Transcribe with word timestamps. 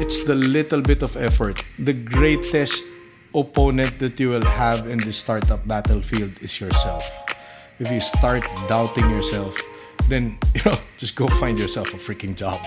It's 0.00 0.22
the 0.22 0.36
little 0.36 0.80
bit 0.80 1.02
of 1.02 1.16
effort. 1.16 1.64
The 1.76 1.92
greatest 1.92 2.84
opponent 3.34 3.98
that 3.98 4.20
you 4.20 4.28
will 4.28 4.44
have 4.44 4.86
in 4.86 4.98
the 4.98 5.12
startup 5.12 5.66
battlefield 5.66 6.40
is 6.40 6.60
yourself. 6.60 7.04
If 7.80 7.90
you 7.90 8.00
start 8.00 8.46
doubting 8.68 9.10
yourself, 9.10 9.60
then 10.08 10.38
you 10.54 10.62
know, 10.64 10.78
just 10.98 11.16
go 11.16 11.26
find 11.26 11.58
yourself 11.58 11.92
a 11.92 11.96
freaking 11.96 12.36
job. 12.36 12.60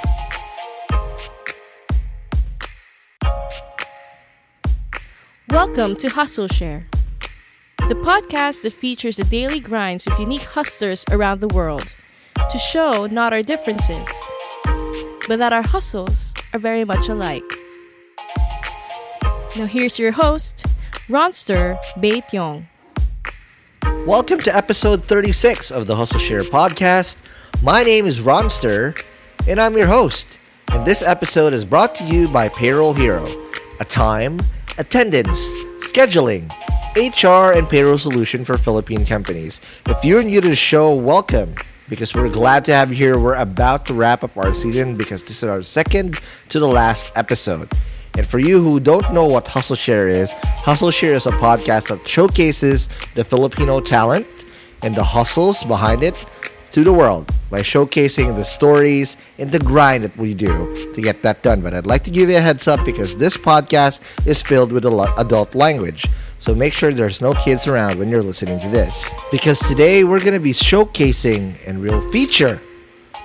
Welcome 5.50 5.96
to 5.96 6.10
Hustle 6.10 6.50
Share, 6.50 6.86
the 7.88 7.96
podcast 7.96 8.64
that 8.64 8.74
features 8.74 9.16
the 9.16 9.24
daily 9.24 9.62
grinds 9.62 10.06
of 10.06 10.20
unique 10.20 10.44
hustlers 10.44 11.06
around 11.10 11.40
the 11.40 11.48
world 11.48 11.96
to 12.50 12.58
show 12.58 13.06
not 13.06 13.32
our 13.32 13.42
differences, 13.42 14.10
but 15.30 15.40
that 15.40 15.54
our 15.54 15.64
hustles 15.64 16.34
are 16.54 16.60
very 16.60 16.84
much 16.84 17.10
alike. 17.10 17.44
Now, 19.58 19.66
here's 19.66 20.00
your 20.00 20.12
host, 20.12 20.66
Ronster 21.08 21.78
Bait 22.00 22.24
Yong. 22.32 22.68
Welcome 24.06 24.40
to 24.40 24.56
episode 24.56 25.06
36 25.06 25.72
of 25.72 25.88
the 25.88 25.96
Hustle 25.96 26.20
Share 26.20 26.44
podcast. 26.44 27.18
My 27.62 27.84
name 27.84 28.06
is 28.06 28.20
Ronster, 28.20 29.02
and 29.48 29.60
I'm 29.60 29.78
your 29.78 29.88
host. 29.88 30.40
And 30.72 30.86
this 30.86 31.02
episode 31.02 31.54
is 31.54 31.66
brought 31.66 31.96
to 31.96 32.04
you 32.06 32.28
by 32.28 32.50
Payroll 32.50 32.94
Hero, 32.94 33.28
a 33.80 33.86
time, 33.86 34.40
attendance, 34.78 35.40
scheduling, 35.80 36.50
HR, 36.96 37.58
and 37.58 37.70
payroll 37.70 37.98
solution 37.98 38.44
for 38.44 38.58
Philippine 38.58 39.06
companies. 39.06 39.62
If 39.86 40.04
you're 40.04 40.24
new 40.24 40.42
to 40.42 40.50
the 40.50 40.56
show, 40.56 40.96
welcome 40.96 41.56
because 41.92 42.16
we're 42.16 42.30
glad 42.30 42.64
to 42.64 42.74
have 42.74 42.90
you 42.90 42.96
here. 42.96 43.20
We're 43.20 43.36
about 43.36 43.86
to 43.88 43.94
wrap 43.94 44.24
up 44.24 44.38
our 44.38 44.54
season 44.54 44.96
because 44.96 45.26
this 45.26 45.44
is 45.44 45.50
our 45.50 45.62
second 45.62 46.22
to 46.48 46.58
the 46.58 46.68
last 46.68 47.12
episode. 47.18 47.70
And 48.18 48.26
for 48.26 48.40
you 48.40 48.64
who 48.64 48.80
don't 48.80 49.14
know 49.14 49.26
what 49.26 49.50
Hustle 49.50 49.76
Share 49.76 50.08
is, 50.08 50.32
Hustle 50.64 50.90
Share 50.90 51.16
is 51.16 51.26
a 51.26 51.32
podcast 51.32 51.90
that 51.90 52.08
showcases 52.08 52.88
the 53.14 53.26
Filipino 53.26 53.82
talent 53.82 54.26
and 54.82 54.96
the 54.96 55.04
hustles 55.04 55.66
behind 55.66 56.02
it 56.02 56.26
to 56.72 56.86
the 56.86 56.94
world 56.94 57.30
by 57.50 57.60
showcasing 57.60 58.38
the 58.38 58.46
stories 58.46 59.18
and 59.38 59.52
the 59.52 59.60
grind 59.60 60.06
that 60.06 60.16
we 60.16 60.34
do 60.34 60.94
to 60.94 61.02
get 61.02 61.22
that 61.24 61.44
done. 61.44 61.60
But 61.60 61.74
I'd 61.74 61.86
like 61.86 62.06
to 62.06 62.10
give 62.10 62.30
you 62.30 62.38
a 62.38 62.42
heads 62.42 62.70
up 62.70 62.86
because 62.86 63.18
this 63.18 63.36
podcast 63.36 64.00
is 64.26 64.42
filled 64.42 64.72
with 64.72 64.86
adult 64.86 65.56
language. 65.56 66.08
So 66.42 66.56
make 66.56 66.74
sure 66.74 66.92
there's 66.92 67.22
no 67.22 67.34
kids 67.34 67.68
around 67.68 68.00
when 68.00 68.10
you're 68.10 68.24
listening 68.24 68.60
to 68.62 68.70
this. 68.70 69.14
Because 69.30 69.60
today 69.60 70.04
we're 70.04 70.20
going 70.20 70.34
to 70.34 70.40
be 70.40 70.54
showcasing 70.54 71.56
and 71.68 71.84
real 71.84 72.02
feature 72.10 72.60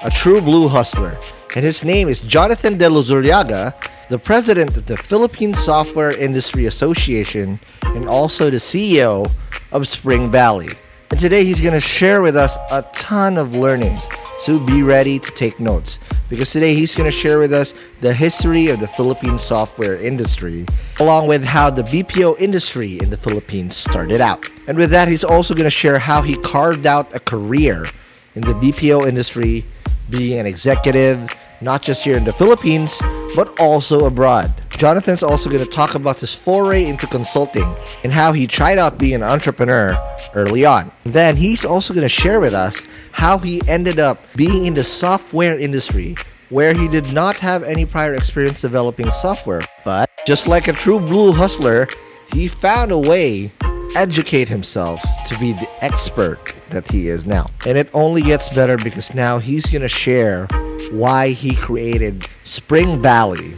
a 0.02 0.10
true 0.10 0.42
blue 0.42 0.68
hustler. 0.68 1.18
And 1.54 1.64
his 1.64 1.82
name 1.82 2.08
is 2.08 2.20
Jonathan 2.20 2.76
De 2.76 2.84
Luzuriaga, 2.84 3.72
the 4.10 4.18
president 4.18 4.76
of 4.76 4.84
the 4.84 4.98
Philippine 4.98 5.54
Software 5.54 6.14
Industry 6.14 6.66
Association 6.66 7.58
and 7.84 8.06
also 8.06 8.50
the 8.50 8.58
CEO 8.58 9.26
of 9.72 9.88
Spring 9.88 10.30
Valley. 10.30 10.68
And 11.10 11.20
today 11.20 11.44
he's 11.44 11.60
going 11.60 11.74
to 11.74 11.80
share 11.80 12.20
with 12.20 12.36
us 12.36 12.56
a 12.70 12.82
ton 12.92 13.38
of 13.38 13.54
learnings. 13.54 14.08
So 14.40 14.58
be 14.58 14.82
ready 14.82 15.18
to 15.18 15.30
take 15.32 15.60
notes 15.60 15.98
because 16.28 16.50
today 16.50 16.74
he's 16.74 16.94
going 16.94 17.10
to 17.10 17.16
share 17.16 17.38
with 17.38 17.52
us 17.52 17.74
the 18.00 18.12
history 18.12 18.68
of 18.68 18.80
the 18.80 18.88
Philippine 18.88 19.38
software 19.38 19.96
industry, 19.96 20.66
along 21.00 21.28
with 21.28 21.44
how 21.44 21.70
the 21.70 21.82
BPO 21.82 22.38
industry 22.38 22.98
in 22.98 23.10
the 23.10 23.16
Philippines 23.16 23.76
started 23.76 24.20
out. 24.20 24.46
And 24.66 24.76
with 24.76 24.90
that, 24.90 25.08
he's 25.08 25.24
also 25.24 25.54
going 25.54 25.64
to 25.64 25.70
share 25.70 25.98
how 25.98 26.22
he 26.22 26.36
carved 26.38 26.86
out 26.86 27.14
a 27.14 27.20
career 27.20 27.86
in 28.34 28.42
the 28.42 28.52
BPO 28.52 29.08
industry, 29.08 29.64
being 30.10 30.38
an 30.38 30.46
executive, 30.46 31.34
not 31.60 31.82
just 31.82 32.04
here 32.04 32.16
in 32.16 32.24
the 32.24 32.32
Philippines, 32.32 33.00
but 33.34 33.58
also 33.60 34.06
abroad. 34.06 34.52
Jonathan's 34.70 35.22
also 35.22 35.48
going 35.48 35.64
to 35.64 35.70
talk 35.70 35.94
about 35.94 36.20
his 36.20 36.34
foray 36.34 36.84
into 36.84 37.06
consulting 37.06 37.74
and 38.04 38.12
how 38.12 38.32
he 38.32 38.46
tried 38.46 38.78
out 38.78 38.98
being 38.98 39.14
an 39.14 39.22
entrepreneur 39.22 39.96
early 40.34 40.64
on. 40.64 40.90
Then 41.04 41.36
he's 41.36 41.64
also 41.64 41.94
going 41.94 42.04
to 42.04 42.08
share 42.08 42.40
with 42.40 42.54
us 42.54 42.86
how 43.12 43.38
he 43.38 43.60
ended 43.68 43.98
up 43.98 44.20
being 44.36 44.66
in 44.66 44.74
the 44.74 44.84
software 44.84 45.58
industry 45.58 46.16
where 46.50 46.74
he 46.74 46.88
did 46.88 47.12
not 47.12 47.36
have 47.36 47.62
any 47.62 47.84
prior 47.84 48.14
experience 48.14 48.60
developing 48.60 49.10
software. 49.10 49.62
But 49.84 50.10
just 50.26 50.46
like 50.46 50.68
a 50.68 50.72
true 50.72 51.00
blue 51.00 51.32
hustler, 51.32 51.88
he 52.32 52.48
found 52.48 52.92
a 52.92 52.98
way 52.98 53.52
educate 53.96 54.48
himself 54.48 55.02
to 55.26 55.38
be 55.38 55.52
the 55.52 55.68
expert 55.82 56.52
that 56.70 56.90
he 56.90 57.08
is 57.08 57.24
now. 57.24 57.46
And 57.66 57.78
it 57.78 57.88
only 57.94 58.20
gets 58.20 58.48
better 58.50 58.76
because 58.76 59.14
now 59.14 59.38
he's 59.38 59.66
going 59.66 59.82
to 59.82 59.88
share 59.88 60.46
why 60.90 61.30
he 61.30 61.54
created 61.54 62.26
Spring 62.44 63.00
Valley 63.00 63.56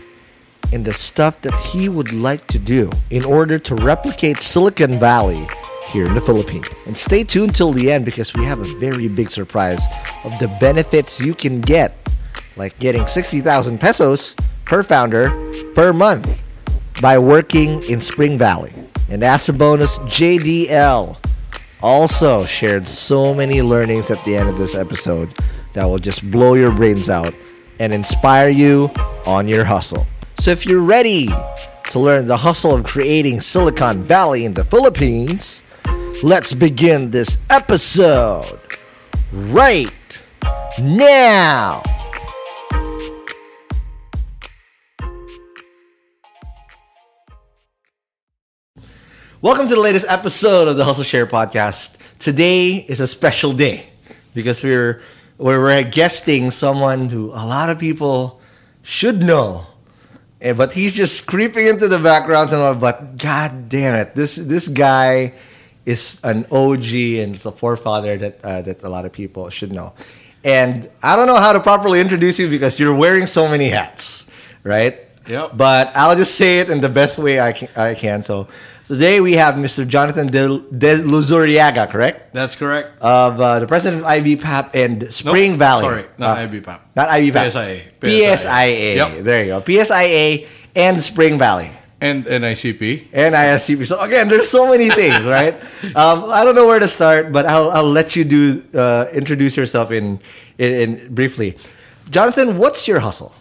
and 0.72 0.84
the 0.84 0.92
stuff 0.92 1.40
that 1.42 1.54
he 1.60 1.88
would 1.88 2.12
like 2.12 2.46
to 2.48 2.58
do 2.58 2.90
in 3.10 3.24
order 3.24 3.58
to 3.58 3.74
replicate 3.76 4.38
Silicon 4.38 4.98
Valley 4.98 5.46
here 5.88 6.06
in 6.06 6.14
the 6.14 6.20
Philippines. 6.20 6.68
And 6.86 6.96
stay 6.96 7.24
tuned 7.24 7.54
till 7.54 7.72
the 7.72 7.90
end 7.90 8.04
because 8.04 8.34
we 8.34 8.44
have 8.44 8.60
a 8.60 8.78
very 8.78 9.08
big 9.08 9.30
surprise 9.30 9.82
of 10.24 10.38
the 10.38 10.48
benefits 10.60 11.18
you 11.18 11.34
can 11.34 11.60
get, 11.60 11.96
like 12.56 12.78
getting 12.78 13.06
60,000 13.06 13.78
pesos 13.78 14.36
per 14.64 14.82
founder 14.82 15.30
per 15.74 15.92
month 15.92 16.28
by 17.00 17.18
working 17.18 17.82
in 17.84 18.00
Spring 18.00 18.36
Valley. 18.36 18.74
And 19.08 19.24
as 19.24 19.48
a 19.48 19.52
bonus, 19.54 19.98
JDL 20.00 21.16
also 21.80 22.44
shared 22.44 22.86
so 22.86 23.32
many 23.32 23.62
learnings 23.62 24.10
at 24.10 24.22
the 24.24 24.36
end 24.36 24.48
of 24.48 24.58
this 24.58 24.74
episode 24.74 25.32
that 25.78 25.84
will 25.84 26.00
just 26.00 26.28
blow 26.28 26.54
your 26.54 26.72
brains 26.72 27.08
out 27.08 27.32
and 27.78 27.94
inspire 27.94 28.48
you 28.48 28.90
on 29.24 29.46
your 29.46 29.64
hustle. 29.64 30.08
So 30.40 30.50
if 30.50 30.66
you're 30.66 30.82
ready 30.82 31.28
to 31.90 32.00
learn 32.00 32.26
the 32.26 32.36
hustle 32.36 32.74
of 32.74 32.82
creating 32.82 33.40
Silicon 33.40 34.02
Valley 34.02 34.44
in 34.44 34.54
the 34.54 34.64
Philippines, 34.64 35.62
let's 36.24 36.52
begin 36.52 37.12
this 37.12 37.38
episode 37.48 38.58
right 39.30 40.20
now. 40.82 41.84
Welcome 49.40 49.68
to 49.68 49.76
the 49.76 49.80
latest 49.80 50.06
episode 50.08 50.66
of 50.66 50.76
the 50.76 50.84
Hustle 50.84 51.04
Share 51.04 51.28
podcast. 51.28 51.98
Today 52.18 52.84
is 52.88 52.98
a 52.98 53.06
special 53.06 53.52
day 53.52 53.90
because 54.34 54.64
we're 54.64 55.02
we're, 55.38 55.62
we're 55.62 55.82
guesting 55.84 56.50
someone 56.50 57.08
who 57.08 57.30
a 57.30 57.46
lot 57.46 57.70
of 57.70 57.78
people 57.78 58.40
should 58.82 59.22
know, 59.22 59.66
Eh, 60.40 60.52
but 60.52 60.72
he's 60.72 60.94
just 60.94 61.26
creeping 61.26 61.66
into 61.66 61.88
the 61.88 61.98
background 61.98 62.52
and 62.52 62.62
all. 62.62 62.74
But 62.74 63.18
god 63.18 63.68
damn 63.68 63.94
it, 63.94 64.14
this 64.14 64.36
this 64.36 64.68
guy 64.68 65.34
is 65.84 66.20
an 66.22 66.46
OG 66.50 66.94
and 66.94 67.34
it's 67.34 67.46
a 67.46 67.52
forefather 67.52 68.16
that 68.18 68.44
uh, 68.44 68.62
that 68.62 68.82
a 68.82 68.88
lot 68.88 69.04
of 69.04 69.12
people 69.12 69.50
should 69.50 69.74
know. 69.74 69.94
And 70.44 70.88
I 71.02 71.16
don't 71.16 71.26
know 71.26 71.36
how 71.36 71.52
to 71.52 71.60
properly 71.60 72.00
introduce 72.00 72.38
you 72.38 72.48
because 72.48 72.78
you're 72.78 72.94
wearing 72.94 73.26
so 73.26 73.48
many 73.48 73.68
hats, 73.68 74.30
right? 74.62 75.00
Yep. 75.26 75.56
But 75.56 75.94
I'll 75.96 76.14
just 76.14 76.36
say 76.36 76.60
it 76.60 76.70
in 76.70 76.80
the 76.80 76.88
best 76.88 77.18
way 77.18 77.40
I 77.40 77.52
can. 77.52 77.68
I 77.74 77.94
can. 77.94 78.22
So 78.22 78.46
today 78.88 79.20
we 79.20 79.34
have 79.34 79.54
Mr. 79.54 79.86
Jonathan 79.86 80.26
De, 80.28 80.48
Luzuriaga, 81.04 81.88
correct? 81.88 82.32
That's 82.34 82.56
correct. 82.56 82.98
Of 83.00 83.40
uh, 83.40 83.60
the 83.60 83.66
president 83.66 84.02
of 84.02 84.08
IBPAP 84.08 84.74
and 84.74 85.12
Spring 85.12 85.52
Nope, 85.52 85.58
Valley. 85.58 85.84
Sorry, 85.84 86.04
not 86.18 86.38
Uh, 86.38 86.48
IBPAP. 86.48 86.80
Not 86.96 87.08
IBPAP. 87.08 87.52
PSIA. 87.52 87.82
PSIA. 88.00 88.96
Yep. 88.96 89.24
There 89.24 89.40
you 89.44 89.50
go. 89.52 89.60
PSIA 89.60 90.48
and 90.74 91.00
Spring 91.02 91.38
Valley. 91.38 91.70
And 92.00 92.24
NICP. 92.26 93.08
And 93.12 93.34
ISCP. 93.34 93.84
So 93.86 94.00
again, 94.00 94.28
there's 94.28 94.48
so 94.48 94.68
many 94.70 94.88
things, 95.00 95.24
right? 95.26 95.54
Um, 95.96 96.30
I 96.30 96.44
don't 96.44 96.54
know 96.54 96.66
where 96.66 96.78
to 96.78 96.88
start, 96.88 97.32
but 97.32 97.44
I'll, 97.46 97.70
I'll 97.70 97.90
let 97.90 98.14
you 98.16 98.24
do 98.24 98.62
uh, 98.74 99.06
introduce 99.12 99.56
yourself 99.56 99.90
in, 99.90 100.18
in 100.58 100.70
in 100.74 101.14
briefly. 101.14 101.58
Jonathan, 102.10 102.56
what's 102.56 102.86
your 102.88 103.00
hustle? 103.00 103.34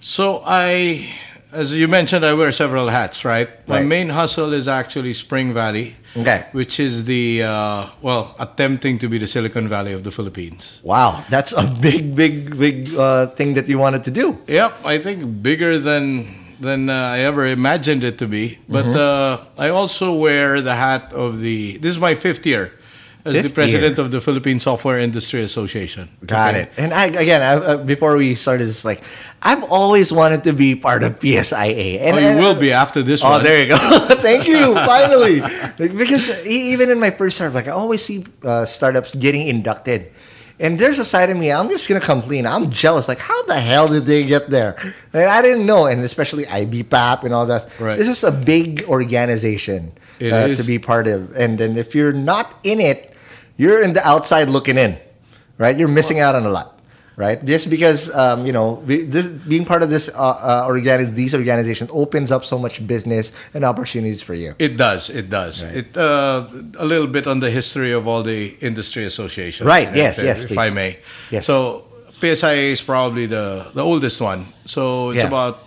So 0.00 0.42
I, 0.44 1.08
as 1.54 1.72
you 1.72 1.88
mentioned, 1.88 2.24
I 2.26 2.34
wear 2.34 2.52
several 2.52 2.88
hats, 2.88 3.24
right? 3.24 3.48
My 3.68 3.76
Right. 3.76 3.86
main 3.86 4.08
hustle 4.10 4.52
is 4.52 4.66
actually 4.68 5.12
Spring 5.14 5.52
Valley. 5.54 5.94
Okay. 6.16 6.46
Which 6.52 6.78
is 6.78 7.04
the, 7.06 7.42
uh, 7.42 7.86
well, 8.00 8.36
attempting 8.38 8.98
to 9.00 9.08
be 9.08 9.18
the 9.18 9.26
Silicon 9.26 9.66
Valley 9.68 9.92
of 9.92 10.02
the 10.04 10.10
Philippines. 10.12 10.78
Wow, 10.84 11.24
that's 11.28 11.52
a 11.52 11.64
big, 11.64 12.14
big, 12.14 12.56
big 12.56 12.94
uh, 12.94 13.26
thing 13.38 13.54
that 13.54 13.66
you 13.68 13.78
wanted 13.78 14.04
to 14.04 14.12
do. 14.12 14.38
Yep, 14.46 14.72
I 14.84 14.98
think 14.98 15.42
bigger 15.42 15.78
than 15.78 16.04
than 16.60 16.88
uh, 16.88 16.94
I 17.16 17.18
ever 17.30 17.44
imagined 17.48 18.04
it 18.04 18.16
to 18.18 18.26
be. 18.28 18.58
But 18.68 18.84
Mm-hmm. 18.86 18.96
uh, 19.58 19.64
I 19.66 19.68
also 19.70 20.12
wear 20.14 20.60
the 20.62 20.76
hat 20.76 21.12
of 21.12 21.40
the. 21.40 21.78
This 21.82 21.90
is 21.96 22.00
my 22.00 22.14
fifth 22.14 22.46
year 22.46 22.70
as 23.26 23.34
the 23.34 23.50
president 23.50 23.96
year. 23.98 24.04
of 24.06 24.12
the 24.14 24.20
Philippine 24.20 24.60
Software 24.60 25.00
Industry 25.00 25.42
Association. 25.42 26.08
Got 26.24 26.54
Okay? 26.54 26.62
it. 26.62 26.68
And 26.78 26.94
I, 26.94 27.06
again, 27.24 27.42
I, 27.42 27.52
uh, 27.58 27.76
before 27.78 28.16
we 28.16 28.36
started, 28.36 28.68
it's 28.68 28.84
like 28.84 29.02
I've 29.46 29.62
always 29.64 30.10
wanted 30.10 30.42
to 30.44 30.52
be 30.54 30.74
part 30.74 31.02
of 31.04 31.18
PSIA, 31.20 32.00
and 32.00 32.16
Oh, 32.16 32.18
you 32.18 32.26
and- 32.28 32.40
will 32.40 32.54
be 32.54 32.72
after 32.72 33.02
this 33.02 33.22
Oh, 33.22 33.30
one. 33.30 33.44
there 33.44 33.60
you 33.60 33.68
go. 33.68 33.76
Thank 34.24 34.48
you. 34.48 34.74
Finally, 34.88 35.42
because 35.76 36.44
even 36.46 36.88
in 36.90 36.98
my 36.98 37.10
first 37.10 37.36
startup, 37.36 37.54
like 37.54 37.68
I 37.68 37.72
always 37.72 38.02
see 38.02 38.24
uh, 38.42 38.64
startups 38.64 39.14
getting 39.14 39.46
inducted, 39.46 40.10
and 40.58 40.78
there's 40.78 40.98
a 40.98 41.04
side 41.04 41.28
of 41.28 41.36
me. 41.36 41.52
I'm 41.52 41.68
just 41.68 41.88
gonna 41.88 42.00
complain. 42.00 42.46
I'm 42.46 42.70
jealous. 42.70 43.06
Like, 43.06 43.18
how 43.18 43.42
the 43.44 43.60
hell 43.60 43.86
did 43.88 44.06
they 44.06 44.24
get 44.24 44.48
there? 44.48 44.80
And 45.12 45.24
I 45.28 45.42
didn't 45.42 45.66
know, 45.66 45.86
and 45.86 46.00
especially 46.00 46.46
IBPAP 46.46 47.24
and 47.24 47.34
all 47.34 47.44
that. 47.46 47.68
Right. 47.78 47.98
This 47.98 48.08
is 48.08 48.24
a 48.24 48.32
big 48.32 48.84
organization 48.88 49.92
uh, 50.24 50.54
to 50.56 50.62
be 50.64 50.78
part 50.78 51.06
of, 51.06 51.36
and 51.36 51.58
then 51.58 51.76
if 51.76 51.94
you're 51.94 52.14
not 52.16 52.54
in 52.64 52.80
it, 52.80 53.12
you're 53.58 53.82
in 53.82 53.92
the 53.92 54.00
outside 54.08 54.48
looking 54.48 54.78
in, 54.78 54.96
right? 55.58 55.76
You're 55.76 55.88
missing 55.92 56.18
out 56.20 56.34
on 56.34 56.46
a 56.46 56.50
lot. 56.50 56.73
Right, 57.16 57.38
just 57.44 57.70
because 57.70 58.10
um, 58.10 58.44
you 58.44 58.52
know 58.52 58.82
be- 58.86 59.04
this 59.06 59.28
being 59.28 59.64
part 59.64 59.84
of 59.84 59.88
this 59.90 60.08
uh, 60.08 60.18
uh, 60.18 60.66
organiz- 60.68 61.14
these 61.14 61.32
organizations 61.32 61.88
opens 61.92 62.32
up 62.32 62.44
so 62.44 62.58
much 62.58 62.84
business 62.88 63.30
and 63.54 63.62
opportunities 63.64 64.20
for 64.20 64.34
you. 64.34 64.56
It 64.58 64.76
does. 64.76 65.10
It 65.10 65.30
does. 65.30 65.62
It 65.62 65.96
uh, 65.96 66.48
a 66.76 66.84
little 66.84 67.06
bit 67.06 67.28
on 67.28 67.38
the 67.38 67.50
history 67.52 67.92
of 67.92 68.08
all 68.08 68.24
the 68.24 68.56
industry 68.60 69.04
associations. 69.04 69.64
Right, 69.64 69.88
if- 69.90 69.96
yes, 69.96 70.18
if, 70.18 70.24
yes, 70.24 70.42
If 70.42 70.48
please. 70.48 70.58
I 70.58 70.70
may. 70.70 70.98
Yes. 71.30 71.46
So 71.46 71.84
PSIA 72.20 72.72
is 72.72 72.82
probably 72.82 73.26
the 73.26 73.66
the 73.74 73.84
oldest 73.84 74.20
one. 74.20 74.48
So 74.66 75.10
it's 75.10 75.22
Yeah. 75.22 75.28
about 75.28 75.62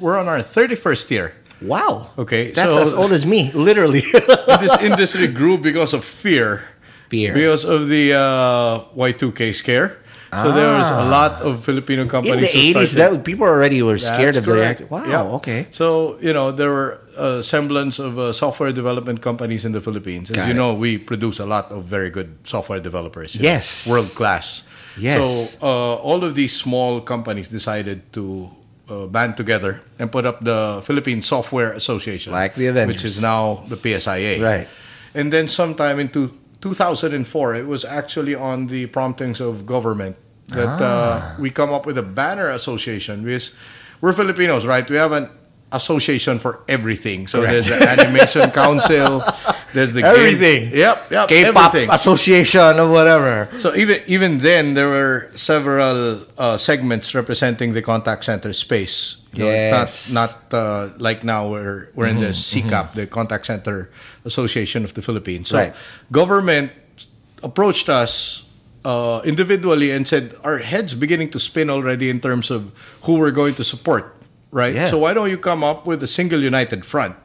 we're 0.00 0.16
on 0.18 0.28
our 0.28 0.40
thirty 0.40 0.76
first 0.76 1.10
year. 1.10 1.34
Wow. 1.60 2.08
Okay, 2.16 2.52
That's 2.52 2.72
so- 2.74 2.80
as 2.80 2.94
old 2.94 3.12
as 3.12 3.26
me, 3.26 3.52
literally. 3.52 4.00
this 4.64 4.76
industry 4.80 5.26
grew 5.28 5.58
because 5.58 5.92
of 5.92 6.04
fear. 6.04 6.64
Fear. 7.10 7.34
Because 7.34 7.64
of 7.64 7.88
the 7.88 8.14
uh, 8.14 8.80
Y2K 8.96 9.54
scare. 9.54 9.98
So 10.42 10.52
there 10.52 10.76
was 10.78 10.90
a 10.90 11.04
lot 11.10 11.42
of 11.42 11.64
Filipino 11.64 12.06
companies. 12.06 12.50
In 12.54 12.60
the 12.60 12.66
eighties, 12.68 12.92
that 12.94 13.24
people 13.24 13.46
already 13.46 13.82
were 13.82 13.98
scared 13.98 14.36
of 14.36 14.44
the. 14.44 14.86
Wow. 14.90 15.04
Yeah. 15.06 15.22
Okay. 15.40 15.66
So 15.70 16.18
you 16.20 16.32
know 16.32 16.52
there 16.52 16.70
were 16.70 17.00
a 17.16 17.42
semblance 17.42 17.98
of 17.98 18.18
uh, 18.18 18.32
software 18.32 18.72
development 18.72 19.22
companies 19.22 19.64
in 19.64 19.72
the 19.72 19.80
Philippines. 19.80 20.30
As 20.30 20.36
Got 20.36 20.46
you 20.48 20.54
it. 20.54 20.56
know, 20.56 20.74
we 20.74 20.98
produce 20.98 21.38
a 21.38 21.46
lot 21.46 21.70
of 21.72 21.84
very 21.84 22.10
good 22.10 22.36
software 22.44 22.80
developers. 22.80 23.34
Yes. 23.36 23.88
world 23.88 24.08
class. 24.14 24.62
Yes. 24.98 25.56
So 25.56 25.58
uh, 25.66 25.94
all 25.96 26.24
of 26.24 26.34
these 26.34 26.54
small 26.56 27.00
companies 27.00 27.48
decided 27.48 28.12
to 28.14 28.50
uh, 28.88 29.06
band 29.06 29.36
together 29.36 29.82
and 29.98 30.10
put 30.10 30.24
up 30.26 30.42
the 30.44 30.82
Philippine 30.84 31.22
Software 31.22 31.72
Association, 31.72 32.32
Like 32.32 32.54
the 32.54 32.68
Avengers. 32.68 32.96
which 32.96 33.04
is 33.04 33.20
now 33.20 33.64
the 33.68 33.76
PSIA. 33.76 34.40
Right. 34.42 34.68
And 35.14 35.32
then 35.32 35.48
sometime 35.48 35.98
into 35.98 36.32
2004, 36.60 37.54
it 37.54 37.66
was 37.66 37.84
actually 37.84 38.34
on 38.34 38.66
the 38.68 38.86
promptings 38.86 39.40
of 39.40 39.66
government 39.66 40.16
that 40.48 40.80
Ah. 40.80 40.84
uh, 40.84 41.40
we 41.40 41.50
come 41.50 41.72
up 41.72 41.86
with 41.86 41.98
a 41.98 42.02
banner 42.02 42.50
association 42.50 43.22
because 43.24 43.52
we're 44.00 44.12
Filipinos, 44.12 44.64
right? 44.66 44.88
We 44.88 44.96
have 44.96 45.12
an 45.12 45.28
association 45.72 46.38
for 46.38 46.60
everything. 46.68 47.26
So 47.26 47.42
there's 47.42 47.66
the 47.66 47.82
animation 47.82 48.50
council, 48.62 49.24
there's 49.74 49.92
the 49.92 50.02
game- 50.02 50.14
Everything. 50.14 50.70
Yep, 50.72 51.10
yep, 51.10 51.28
K-pop 51.28 51.74
everything. 51.74 51.90
association 51.90 52.78
or 52.78 52.88
whatever. 52.88 53.48
So 53.58 53.74
even 53.74 53.98
even 54.06 54.38
then, 54.38 54.74
there 54.74 54.88
were 54.88 55.28
several 55.34 56.22
uh, 56.38 56.56
segments 56.56 57.14
representing 57.14 57.72
the 57.74 57.82
contact 57.82 58.24
center 58.24 58.52
space. 58.52 59.16
You 59.34 59.44
know, 59.44 59.50
Yes. 59.50 60.08
not 60.14 60.30
not 60.30 60.54
uh, 60.54 60.88
like 61.02 61.24
now 61.26 61.50
we're 61.50 61.90
we're 61.98 62.06
in 62.08 62.20
the 62.22 62.30
CCAP, 62.32 62.94
the 62.94 63.06
Contact 63.10 63.44
Center 63.44 63.90
Association 64.24 64.84
of 64.84 64.94
the 64.94 65.02
Philippines. 65.02 65.48
So 65.50 65.58
Right. 65.58 65.74
government 66.14 66.70
approached 67.42 67.90
us 67.90 68.45
uh, 68.86 69.20
individually 69.26 69.90
and 69.90 70.06
said 70.06 70.38
our 70.46 70.58
heads 70.62 70.94
beginning 70.94 71.30
to 71.34 71.40
spin 71.42 71.68
already 71.68 72.08
in 72.08 72.22
terms 72.22 72.54
of 72.54 72.70
who 73.02 73.18
we're 73.18 73.34
going 73.34 73.54
to 73.58 73.64
support. 73.64 74.14
Right. 74.54 74.74
Yeah. 74.74 74.90
So 74.90 74.98
why 74.98 75.12
don't 75.12 75.28
you 75.28 75.38
come 75.38 75.66
up 75.66 75.86
with 75.90 76.06
a 76.06 76.06
single 76.06 76.40
united 76.40 76.86
front? 76.86 77.18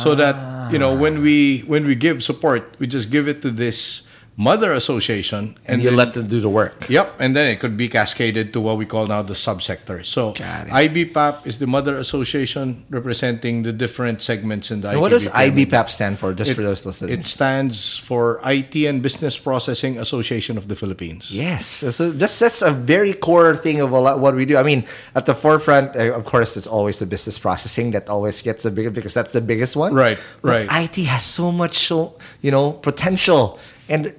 so 0.00 0.16
that 0.16 0.72
you 0.72 0.78
know 0.80 0.96
when 0.96 1.20
we 1.20 1.60
when 1.68 1.84
we 1.84 1.94
give 1.94 2.24
support 2.24 2.74
we 2.80 2.88
just 2.88 3.12
give 3.12 3.28
it 3.28 3.42
to 3.44 3.50
this 3.52 4.02
mother 4.36 4.72
association 4.72 5.56
And, 5.66 5.82
you 5.82 5.90
then- 5.90 5.96
let 5.98 6.14
them 6.14 6.26
do 6.28 6.40
the 6.40 6.48
work. 6.48 6.86
Yep, 6.88 7.16
and 7.20 7.36
then 7.36 7.46
it 7.46 7.60
could 7.60 7.76
be 7.76 7.88
cascaded 7.88 8.52
to 8.54 8.60
what 8.60 8.78
we 8.78 8.86
call 8.86 9.06
now 9.06 9.20
the 9.22 9.34
subsector. 9.34 10.04
So 10.04 10.32
IBPAP 10.34 11.46
is 11.46 11.58
the 11.58 11.66
mother 11.66 11.96
association 11.96 12.84
representing 12.90 13.62
the 13.64 13.72
different 13.72 14.22
segments 14.22 14.70
in 14.70 14.80
the 14.80 14.90
And 14.90 15.00
what 15.00 15.10
does. 15.10 15.28
IBPAP 15.28 15.90
stand 15.90 16.18
for? 16.18 16.32
Just 16.32 16.52
It- 16.52 16.54
for 16.54 16.62
those 16.62 16.86
listening. 16.86 17.18
It 17.20 17.26
stands 17.26 17.96
for 17.98 18.40
IT 18.44 18.86
and 18.86 19.02
Business 19.02 19.36
Processing 19.36 19.98
Association 19.98 20.56
of 20.56 20.68
the 20.68 20.74
Philippines. 20.76 21.30
Yes, 21.30 21.66
so 21.66 22.10
that's 22.12 22.38
that's 22.38 22.62
a 22.62 22.70
very 22.70 23.12
core 23.12 23.54
thing 23.56 23.80
of 23.80 23.90
a 23.92 23.98
lot 24.00 24.20
what 24.20 24.34
we 24.34 24.44
do. 24.46 24.56
I 24.56 24.62
mean, 24.62 24.84
at 25.14 25.26
the 25.26 25.34
forefront, 25.34 25.96
uh, 25.96 26.12
of 26.18 26.24
course, 26.24 26.56
it's 26.56 26.66
always 26.66 26.98
the 26.98 27.06
business 27.06 27.38
processing 27.38 27.90
that 27.92 28.08
always 28.08 28.40
gets 28.42 28.62
the 28.62 28.70
bigger 28.70 28.90
because 28.90 29.12
that's 29.12 29.32
the 29.32 29.40
biggest 29.40 29.76
one. 29.76 29.92
Right, 29.92 30.18
But 30.42 30.48
right. 30.68 30.84
IT 30.84 31.04
has 31.04 31.24
so 31.24 31.52
much, 31.52 31.86
so 31.86 32.14
you 32.40 32.50
know, 32.50 32.72
potential 32.72 33.58
and 33.90 34.14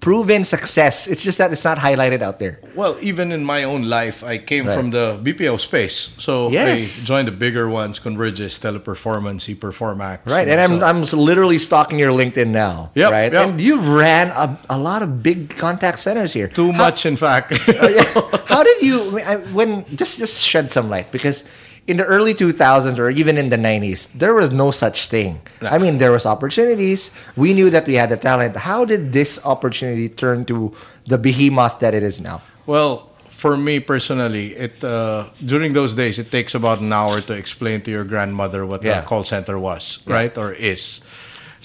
proven 0.00 0.44
success. 0.44 1.08
It's 1.08 1.22
just 1.24 1.38
that 1.38 1.50
it's 1.52 1.64
not 1.64 1.76
highlighted 1.76 2.22
out 2.22 2.38
there. 2.38 2.60
Well, 2.76 2.96
even 3.02 3.32
in 3.32 3.44
my 3.44 3.64
own 3.64 3.82
life, 3.82 4.22
I 4.22 4.38
came 4.38 4.64
Right. 4.68 4.76
from 4.76 4.90
the 4.92 5.18
BPO 5.24 5.56
space. 5.58 6.10
So 6.18 6.50
Yes. 6.50 7.02
I 7.02 7.04
joined 7.04 7.26
the 7.26 7.32
bigger 7.32 7.68
ones, 7.68 7.98
Convergys, 7.98 8.54
Teleperformance, 8.62 9.42
ePerformax. 9.52 10.20
Right, 10.24 10.46
you 10.46 10.54
and 10.54 10.78
know, 10.78 10.86
I'm 10.86 11.04
so- 11.04 11.18
I'm 11.18 11.24
literally 11.24 11.58
stalking 11.58 11.98
your 11.98 12.12
LinkedIn 12.12 12.46
now. 12.48 12.90
Yep, 12.94 13.10
right, 13.10 13.32
yep. 13.32 13.48
and 13.48 13.60
you've 13.60 13.88
ran 13.88 14.28
a, 14.28 14.56
a 14.70 14.78
lot 14.78 15.02
of 15.02 15.20
big 15.20 15.56
contact 15.56 15.98
centers 15.98 16.32
here. 16.32 16.46
too 16.46 16.72
much, 16.72 17.04
in 17.04 17.16
fact. 17.16 17.52
Oh, 17.68 18.30
How 18.46 18.62
did 18.62 18.80
you 18.80 19.18
I- 19.20 19.42
when 19.52 19.84
just 19.96 20.18
just 20.18 20.40
shed 20.40 20.70
some 20.70 20.88
light 20.88 21.10
because 21.10 21.42
in 21.88 21.96
the 21.96 22.04
early 22.04 22.34
2000s 22.34 22.98
or 22.98 23.08
even 23.08 23.38
in 23.38 23.48
the 23.48 23.56
90s, 23.56 24.08
there 24.12 24.34
was 24.34 24.50
no 24.52 24.70
such 24.70 25.08
thing. 25.08 25.40
I 25.62 25.78
mean, 25.78 25.96
there 25.98 26.12
was 26.12 26.26
opportunities. 26.26 27.10
We 27.34 27.54
knew 27.54 27.70
that 27.70 27.86
we 27.86 27.94
had 27.94 28.10
the 28.10 28.18
talent. 28.18 28.56
How 28.56 28.84
did 28.84 29.12
this 29.14 29.40
opportunity 29.44 30.08
turn 30.10 30.44
to 30.52 30.74
the 31.06 31.16
behemoth 31.16 31.78
that 31.80 31.94
it 31.94 32.02
is 32.02 32.20
now? 32.20 32.42
Well, 32.66 33.08
for 33.30 33.56
me 33.56 33.80
personally, 33.80 34.54
it 34.54 34.84
uh, 34.84 35.30
during 35.44 35.72
those 35.72 35.94
days 35.94 36.18
it 36.18 36.30
takes 36.30 36.54
about 36.54 36.80
an 36.80 36.92
hour 36.92 37.22
to 37.22 37.32
explain 37.32 37.80
to 37.82 37.90
your 37.90 38.04
grandmother 38.04 38.66
what 38.66 38.82
Yeah. 38.84 39.00
the 39.00 39.06
call 39.06 39.24
center 39.24 39.58
was, 39.58 40.00
right, 40.06 40.36
or 40.36 40.52
is, 40.52 41.00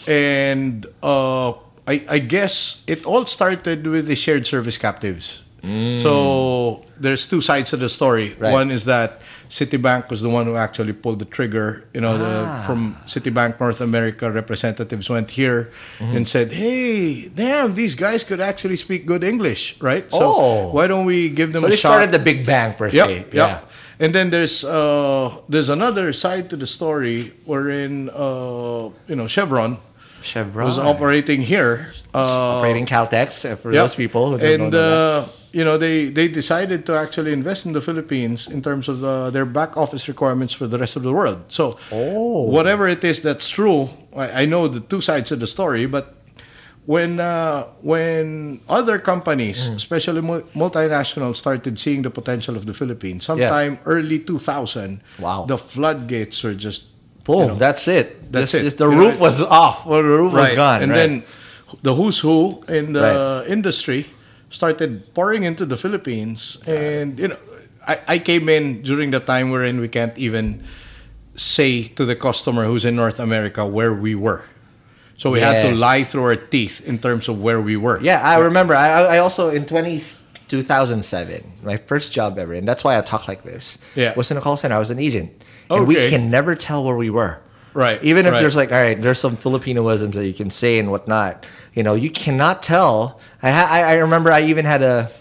and 0.07 0.85
uh, 1.03 1.51
I, 1.85 2.05
I 2.07 2.19
guess 2.19 2.83
it 2.87 3.03
all 3.05 3.25
started 3.25 3.85
with 3.85 4.07
the 4.07 4.15
shared 4.15 4.47
service 4.47 4.77
captives. 4.77 5.42
So 5.63 6.83
there's 6.99 7.25
two 7.27 7.41
sides 7.41 7.69
to 7.71 7.77
the 7.77 7.89
story. 7.89 8.31
Mm. 8.31 8.39
Right. 8.41 8.51
One 8.51 8.71
is 8.71 8.85
that 8.85 9.21
Citibank 9.49 10.09
was 10.09 10.21
the 10.21 10.29
one 10.29 10.45
who 10.45 10.55
actually 10.55 10.93
pulled 10.93 11.19
the 11.19 11.25
trigger. 11.29 11.85
You 11.93 12.01
know, 12.01 12.15
Ah. 12.15 12.19
the, 12.19 12.63
from 12.67 12.95
Citibank 13.07 13.59
North 13.59 13.81
America 13.81 14.29
representatives 14.31 15.09
went 15.09 15.31
here 15.31 15.71
Mm-hmm. 15.99 16.15
and 16.17 16.23
said, 16.27 16.51
"Hey, 16.51 17.29
damn, 17.29 17.75
these 17.75 17.95
guys 17.95 18.23
could 18.23 18.41
actually 18.41 18.75
speak 18.75 19.05
good 19.05 19.23
English, 19.23 19.75
right? 19.79 20.05
So 20.11 20.25
Oh. 20.35 20.67
why 20.75 20.87
don't 20.87 21.05
we 21.05 21.29
give 21.29 21.53
them 21.53 21.61
So 21.63 21.67
a 21.67 21.69
they 21.71 21.77
shot?" 21.79 21.89
started 21.89 22.11
the 22.11 22.19
Big 22.19 22.45
Bang 22.45 22.73
per 22.75 22.87
Yep, 22.89 23.07
se. 23.07 23.15
yep. 23.15 23.33
Yeah. 23.33 23.59
And 23.99 24.11
then 24.13 24.31
there's 24.31 24.65
uh, 24.65 25.29
there's 25.47 25.69
another 25.69 26.11
side 26.13 26.49
to 26.49 26.57
the 26.57 26.67
story 26.67 27.31
wherein 27.45 28.09
uh, 28.09 28.89
you 29.07 29.15
know 29.15 29.27
Chevron 29.27 29.77
Chevron 30.25 30.65
was 30.65 30.79
operating 30.79 31.41
here, 31.45 31.93
uh, 32.13 32.57
operating 32.57 32.85
Caltex 32.89 33.45
uh, 33.45 33.55
for 33.55 33.71
yeah. 33.71 33.81
those 33.85 33.93
people 33.95 34.35
and 34.41 34.73
uh, 34.73 35.27
you 35.53 35.63
know 35.63 35.77
they 35.77 36.09
they 36.09 36.27
decided 36.27 36.83
to 36.87 36.93
actually 36.97 37.31
invest 37.31 37.65
in 37.67 37.73
the 37.73 37.81
Philippines 37.81 38.47
in 38.47 38.61
terms 38.61 38.89
of 38.89 39.03
uh, 39.03 39.29
their 39.29 39.45
back 39.45 39.77
office 39.77 40.07
requirements 40.07 40.53
for 40.53 40.65
the 40.67 40.77
rest 40.83 40.95
of 40.97 41.03
the 41.03 41.13
world. 41.13 41.39
So 41.47 41.77
Oh. 41.91 42.49
whatever 42.49 42.87
it 42.89 43.03
is 43.03 43.21
that's 43.21 43.47
true, 43.49 43.89
I, 44.15 44.41
I 44.41 44.45
know 44.45 44.67
the 44.67 44.79
two 44.81 44.99
sides 45.01 45.31
of 45.31 45.39
the 45.39 45.47
story, 45.47 45.85
but 45.85 46.05
when 46.85 47.19
uh, 47.19 47.63
when 47.81 48.59
other 48.67 48.97
companies, 48.99 49.69
Mm. 49.69 49.75
especially 49.81 50.21
multinationals, 50.57 51.35
started 51.37 51.77
seeing 51.79 52.01
the 52.01 52.09
potential 52.09 52.55
of 52.59 52.65
the 52.65 52.73
Philippines, 52.73 53.25
sometime 53.25 53.77
early 53.85 54.19
2000, 54.19 54.99
Wow. 55.19 55.45
the 55.45 55.57
floodgates 55.57 56.43
were 56.43 56.53
just 56.55 56.83
Boom, 57.23 57.39
you 57.39 57.47
know, 57.47 57.55
that's 57.55 57.87
it. 57.87 58.07
that's 58.33 58.51
This 58.51 58.59
it. 58.61 58.65
is- 58.67 58.75
the 58.75 58.89
You 58.89 58.95
know, 58.95 59.01
roof 59.07 59.19
was 59.19 59.39
off. 59.41 59.85
Well, 59.85 60.01
the 60.03 60.09
roof 60.09 60.33
was 60.33 60.51
gone. 60.53 60.81
and 60.83 60.91
right. 60.91 60.97
then 60.97 61.23
the 61.81 61.93
who's 61.95 62.19
who 62.19 62.61
in 62.67 62.91
the 62.93 63.01
Right. 63.01 63.47
industry 63.47 64.01
started 64.53 65.13
pouring 65.17 65.43
into 65.43 65.65
the 65.65 65.75
Philippines, 65.75 66.57
and 66.69 67.17
you 67.19 67.27
know, 67.33 67.37
I, 67.85 67.99
I 68.07 68.17
came 68.19 68.47
in 68.47 68.83
during 68.85 69.09
the 69.11 69.19
time 69.19 69.49
wherein 69.49 69.81
we 69.81 69.89
can't 69.89 70.15
even 70.17 70.63
say 71.35 71.89
to 71.97 72.05
the 72.05 72.15
customer 72.15 72.65
who's 72.65 72.85
in 72.85 72.95
North 72.95 73.19
America 73.19 73.65
where 73.65 73.93
we 73.93 74.13
were. 74.15 74.45
So 75.17 75.31
we 75.31 75.39
had 75.39 75.63
to 75.63 75.75
lie 75.75 76.03
through 76.03 76.23
our 76.23 76.35
teeth 76.35 76.81
in 76.85 76.99
terms 76.99 77.27
of 77.29 77.39
where 77.41 77.61
we 77.61 77.77
were. 77.77 77.99
Yeah, 78.01 78.21
I 78.21 78.37
remember. 78.37 78.75
I, 78.75 79.17
I- 79.17 79.19
also 79.19 79.49
in 79.49 79.65
20, 79.65 80.01
2007, 80.49 81.53
my 81.63 81.77
first 81.77 82.11
job 82.11 82.37
ever, 82.37 82.53
and 82.53 82.67
that's 82.67 82.83
why 82.83 82.97
I 82.97 83.01
talk 83.01 83.27
like 83.27 83.43
this. 83.43 83.77
Yeah. 83.95 84.13
was 84.15 84.29
in 84.31 84.37
a 84.37 84.41
call 84.41 84.57
center. 84.57 84.75
I 84.75 84.79
was 84.79 84.91
an 84.91 84.99
agent, 84.99 85.31
and 85.69 85.87
we 85.87 85.95
can 86.09 86.29
never 86.29 86.55
tell 86.55 86.83
where 86.83 86.95
we 86.97 87.09
were. 87.09 87.39
Right, 87.73 88.03
Even 88.03 88.25
if 88.25 88.33
right. 88.33 88.41
there's 88.41 88.55
like, 88.55 88.71
all 88.71 88.77
right, 88.77 89.01
there's 89.01 89.19
some 89.19 89.35
Filipinoisms 89.35 90.13
that 90.13 90.27
you 90.27 90.33
can 90.33 90.51
say 90.51 90.77
and 90.77 90.91
whatnot. 90.91 91.45
You 91.73 91.81
know, 91.81 91.95
you 91.95 92.09
cannot 92.09 92.61
tell. 92.61 93.19
I 93.41 93.81
I 93.81 93.93
remember 93.95 94.31
I 94.31 94.41
even 94.43 94.65
had 94.65 94.83
a 94.83 95.11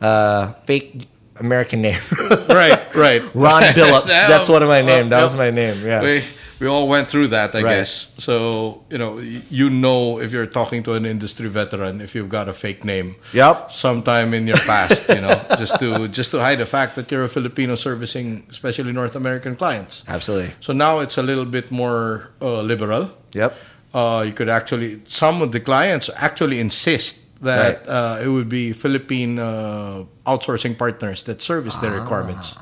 uh, 0.00 0.52
fake 0.66 1.06
American 1.38 1.82
name, 1.82 2.00
right, 2.48 2.94
right. 2.94 3.22
Ron 3.34 3.62
Billups. 3.78 4.06
That's 4.06 4.48
one 4.48 4.62
of 4.62 4.68
my 4.68 4.82
name. 4.82 5.08
That 5.10 5.22
was 5.22 5.34
my 5.34 5.50
name. 5.50 5.84
Yeah. 5.84 6.02
We 6.02 6.22
we 6.58 6.66
all 6.66 6.88
went 6.88 7.08
through 7.08 7.28
that, 7.28 7.54
I 7.54 7.62
Right. 7.62 7.76
guess. 7.76 8.14
So 8.18 8.84
you 8.90 8.96
know, 8.98 9.18
you 9.50 9.68
know 9.68 10.18
if 10.20 10.32
you're 10.32 10.46
talking 10.46 10.82
to 10.84 10.94
an 10.94 11.04
industry 11.04 11.48
veteran 11.48 12.00
if 12.00 12.14
you've 12.14 12.30
got 12.30 12.48
a 12.48 12.52
fake 12.54 12.82
name. 12.84 13.16
Yep. 13.34 13.70
Sometime 13.72 14.32
in 14.32 14.46
your 14.46 14.56
past, 14.58 15.06
you 15.08 15.20
know, 15.20 15.36
just 15.58 15.78
to 15.80 16.08
just 16.08 16.30
to 16.30 16.38
hide 16.40 16.58
the 16.58 16.66
fact 16.66 16.96
that 16.96 17.12
you're 17.12 17.24
a 17.24 17.28
Filipino 17.28 17.74
servicing, 17.74 18.46
especially 18.50 18.92
North 18.92 19.16
American 19.16 19.54
clients. 19.56 20.02
Absolutely. 20.08 20.52
So 20.60 20.72
now 20.72 21.00
it's 21.00 21.18
a 21.18 21.22
little 21.22 21.44
bit 21.44 21.70
more 21.70 22.30
uh, 22.40 22.62
liberal. 22.62 23.10
Yep. 23.32 23.54
Uh, 23.92 24.24
you 24.26 24.32
could 24.32 24.48
actually 24.48 25.00
some 25.06 25.42
of 25.42 25.52
the 25.52 25.60
clients 25.60 26.08
actually 26.16 26.58
insist 26.60 27.18
that 27.46 27.86
Right. 27.86 27.88
uh, 27.88 28.18
it 28.26 28.28
would 28.28 28.50
be 28.50 28.74
Philippine 28.74 29.38
uh, 29.38 30.04
outsourcing 30.26 30.76
partners 30.76 31.22
that 31.24 31.40
service 31.42 31.76
their 31.78 31.94
requirements. 31.94 32.58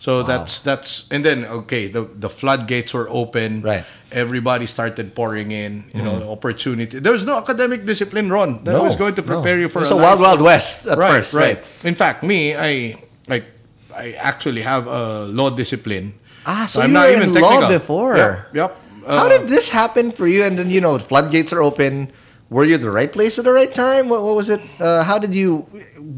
So 0.00 0.22
that's 0.24 0.64
that's 0.64 1.04
and 1.12 1.20
then 1.20 1.44
okay 1.66 1.84
the 1.92 2.08
the 2.08 2.32
floodgates 2.32 2.96
were 2.96 3.04
open. 3.12 3.60
Right. 3.60 3.84
Everybody 4.08 4.64
started 4.64 5.12
pouring 5.12 5.52
in. 5.52 5.92
You 5.92 6.00
know, 6.00 6.24
opportunity. 6.32 6.96
There 7.04 7.12
was 7.12 7.28
no 7.28 7.36
academic 7.36 7.84
discipline, 7.84 8.32
Ron. 8.32 8.64
That 8.64 8.80
No, 8.80 8.88
was 8.88 8.96
going 8.96 9.12
to 9.20 9.22
no. 9.22 9.28
prepare 9.28 9.60
you 9.60 9.68
for 9.68 9.84
It's 9.84 9.92
a 9.92 9.94
a 9.94 10.00
wild, 10.00 10.16
life 10.18 10.26
wild 10.26 10.40
west 10.40 10.88
at 10.88 10.96
right, 10.96 11.20
first. 11.20 11.36
right. 11.36 11.60
In 11.84 11.92
fact, 11.94 12.24
me, 12.24 12.56
I 12.56 12.96
like 13.28 13.44
I 13.92 14.16
actually 14.16 14.64
have 14.64 14.88
a 14.88 15.28
law 15.28 15.52
discipline. 15.52 16.16
Ah, 16.48 16.64
so 16.64 16.80
I'm 16.80 16.90
you 16.90 16.96
not 16.96 17.12
even 17.12 17.36
in 17.36 17.36
law 17.36 17.60
technical. 17.60 17.76
before. 17.76 18.16
Yep. 18.16 18.56
yep. 18.56 18.70
How 19.04 19.28
Uh, 19.28 19.36
did 19.36 19.52
this 19.52 19.68
happen 19.68 20.16
for 20.16 20.24
you? 20.24 20.40
And 20.48 20.56
then 20.56 20.72
you 20.72 20.80
know, 20.80 20.96
floodgates 20.96 21.52
are 21.52 21.60
open. 21.60 22.08
Were 22.50 22.64
you 22.64 22.74
at 22.74 22.80
the 22.80 22.90
right 22.90 23.10
place 23.12 23.38
at 23.38 23.44
the 23.44 23.52
right 23.52 23.72
time? 23.72 24.08
What, 24.08 24.22
what 24.22 24.34
was 24.34 24.48
it? 24.50 24.60
Uh, 24.80 25.04
how 25.04 25.18
did 25.18 25.32
you 25.34 25.66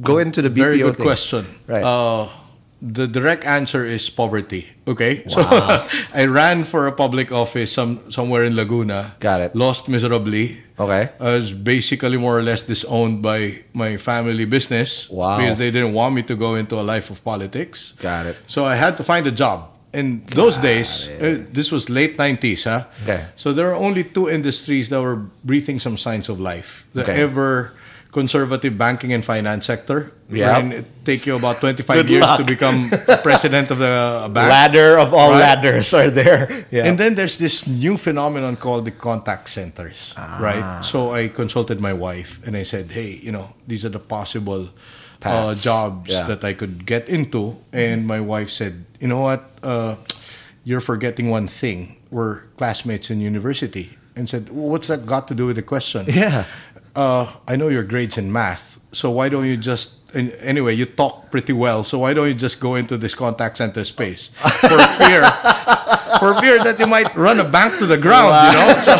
go 0.00 0.18
into 0.18 0.40
the 0.40 0.48
BPO 0.48 0.64
Very 0.64 0.78
good 0.78 0.96
thing? 0.96 1.04
question. 1.06 1.46
Right. 1.66 1.84
Uh, 1.84 2.28
the 2.80 3.06
direct 3.06 3.44
answer 3.44 3.86
is 3.86 4.08
poverty. 4.10 4.66
Okay. 4.88 5.22
So 5.28 5.42
I 6.14 6.24
ran 6.26 6.64
for 6.64 6.86
a 6.88 6.92
public 6.92 7.30
office 7.30 7.70
some 7.72 8.10
somewhere 8.10 8.44
in 8.44 8.56
Laguna. 8.56 9.14
Got 9.20 9.40
it. 9.40 9.54
Lost 9.54 9.88
miserably. 9.88 10.58
Okay. 10.80 11.10
I 11.20 11.36
was 11.36 11.52
basically 11.52 12.16
more 12.16 12.36
or 12.38 12.42
less 12.42 12.62
disowned 12.62 13.22
by 13.22 13.60
my 13.72 13.96
family 13.98 14.46
business. 14.46 15.08
Wow. 15.10 15.38
Because 15.38 15.56
they 15.58 15.70
didn't 15.70 15.92
want 15.92 16.14
me 16.14 16.22
to 16.24 16.34
go 16.34 16.56
into 16.56 16.74
a 16.80 16.82
life 16.82 17.10
of 17.10 17.22
politics. 17.22 17.92
Got 17.98 18.26
it. 18.26 18.36
So 18.48 18.64
I 18.64 18.74
had 18.74 18.96
to 18.96 19.04
find 19.04 19.26
a 19.26 19.30
job. 19.30 19.68
In 19.92 20.22
those 20.34 20.56
days, 20.56 21.08
uh, 21.20 21.44
this 21.52 21.70
was 21.70 21.90
late 21.90 22.16
90s, 22.16 22.64
huh? 22.64 22.84
Okay. 23.02 23.26
So 23.36 23.52
there 23.52 23.68
are 23.70 23.74
only 23.76 24.04
two 24.04 24.28
industries 24.30 24.88
that 24.88 25.02
were 25.02 25.16
breathing 25.44 25.78
some 25.80 25.96
signs 25.98 26.28
of 26.28 26.40
life. 26.40 26.84
The 26.94 27.02
Okay. 27.02 27.20
ever 27.22 27.72
conservative 28.12 28.76
banking 28.76 29.12
and 29.12 29.24
finance 29.24 29.66
sector. 29.66 30.12
Yeah. 30.30 30.58
it 30.64 30.84
take 31.04 31.24
you 31.26 31.36
about 31.36 31.60
25 31.60 32.08
years 32.08 32.22
luck. 32.24 32.38
to 32.38 32.44
become 32.44 32.90
president 33.22 33.70
of 33.70 33.78
the 33.78 34.28
bank. 34.32 34.48
Ladder 34.48 34.98
of 34.98 35.12
all 35.14 35.30
Right. 35.30 35.40
ladders 35.40 35.92
are 35.94 36.10
there. 36.10 36.64
Yeah. 36.70 36.84
And 36.88 36.96
then 36.98 37.14
there's 37.14 37.36
this 37.36 37.66
new 37.66 37.96
phenomenon 37.96 38.56
called 38.56 38.84
the 38.84 38.90
contact 38.92 39.48
centers, 39.48 40.12
Ah. 40.16 40.38
right? 40.40 40.84
So 40.84 41.12
I 41.12 41.28
consulted 41.28 41.80
my 41.80 41.92
wife 41.92 42.40
and 42.46 42.56
I 42.56 42.64
said, 42.64 42.90
hey, 42.92 43.20
you 43.22 43.32
know, 43.32 43.52
these 43.66 43.84
are 43.86 43.92
the 43.92 43.98
possible 44.00 44.68
uh, 45.24 45.54
jobs 45.54 46.10
Yeah. 46.10 46.26
that 46.26 46.44
I 46.44 46.52
could 46.52 46.86
get 46.86 47.08
into. 47.08 47.56
And 47.72 48.06
my 48.06 48.20
wife 48.20 48.50
said, 48.50 48.84
you 49.00 49.08
know 49.08 49.20
what? 49.20 49.50
Uh, 49.62 49.96
you're 50.64 50.80
forgetting 50.80 51.28
one 51.30 51.48
thing. 51.48 51.96
We're 52.10 52.42
classmates 52.56 53.10
in 53.10 53.20
university. 53.20 53.96
And 54.14 54.28
said, 54.28 54.50
well, 54.50 54.68
what's 54.68 54.88
that 54.88 55.06
got 55.06 55.26
to 55.28 55.34
do 55.34 55.46
with 55.46 55.56
the 55.56 55.62
question? 55.62 56.04
yeah. 56.08 56.44
uh, 56.94 57.32
I 57.48 57.56
know 57.56 57.68
your 57.68 57.82
grades 57.82 58.18
in 58.18 58.30
math, 58.30 58.78
so 58.92 59.10
why 59.10 59.28
don't 59.30 59.46
you 59.46 59.56
just 59.56 59.96
and 60.14 60.30
anyway 60.44 60.74
you 60.74 60.84
talk 60.84 61.30
pretty 61.30 61.54
well, 61.54 61.82
so 61.82 61.98
why 61.98 62.12
don't 62.12 62.28
you 62.28 62.34
just 62.34 62.60
go 62.60 62.74
into 62.74 62.98
this 62.98 63.14
contact 63.14 63.56
center 63.56 63.82
space 63.84 64.28
for 64.60 64.68
fear 65.00 65.24
for 66.18 66.34
fear 66.40 66.62
that 66.64 66.78
you 66.78 66.86
might 66.86 67.14
run 67.16 67.40
a 67.40 67.44
bank 67.44 67.78
to 67.78 67.86
the 67.86 67.98
ground, 67.98 68.32
you 68.52 68.58
know? 68.58 68.74
So, 68.82 68.96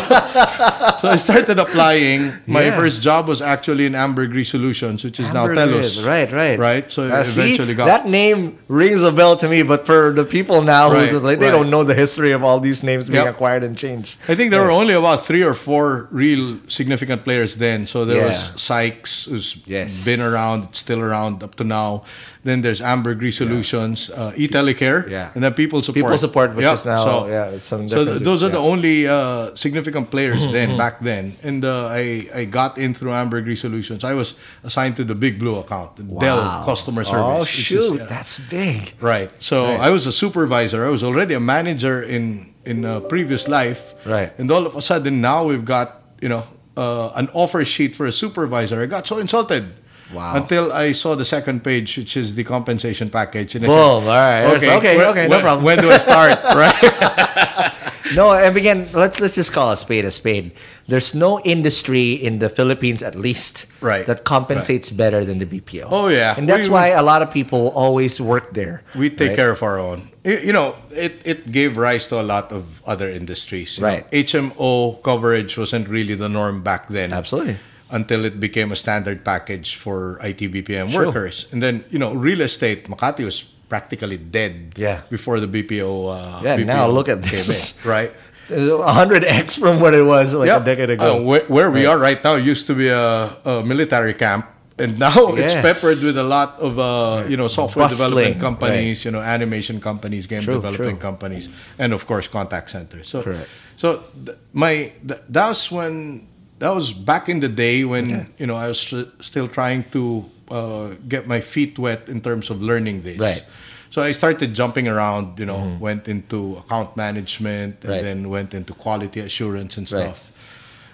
so 0.99 1.07
I 1.09 1.15
started 1.17 1.59
applying. 1.59 2.33
My 2.47 2.65
Yeah. 2.65 2.75
first 2.77 3.01
job 3.01 3.27
was 3.27 3.41
actually 3.41 3.85
in 3.85 3.95
Ambergris 3.95 4.49
Solutions, 4.49 5.03
which 5.03 5.19
is 5.19 5.31
now 5.33 5.47
TELUS. 5.47 5.95
Grid. 6.03 6.05
Right, 6.07 6.31
right. 6.31 6.59
Right. 6.59 6.91
So 6.91 7.03
Uh, 7.03 7.23
see, 7.23 7.41
eventually 7.41 7.73
got 7.75 7.85
that 7.85 8.07
name 8.07 8.57
rings 8.67 9.03
a 9.03 9.11
bell 9.11 9.35
to 9.37 9.47
me, 9.49 9.63
but 9.63 9.85
for 9.85 10.11
the 10.13 10.23
people 10.25 10.61
now 10.61 10.91
Right, 10.91 11.09
who 11.09 11.19
like, 11.19 11.39
they 11.39 11.45
right. 11.45 11.51
don't 11.51 11.69
know 11.69 11.83
the 11.83 11.93
history 11.93 12.31
of 12.31 12.43
all 12.43 12.59
these 12.59 12.83
names 12.83 13.05
being 13.05 13.23
Yep. 13.25 13.35
acquired 13.35 13.63
and 13.63 13.77
changed. 13.77 14.17
I 14.27 14.35
think 14.35 14.51
there 14.51 14.61
were 14.61 14.71
only 14.71 14.93
about 14.93 15.25
three 15.25 15.43
or 15.43 15.53
four 15.53 16.07
real 16.11 16.57
significant 16.67 17.23
players 17.23 17.55
then. 17.55 17.85
So 17.85 18.05
there 18.05 18.17
Yeah. 18.21 18.29
was 18.29 18.51
Sykes, 18.55 19.25
who's 19.29 19.57
Yes. 19.65 20.03
been 20.05 20.21
around, 20.21 20.69
still 20.73 20.99
around 21.01 21.43
up 21.43 21.55
to 21.55 21.63
now. 21.63 22.03
Then 22.43 22.59
there's 22.61 22.81
Ambergris 22.81 23.37
Solutions, 23.37 24.09
uh, 24.11 24.33
eTelecare, 24.35 25.07
Yeah. 25.09 25.31
and 25.33 25.41
then 25.43 25.53
People 25.53 25.81
Support. 25.81 25.95
People 26.03 26.17
Support, 26.17 26.55
which 26.55 26.65
Yeah, 26.65 26.73
is 26.73 26.83
now 26.83 26.97
so- 26.97 27.27
yeah, 27.27 27.57
some 27.59 27.87
So 27.87 28.03
th- 28.03 28.19
those 28.21 28.43
are 28.43 28.49
the 28.49 28.59
yeah. 28.59 28.67
Mm-hmm, 28.67 28.71
only 28.73 29.07
uh, 29.07 29.55
significant 29.55 30.11
players 30.11 30.43
then, 30.51 30.75
back 30.77 30.99
then. 30.99 31.37
And 31.41 31.63
uh, 31.63 31.87
I, 31.87 32.27
I 32.35 32.43
got 32.45 32.77
in 32.77 32.93
through 32.93 33.13
Ambergris 33.13 33.61
Solutions. 33.61 34.03
I 34.03 34.13
was 34.13 34.35
assigned 34.63 34.97
to 34.97 35.05
the 35.05 35.15
Big 35.15 35.39
Blue 35.39 35.55
account, 35.55 35.95
the 35.95 36.03
Dell 36.03 36.63
customer 36.65 37.05
service. 37.05 37.23
Oh 37.23 37.41
is, 37.43 37.47
shoot, 37.47 38.01
uh, 38.01 38.05
that's 38.07 38.39
big. 38.51 38.93
Right. 38.99 39.31
So 39.39 39.65
I 39.79 39.89
was 39.89 40.05
a 40.05 40.11
supervisor. 40.11 40.85
I 40.85 40.89
was 40.89 41.01
already 41.03 41.33
a 41.35 41.39
manager 41.39 42.03
in 42.03 42.51
in 42.65 42.83
a 42.83 42.99
previous 42.99 43.47
life. 43.47 43.93
Right. 44.05 44.31
And 44.37 44.51
all 44.51 44.65
of 44.65 44.75
a 44.75 44.81
sudden 44.81 45.21
now 45.21 45.45
we've 45.45 45.63
got 45.65 46.01
you 46.19 46.27
know 46.27 46.43
uh, 46.75 47.11
an 47.15 47.29
offer 47.33 47.63
sheet 47.63 47.95
for 47.95 48.05
a 48.05 48.11
supervisor. 48.11 48.81
I 48.81 48.85
got 48.85 49.07
so 49.07 49.17
insulted. 49.19 49.63
Wow. 50.13 50.35
Until 50.35 50.71
I 50.71 50.91
saw 50.93 51.15
the 51.15 51.25
second 51.25 51.63
page, 51.63 51.97
which 51.97 52.15
is 52.15 52.35
the 52.35 52.43
compensation 52.43 53.09
package. 53.09 53.55
And 53.55 53.65
Boom. 53.65 53.73
All 53.73 54.01
right. 54.07 54.45
Okay. 54.57 54.97
when- 54.97 55.07
Okay. 55.07 55.23
No 55.27 55.29
when- 55.37 55.41
problem. 55.41 55.65
When 55.65 55.79
do 55.79 55.91
I 55.91 55.97
start? 55.97 56.37
right? 56.55 57.71
No, 58.15 58.31
and 58.33 58.55
again, 58.55 58.89
let's 58.93 59.19
let's 59.19 59.33
just 59.33 59.53
call 59.53 59.71
a 59.71 59.77
spade 59.77 60.05
a 60.05 60.11
spade. 60.11 60.51
There's 60.87 61.15
no 61.15 61.39
industry 61.41 62.13
in 62.13 62.37
the 62.37 62.49
Philippines, 62.49 63.01
at 63.01 63.15
least, 63.15 63.65
Right. 63.81 64.05
that 64.05 64.23
compensates 64.23 64.91
better 64.91 65.25
than 65.25 65.39
the 65.39 65.47
BPO. 65.47 65.87
Oh, 65.89 66.09
yeah. 66.09 66.35
and 66.37 66.47
that's 66.47 66.67
We- 66.67 66.73
why 66.77 66.87
a 66.89 67.01
lot 67.01 67.21
of 67.23 67.31
people 67.33 67.69
always 67.73 68.19
work 68.21 68.53
there. 68.53 68.83
We 68.93 69.09
take 69.09 69.29
right? 69.29 69.35
care 69.35 69.51
of 69.51 69.63
our 69.63 69.79
own. 69.79 70.09
You 70.23 70.53
know, 70.53 70.75
it, 70.93 71.21
it 71.25 71.51
gave 71.51 71.75
rise 71.77 72.07
to 72.09 72.19
a 72.21 72.27
lot 72.27 72.51
of 72.51 72.65
other 72.85 73.09
industries. 73.09 73.77
you 73.77 73.81
know. 73.81 73.87
Right. 73.87 74.05
HMO 74.11 75.01
coverage 75.01 75.57
wasn't 75.57 75.87
really 75.89 76.13
the 76.13 76.29
norm 76.29 76.61
back 76.61 76.89
then. 76.89 77.13
Absolutely. 77.13 77.57
Until 77.93 78.25
it 78.25 78.39
became 78.41 78.73
a 78.73 78.75
standard 78.75 79.21
package 79.23 79.77
for 79.77 80.17
IT 80.25 80.49
BPM 80.49 80.89
Sure. 80.89 81.05
workers. 81.05 81.45
And 81.53 81.61
then, 81.61 81.85
you 81.93 81.99
know, 82.01 82.09
real 82.17 82.41
estate, 82.41 82.89
Makati 82.89 83.21
was 83.23 83.45
practically 83.69 84.17
dead 84.17 84.73
Yeah. 84.75 85.01
before 85.13 85.37
the 85.39 85.45
BPO. 85.45 86.09
Uh, 86.09 86.41
Yeah, 86.41 86.57
BPO 86.57 86.65
now 86.65 86.87
look 86.89 87.05
at 87.07 87.21
this. 87.21 87.45
in, 87.77 87.89
right? 87.89 88.11
hundred 88.49 89.23
x 89.23 89.55
from 89.61 89.79
what 89.79 89.93
it 89.93 90.01
was 90.03 90.33
like 90.33 90.47
Yeah. 90.49 90.57
a 90.61 90.65
decade 90.65 90.89
Uh, 90.89 90.93
ago. 90.97 91.21
where, 91.21 91.45
where 91.47 91.69
we 91.71 91.85
are 91.85 91.97
right 92.01 92.17
now 92.23 92.35
used 92.35 92.65
to 92.67 92.73
be 92.73 92.89
a, 92.89 93.29
a 93.45 93.63
military 93.63 94.13
camp, 94.17 94.45
and 94.81 94.97
now 94.99 95.33
it's 95.39 95.53
peppered 95.53 96.01
with 96.03 96.17
a 96.17 96.25
lot 96.25 96.57
of 96.59 96.77
uh, 96.81 97.23
you 97.29 97.37
know 97.37 97.47
software 97.47 97.85
Bustling, 97.87 97.93
development 98.09 98.35
companies, 98.41 99.05
you 99.05 99.11
know 99.13 99.21
animation 99.21 99.77
companies, 99.79 100.25
game 100.27 100.41
True, 100.43 100.55
development 100.59 100.97
true. 100.99 101.07
companies, 101.09 101.47
and 101.77 101.93
of 101.93 102.05
course 102.09 102.27
contact 102.27 102.69
centers. 102.73 103.07
So, 103.07 103.21
Correct. 103.23 103.47
so 103.77 104.03
th- 104.25 104.37
my 104.51 104.91
th- 105.07 105.23
that 105.29 105.47
was 105.47 105.71
when 105.71 106.27
that 106.63 106.73
was 106.73 106.93
back 106.93 107.27
in 107.27 107.41
the 107.41 107.49
day 107.49 107.83
when 107.83 108.05
you 108.39 108.47
know 108.47 108.55
I 108.55 108.67
was 108.71 108.79
st- 108.79 109.11
still 109.19 109.47
trying 109.49 109.83
to 109.91 110.23
uh, 110.49 110.87
get 111.13 111.27
my 111.27 111.41
feet 111.41 111.77
wet 111.77 112.07
in 112.07 112.21
terms 112.21 112.49
of 112.49 112.61
learning 112.61 113.01
this. 113.03 113.19
Right. 113.19 113.43
Mm-hmm. 113.43 113.91
So 113.93 114.01
I 114.01 114.11
started 114.13 114.55
jumping 114.55 114.87
around, 114.87 115.37
you 115.39 115.45
know, 115.45 115.77
went 115.79 116.07
into 116.07 116.55
account 116.61 116.95
management 116.97 117.83
and 117.83 117.91
Right. 117.91 118.01
then 118.07 118.29
went 118.29 118.53
into 118.53 118.73
quality 118.73 119.19
assurance 119.19 119.77
and 119.77 119.85
Right. 119.91 120.03
stuff. 120.03 120.31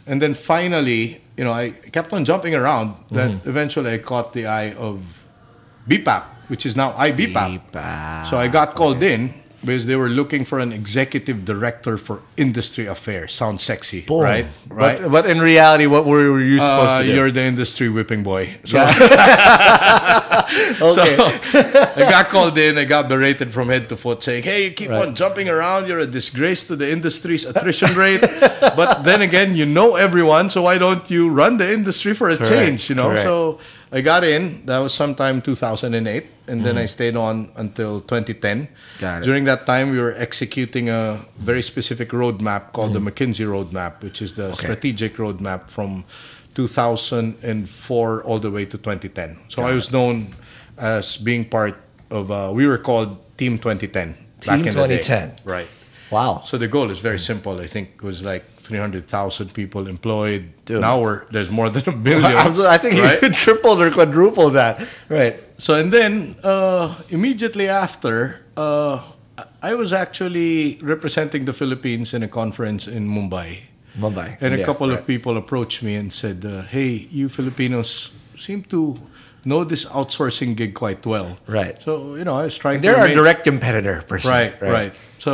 And 0.09 0.19
then 0.21 0.33
finally, 0.33 1.21
you 1.37 1.43
know, 1.45 1.53
I 1.53 1.69
kept 1.95 2.11
on 2.13 2.25
jumping 2.25 2.55
around 2.55 2.87
that 3.11 3.29
Mm-hmm. 3.31 3.49
eventually 3.49 3.89
I 3.93 3.99
caught 3.99 4.33
the 4.33 4.45
eye 4.47 4.73
of 4.73 4.95
BPAP, 5.87 6.23
which 6.49 6.65
is 6.65 6.75
now 6.75 6.89
IBPAP. 6.97 7.49
BPAP, 7.71 8.29
So 8.29 8.37
I 8.37 8.47
got 8.49 8.73
called 8.75 9.01
in 9.03 9.33
because 9.63 9.85
they 9.85 9.95
were 9.95 10.09
looking 10.09 10.45
for 10.45 10.59
an 10.59 10.71
executive 10.71 11.45
director 11.45 11.97
for 11.97 12.21
industry 12.37 12.85
affairs. 12.87 13.33
Sounds 13.33 13.63
sexy, 13.63 14.01
Boom. 14.01 14.21
right? 14.21 14.45
Right. 14.67 15.01
But, 15.01 15.11
but 15.11 15.29
in 15.29 15.39
reality, 15.39 15.85
what 15.85 16.05
were 16.05 16.39
you 16.39 16.57
supposed 16.59 16.89
Uh, 16.89 16.99
to 17.01 17.05
do? 17.05 17.13
you're 17.13 17.31
the 17.31 17.41
industry 17.43 17.89
whipping 17.89 18.23
boy. 18.23 18.57
So, 18.65 18.79
okay. 20.81 21.15
I 21.17 22.07
got 22.09 22.29
called 22.29 22.57
in. 22.57 22.77
I 22.77 22.85
got 22.85 23.09
berated 23.09 23.53
from 23.53 23.69
head 23.69 23.89
to 23.89 23.97
foot, 23.97 24.23
saying, 24.23 24.43
"Hey, 24.43 24.65
you 24.65 24.71
keep 24.71 24.89
Right. 24.89 25.07
on 25.07 25.15
jumping 25.15 25.49
around. 25.49 25.87
You're 25.87 25.99
a 25.99 26.07
disgrace 26.07 26.63
to 26.67 26.75
the 26.75 26.89
industry's 26.89 27.45
attrition 27.45 27.93
rate. 27.95 28.21
but 28.75 29.03
then 29.03 29.21
again, 29.21 29.55
you 29.55 29.65
know 29.65 29.95
everyone, 29.95 30.49
so 30.49 30.61
why 30.63 30.77
don't 30.77 31.09
you 31.09 31.29
run 31.29 31.57
the 31.57 31.71
industry 31.71 32.13
for 32.13 32.29
a 32.29 32.37
Correct, 32.37 32.51
change? 32.51 32.89
You 32.89 32.95
know." 32.95 33.09
correct. 33.09 33.23
So 33.23 33.59
I 33.91 34.01
got 34.01 34.23
in. 34.23 34.65
That 34.67 34.79
was 34.79 34.93
sometime 34.93 35.41
2008, 35.41 36.25
and 36.47 36.63
then 36.63 36.77
I 36.77 36.81
Mm-hmm. 36.81 36.87
stayed 36.87 37.15
on 37.15 37.49
until 37.55 38.01
2010. 38.01 38.67
Got 38.99 39.21
it. 39.21 39.25
During 39.25 39.45
that 39.45 39.65
time, 39.65 39.89
we 39.91 39.97
were 39.99 40.13
executing 40.15 40.89
a 40.89 41.25
very 41.39 41.61
specific 41.63 42.09
roadmap 42.09 42.71
called 42.71 42.93
Mm-hmm. 42.93 43.05
the 43.05 43.11
McKinsey 43.11 43.45
Roadmap, 43.47 44.03
which 44.03 44.21
is 44.21 44.33
the 44.35 44.53
strategic 44.53 45.17
roadmap 45.17 45.69
from 45.69 46.05
2004 46.53 48.23
all 48.23 48.39
the 48.39 48.51
way 48.51 48.65
to 48.65 48.77
2010. 48.77 49.37
So 49.47 49.61
I 49.63 49.73
was 49.73 49.91
known 49.91 50.29
as 50.77 51.17
being 51.17 51.45
part 51.45 51.75
of. 52.11 52.31
Uh, 52.31 52.51
we 52.53 52.65
were 52.67 52.77
called 52.77 53.17
Team 53.37 53.57
2010. 53.57 54.13
back 54.13 54.17
Team 54.41 54.53
in 54.55 54.63
the 54.63 54.87
day. 54.87 54.97
2010. 55.01 55.35
Right. 55.45 55.67
wow. 56.11 56.41
So 56.45 56.57
the 56.57 56.67
goal 56.67 56.89
is 56.91 56.99
very 56.99 57.19
simple. 57.19 57.59
I 57.59 57.67
think 57.67 57.89
it 57.95 58.03
was 58.03 58.21
like 58.21 58.43
300,000 58.69 59.51
people 59.53 59.87
employed. 59.87 60.43
Dude. 60.65 60.81
Now 60.81 61.01
we're 61.01 61.25
there's 61.33 61.49
more 61.49 61.69
than 61.69 61.83
a 61.89 61.91
billion. 61.91 62.35
I 62.75 62.77
think 62.77 62.95
right? 63.01 63.21
you 63.21 63.29
tripled 63.45 63.81
or 63.81 63.89
quadrupled 63.91 64.53
that. 64.53 64.75
Right. 65.09 65.35
So 65.57 65.73
and 65.81 65.91
then 65.91 66.35
uh, 66.43 66.95
immediately 67.09 67.67
after, 67.67 68.45
uh, 68.55 69.01
I 69.61 69.73
was 69.73 69.91
actually 69.91 70.77
representing 70.81 71.45
the 71.45 71.53
Philippines 71.53 72.13
in 72.13 72.21
a 72.23 72.27
conference 72.27 72.87
in 72.87 73.03
Mumbai. 73.09 73.49
Mumbai. 73.97 74.37
And 74.41 74.53
a 74.53 74.57
Yeah, 74.59 74.65
couple 74.69 74.87
right. 74.89 74.99
of 74.99 75.07
people 75.07 75.33
approached 75.43 75.81
me 75.83 75.95
and 76.01 76.13
said, 76.13 76.45
uh, 76.45 76.51
"Hey, 76.75 76.91
you 77.19 77.27
Filipinos 77.29 78.11
seem 78.37 78.61
to 78.69 78.81
know 79.43 79.63
this 79.65 79.83
outsourcing 79.97 80.55
gig 80.55 80.73
quite 80.75 81.01
well." 81.09 81.29
Right. 81.47 81.75
So 81.81 81.91
you 82.19 82.23
know, 82.23 82.35
I 82.41 82.43
was 82.45 82.57
trying. 82.63 82.81
They're 82.81 82.93
to 82.93 82.99
our 82.99 83.09
remain- 83.09 83.17
direct 83.17 83.41
competitor, 83.43 83.97
per 84.09 84.19
se. 84.19 84.29
Right, 84.29 84.53
right. 84.61 84.93
So, 85.17 85.33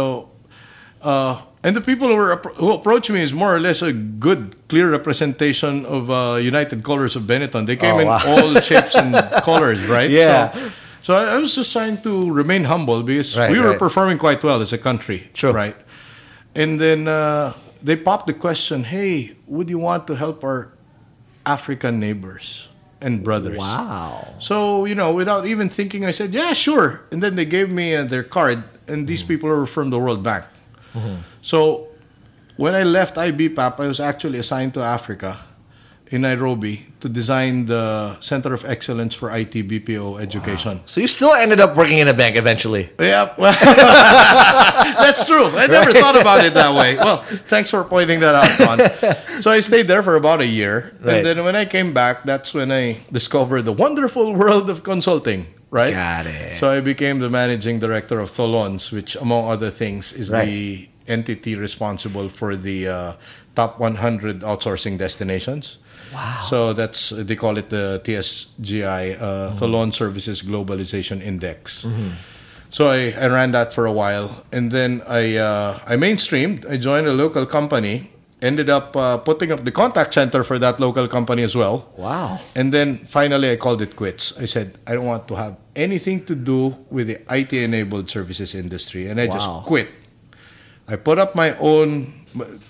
uh, 1.02 1.36
and 1.66 1.76
the 1.76 1.82
people 1.82 2.08
who 2.08 2.16
were 2.16 2.36
who 2.62 2.72
approached 2.72 3.10
me 3.10 3.22
is 3.28 3.34
more 3.34 3.52
or 3.56 3.60
less 3.60 3.82
a 3.82 3.92
good, 3.92 4.56
clear 4.70 4.88
representation 4.92 5.86
of 5.86 6.10
uh, 6.12 6.38
United 6.54 6.84
Colors 6.84 7.16
of 7.16 7.24
Benetton. 7.24 7.66
They 7.66 7.76
came 7.76 7.96
Oh, 7.96 8.00
in 8.00 8.08
wow. 8.08 8.22
all 8.28 8.62
shapes 8.62 8.94
and 8.96 9.12
colors, 9.50 9.82
right? 9.88 10.10
Yeah. 10.10 10.54
So, 10.54 10.72
so 11.02 11.12
I 11.16 11.38
was 11.38 11.56
just 11.56 11.72
trying 11.72 12.02
to 12.04 12.14
remain 12.32 12.64
humble 12.66 13.02
because 13.04 13.38
Right, 13.38 13.52
we 13.52 13.60
were 13.60 13.72
right. 13.74 13.80
performing 13.80 14.18
quite 14.18 14.42
well 14.44 14.62
as 14.62 14.72
a 14.74 14.78
country, 14.78 15.20
True. 15.34 15.52
right? 15.52 15.76
And 16.54 16.80
then 16.80 17.08
uh, 17.08 17.54
they 17.82 17.96
popped 17.96 18.28
the 18.28 18.34
question, 18.38 18.84
"Hey, 18.86 19.34
would 19.48 19.68
you 19.70 19.80
want 19.80 20.06
to 20.08 20.14
help 20.16 20.44
our 20.44 20.72
African 21.46 22.00
neighbors 22.00 22.70
and 23.02 23.24
brothers?" 23.24 23.58
Wow. 23.58 24.36
So, 24.40 24.86
you 24.86 24.96
know, 24.96 25.14
without 25.14 25.46
even 25.46 25.70
thinking, 25.70 26.06
I 26.06 26.12
said, 26.12 26.34
yeah, 26.34 26.54
sure. 26.54 27.02
And 27.12 27.22
then 27.24 27.36
they 27.36 27.46
gave 27.46 27.70
me 27.70 27.96
uh, 27.96 28.04
their 28.06 28.24
card, 28.24 28.64
and 28.88 29.08
these 29.08 29.24
people 29.24 29.50
were 29.50 29.66
from 29.68 29.90
the 29.90 30.00
World 30.00 30.22
Bank. 30.24 30.46
So, 31.46 31.90
when 32.58 32.74
I 32.74 32.82
left 32.82 33.16
IBPAP, 33.18 33.80
I 33.80 33.88
was 33.88 34.00
actually 34.00 34.40
assigned 34.40 34.74
to 34.74 34.82
Africa 34.82 35.40
in 36.08 36.22
Nairobi 36.22 36.88
to 37.02 37.08
design 37.10 37.66
the 37.68 38.20
Center 38.20 38.52
of 38.54 38.66
Excellence 38.66 39.14
for 39.14 39.30
IT 39.30 39.52
BPO 39.54 40.20
education. 40.22 40.82
So 40.86 41.02
you 41.02 41.08
still 41.08 41.34
ended 41.34 41.60
up 41.60 41.76
working 41.76 42.00
in 42.00 42.08
a 42.08 42.14
bank 42.14 42.36
eventually. 42.36 42.90
Yeah, 43.00 43.34
that's 45.02 45.26
true. 45.28 45.46
I 45.48 45.68
never 45.68 45.92
thought 45.94 46.20
about 46.20 46.44
it 46.46 46.54
that 46.56 46.74
way. 46.76 46.96
Well, 46.98 47.18
thanks 47.48 47.70
for 47.70 47.84
pointing 47.84 48.20
that 48.22 48.36
out, 48.36 48.60
Ron. 48.60 49.42
So 49.42 49.52
I 49.52 49.60
stayed 49.60 49.88
there 49.88 50.02
for 50.02 50.16
about 50.16 50.42
a 50.42 50.48
year, 50.48 50.96
Right. 51.02 51.18
and 51.18 51.26
then 51.26 51.44
when 51.44 51.56
I 51.56 51.66
came 51.66 51.94
back, 51.94 52.24
that's 52.24 52.54
when 52.54 52.72
I 52.72 53.06
discovered 53.12 53.64
the 53.64 53.74
wonderful 53.74 54.34
world 54.34 54.70
of 54.70 54.82
consulting. 54.84 55.46
Right. 55.70 55.92
Got 55.94 56.26
it. 56.28 56.58
So 56.58 56.70
I 56.70 56.80
became 56.82 57.20
the 57.20 57.30
managing 57.30 57.80
director 57.80 58.20
of 58.20 58.32
Tholons, 58.32 58.92
which, 58.92 59.16
among 59.18 59.46
other 59.50 59.70
things, 59.72 60.14
is 60.14 60.30
Right. 60.30 60.46
the 60.46 60.90
entity 61.08 61.56
responsible 61.56 62.30
for 62.30 62.56
the 62.56 62.88
uh, 62.88 63.14
top 63.56 63.80
100 63.80 64.42
outsourcing 64.42 64.98
destinations. 64.98 65.78
Wow. 66.14 66.42
So 66.50 66.74
that's 66.74 67.10
they 67.10 67.36
call 67.36 67.58
it 67.58 67.70
the 67.70 68.02
TSGI, 68.06 69.22
uh, 69.22 69.52
Tholons 69.56 69.94
Services 69.96 70.42
Globalization 70.42 71.22
Index. 71.22 71.86
So 72.70 72.88
I, 72.88 73.12
I 73.12 73.28
ran 73.28 73.52
that 73.52 73.72
for 73.74 73.86
a 73.86 73.92
while, 73.92 74.44
and 74.52 74.72
then 74.72 75.02
I 75.08 75.38
uh, 75.38 75.80
I 75.88 75.96
mainstreamed. 75.96 76.70
I 76.70 76.78
joined 76.78 77.08
a 77.08 77.14
local 77.14 77.46
company. 77.46 78.12
Ended 78.42 78.70
up 78.70 78.96
uh, 78.96 79.18
putting 79.18 79.52
up 79.52 79.64
the 79.64 79.72
contact 79.72 80.14
center 80.14 80.44
for 80.44 80.60
that 80.60 80.80
local 80.80 81.08
company 81.08 81.42
as 81.42 81.56
well. 81.56 81.88
Wow. 81.98 82.40
And 82.54 82.72
then 82.74 83.00
finally, 83.08 83.50
I 83.50 83.56
called 83.56 83.82
it 83.82 83.96
quits. 83.96 84.34
I 84.38 84.46
said 84.46 84.78
I 84.86 84.94
don't 84.94 85.06
want 85.06 85.28
to 85.30 85.36
have 85.36 85.56
anything 85.76 86.26
to 86.26 86.36
do 86.36 86.76
with 86.92 87.08
the 87.08 87.18
IT-enabled 87.34 88.10
services 88.10 88.54
industry, 88.54 89.08
and 89.08 89.20
I 89.22 89.28
Wow. 89.28 89.34
just 89.34 89.50
quit. 89.66 89.88
I 90.88 90.96
put 90.96 91.18
up 91.18 91.36
my 91.36 91.58
own. 91.58 92.14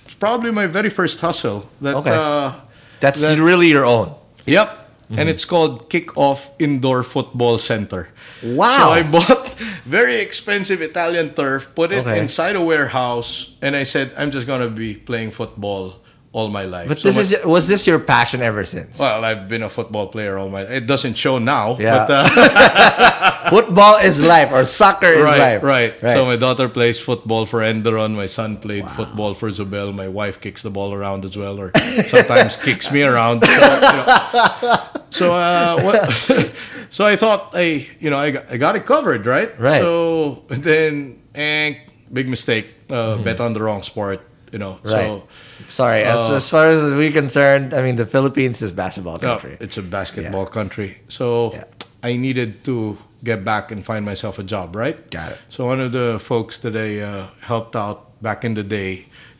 It's 0.06 0.15
probably 0.19 0.51
my 0.51 0.67
very 0.67 0.89
first 0.89 1.19
hustle. 1.19 1.69
That 1.82 1.95
Okay. 1.95 2.12
uh, 2.13 2.54
That's 2.99 3.21
that- 3.21 3.39
really 3.39 3.67
your 3.67 3.86
own. 3.86 4.15
Yep. 4.45 4.67
Mm-hmm. 5.06 5.19
And 5.19 5.30
it's 5.30 5.45
called 5.45 5.89
Kick-Off 5.89 6.49
Indoor 6.58 7.04
Football 7.04 7.60
Center. 7.60 8.10
Wow. 8.41 8.78
So 8.78 8.89
I 8.89 9.04
bought 9.04 9.54
very 9.86 10.17
expensive 10.19 10.82
Italian 10.82 11.34
turf, 11.36 11.69
put 11.75 11.91
it 11.91 11.99
Okay. 12.08 12.17
inside 12.19 12.56
a 12.56 12.62
warehouse, 12.62 13.54
and 13.62 13.75
I 13.75 13.84
said, 13.84 14.13
I'm 14.17 14.32
just 14.32 14.47
going 14.47 14.62
to 14.62 14.69
be 14.69 14.95
playing 14.95 15.30
football 15.30 16.01
all 16.35 16.49
my 16.49 16.65
life. 16.65 16.89
But 16.89 16.99
So 16.99 17.07
this 17.07 17.31
is 17.31 17.45
was 17.45 17.69
this 17.69 17.87
your 17.87 17.97
passion 17.97 18.41
ever 18.41 18.65
since? 18.65 18.99
Well, 18.99 19.23
I've 19.23 19.47
been 19.47 19.63
a 19.63 19.69
football 19.69 20.07
player 20.07 20.37
all 20.37 20.49
my 20.49 20.63
It 20.67 20.85
doesn't 20.85 21.15
show 21.15 21.39
now. 21.39 21.77
Yeah. 21.79 22.05
But, 22.05 22.11
uh, 22.11 23.31
Football 23.55 23.97
is 24.01 24.19
life, 24.19 24.51
or 24.51 24.65
soccer 24.65 25.13
is 25.13 25.21
right, 25.23 25.37
life. 25.37 25.63
right, 25.63 25.93
Right. 26.03 26.11
So 26.11 26.25
my 26.25 26.35
daughter 26.35 26.67
plays 26.67 26.99
football 26.99 27.45
for 27.45 27.59
Enderun. 27.61 28.15
My 28.15 28.25
son 28.25 28.57
played 28.57 28.89
football 28.97 29.33
for 29.35 29.49
Zobel. 29.49 29.93
My 29.93 30.09
wife 30.09 30.41
kicks 30.41 30.61
the 30.63 30.71
ball 30.71 30.93
around 30.93 31.23
as 31.23 31.37
well, 31.37 31.55
or 31.61 31.71
sometimes 32.09 32.57
kicks 32.67 32.91
me 32.91 33.03
around. 33.03 33.45
So, 33.45 33.51
you 33.53 33.59
know. 33.61 34.75
so, 35.11 35.25
uh, 35.35 35.79
what, 35.85 36.51
so 36.89 37.05
I 37.05 37.15
thought 37.15 37.51
I, 37.53 37.87
you 38.01 38.09
know, 38.09 38.17
I 38.17 38.31
got, 38.31 38.51
I 38.51 38.57
got 38.57 38.75
it 38.75 38.85
covered, 38.85 39.25
right? 39.25 39.53
Right. 39.59 39.79
So 39.79 40.43
then, 40.49 41.21
eh, 41.35 41.75
big 42.11 42.27
mistake. 42.27 42.73
Uh, 42.89 43.17
Bet 43.23 43.39
on 43.39 43.53
the 43.53 43.61
wrong 43.61 43.83
sport. 43.83 44.21
You 44.55 44.59
know, 44.59 44.79
Right. 44.83 45.07
so 45.11 45.23
Sorry, 45.67 46.01
as, 46.03 46.31
Uh, 46.31 46.35
as 46.39 46.47
far 46.47 46.69
as 46.69 46.81
we're 46.99 47.11
concerned, 47.11 47.73
I 47.73 47.81
mean 47.85 47.97
the 47.97 48.05
Philippines 48.15 48.61
is 48.61 48.71
basketball 48.71 49.19
yeah, 49.21 49.27
country. 49.35 49.57
it's 49.59 49.75
a 49.77 49.81
basketball 49.97 50.45
country. 50.45 50.89
So 51.09 51.51
Yeah. 51.53 51.65
I 52.09 52.15
needed 52.15 52.63
to 52.63 52.97
get 53.29 53.43
back 53.43 53.65
and 53.73 53.83
find 53.83 54.05
myself 54.11 54.39
a 54.39 54.45
job, 54.53 54.67
right? 54.83 54.95
Got 55.11 55.33
it. 55.33 55.39
So 55.49 55.65
one 55.65 55.81
of 55.81 55.91
the 55.91 56.19
folks 56.31 56.55
that 56.63 56.73
I 56.87 56.89
uh, 57.03 57.27
helped 57.51 57.75
out 57.75 57.97
back 58.21 58.45
in 58.47 58.53
the 58.53 58.63
day 58.63 58.91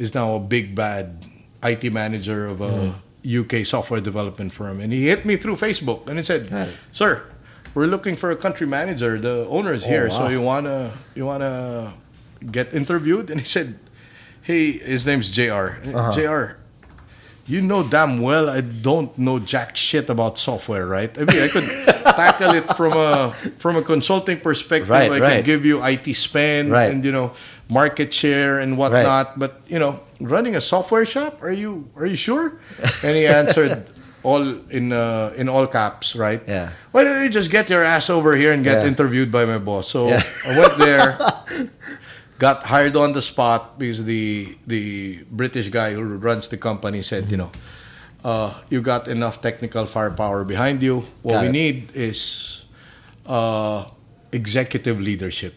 is 0.04 0.10
now 0.14 0.36
a 0.36 0.40
big 0.56 0.76
bad 0.76 1.24
IT 1.64 1.84
manager 2.02 2.40
of 2.54 2.60
a 2.60 2.74
Hmm. 2.76 3.40
UK 3.40 3.64
software 3.64 4.02
development 4.12 4.52
firm, 4.60 4.82
and 4.84 4.92
he 4.92 5.08
hit 5.08 5.24
me 5.30 5.38
through 5.42 5.56
Facebook 5.68 6.10
and 6.10 6.16
he 6.20 6.24
said, 6.32 6.42
"Sir, 6.92 7.12
we're 7.74 7.88
looking 7.96 8.16
for 8.22 8.30
a 8.36 8.40
country 8.46 8.68
manager. 8.68 9.12
The 9.30 9.48
owner 9.48 9.72
is 9.80 9.84
here, 9.94 10.10
so 10.12 10.24
Oh, 10.28 10.30
you 10.36 10.42
wanna 10.52 10.78
you 11.18 11.26
wanna 11.32 11.54
get 12.58 12.68
interviewed?" 12.82 13.32
And 13.32 13.40
he 13.40 13.48
said, 13.58 13.70
"Hey, 14.46 14.78
his 14.78 15.06
name's 15.06 15.30
Jr. 15.30 15.82
Uh-huh. 15.94 16.12
Jr. 16.14 16.58
You 17.48 17.62
know 17.62 17.84
damn 17.84 18.18
well 18.26 18.50
I 18.50 18.62
don't 18.62 19.16
know 19.18 19.38
jack 19.38 19.78
shit 19.78 20.10
about 20.10 20.40
software, 20.40 20.88
right? 20.88 21.14
I 21.16 21.24
mean, 21.30 21.42
I 21.44 21.48
could 21.48 21.68
tackle 22.18 22.52
it 22.56 22.66
from 22.76 22.94
a 22.98 23.34
from 23.60 23.76
a 23.78 23.84
consulting 23.84 24.40
perspective. 24.40 24.90
Right, 24.90 25.12
I 25.12 25.20
right. 25.20 25.32
can 25.32 25.44
give 25.46 25.62
you 25.66 25.78
IT 25.86 26.10
spend 26.16 26.72
Right. 26.72 26.90
and 26.92 27.06
you 27.06 27.12
know 27.12 27.34
market 27.70 28.10
share 28.12 28.60
and 28.62 28.78
whatnot. 28.80 29.38
But 29.38 29.62
you 29.68 29.78
know, 29.78 30.00
running 30.20 30.56
a 30.56 30.62
software 30.62 31.06
shop, 31.06 31.38
are 31.44 31.54
you 31.54 31.86
are 31.96 32.08
you 32.08 32.16
sure? 32.18 32.58
And 33.06 33.14
he 33.16 33.28
answered 33.28 33.94
all 34.26 34.42
in 34.74 34.90
uh, 34.92 35.34
in 35.38 35.46
all 35.48 35.68
caps, 35.68 36.16
right? 36.16 36.42
Yeah. 36.48 36.72
Why 36.94 37.04
don't 37.04 37.22
you 37.22 37.30
just 37.30 37.52
get 37.52 37.70
your 37.70 37.84
ass 37.86 38.10
over 38.10 38.36
here 38.36 38.54
and 38.54 38.64
get 38.64 38.82
Yeah. 38.82 38.88
interviewed 38.90 39.30
by 39.32 39.46
my 39.46 39.60
boss? 39.60 39.86
So 39.88 40.08
Yeah. 40.10 40.24
I 40.50 40.58
went 40.58 40.78
there 40.82 41.18
got 42.38 42.64
hired 42.64 42.96
on 42.96 43.14
the 43.14 43.22
spot 43.22 43.80
because 43.80 44.04
the 44.06 44.58
the 44.68 45.24
British 45.32 45.70
guy 45.70 45.94
who 45.94 46.04
runs 46.18 46.48
the 46.48 46.58
company 46.58 47.02
said, 47.02 47.32
you 47.32 47.38
know, 47.38 47.52
uh, 48.24 48.54
you 48.70 48.82
got 48.82 49.08
enough 49.08 49.42
technical 49.42 49.86
firepower 49.86 50.44
behind 50.44 50.82
you. 50.84 51.06
What 51.22 51.34
Got 51.34 51.42
we 51.44 51.48
it. 51.48 51.52
need 51.52 51.92
is 51.94 52.66
uh, 53.26 53.86
executive 54.32 55.00
leadership. 55.00 55.54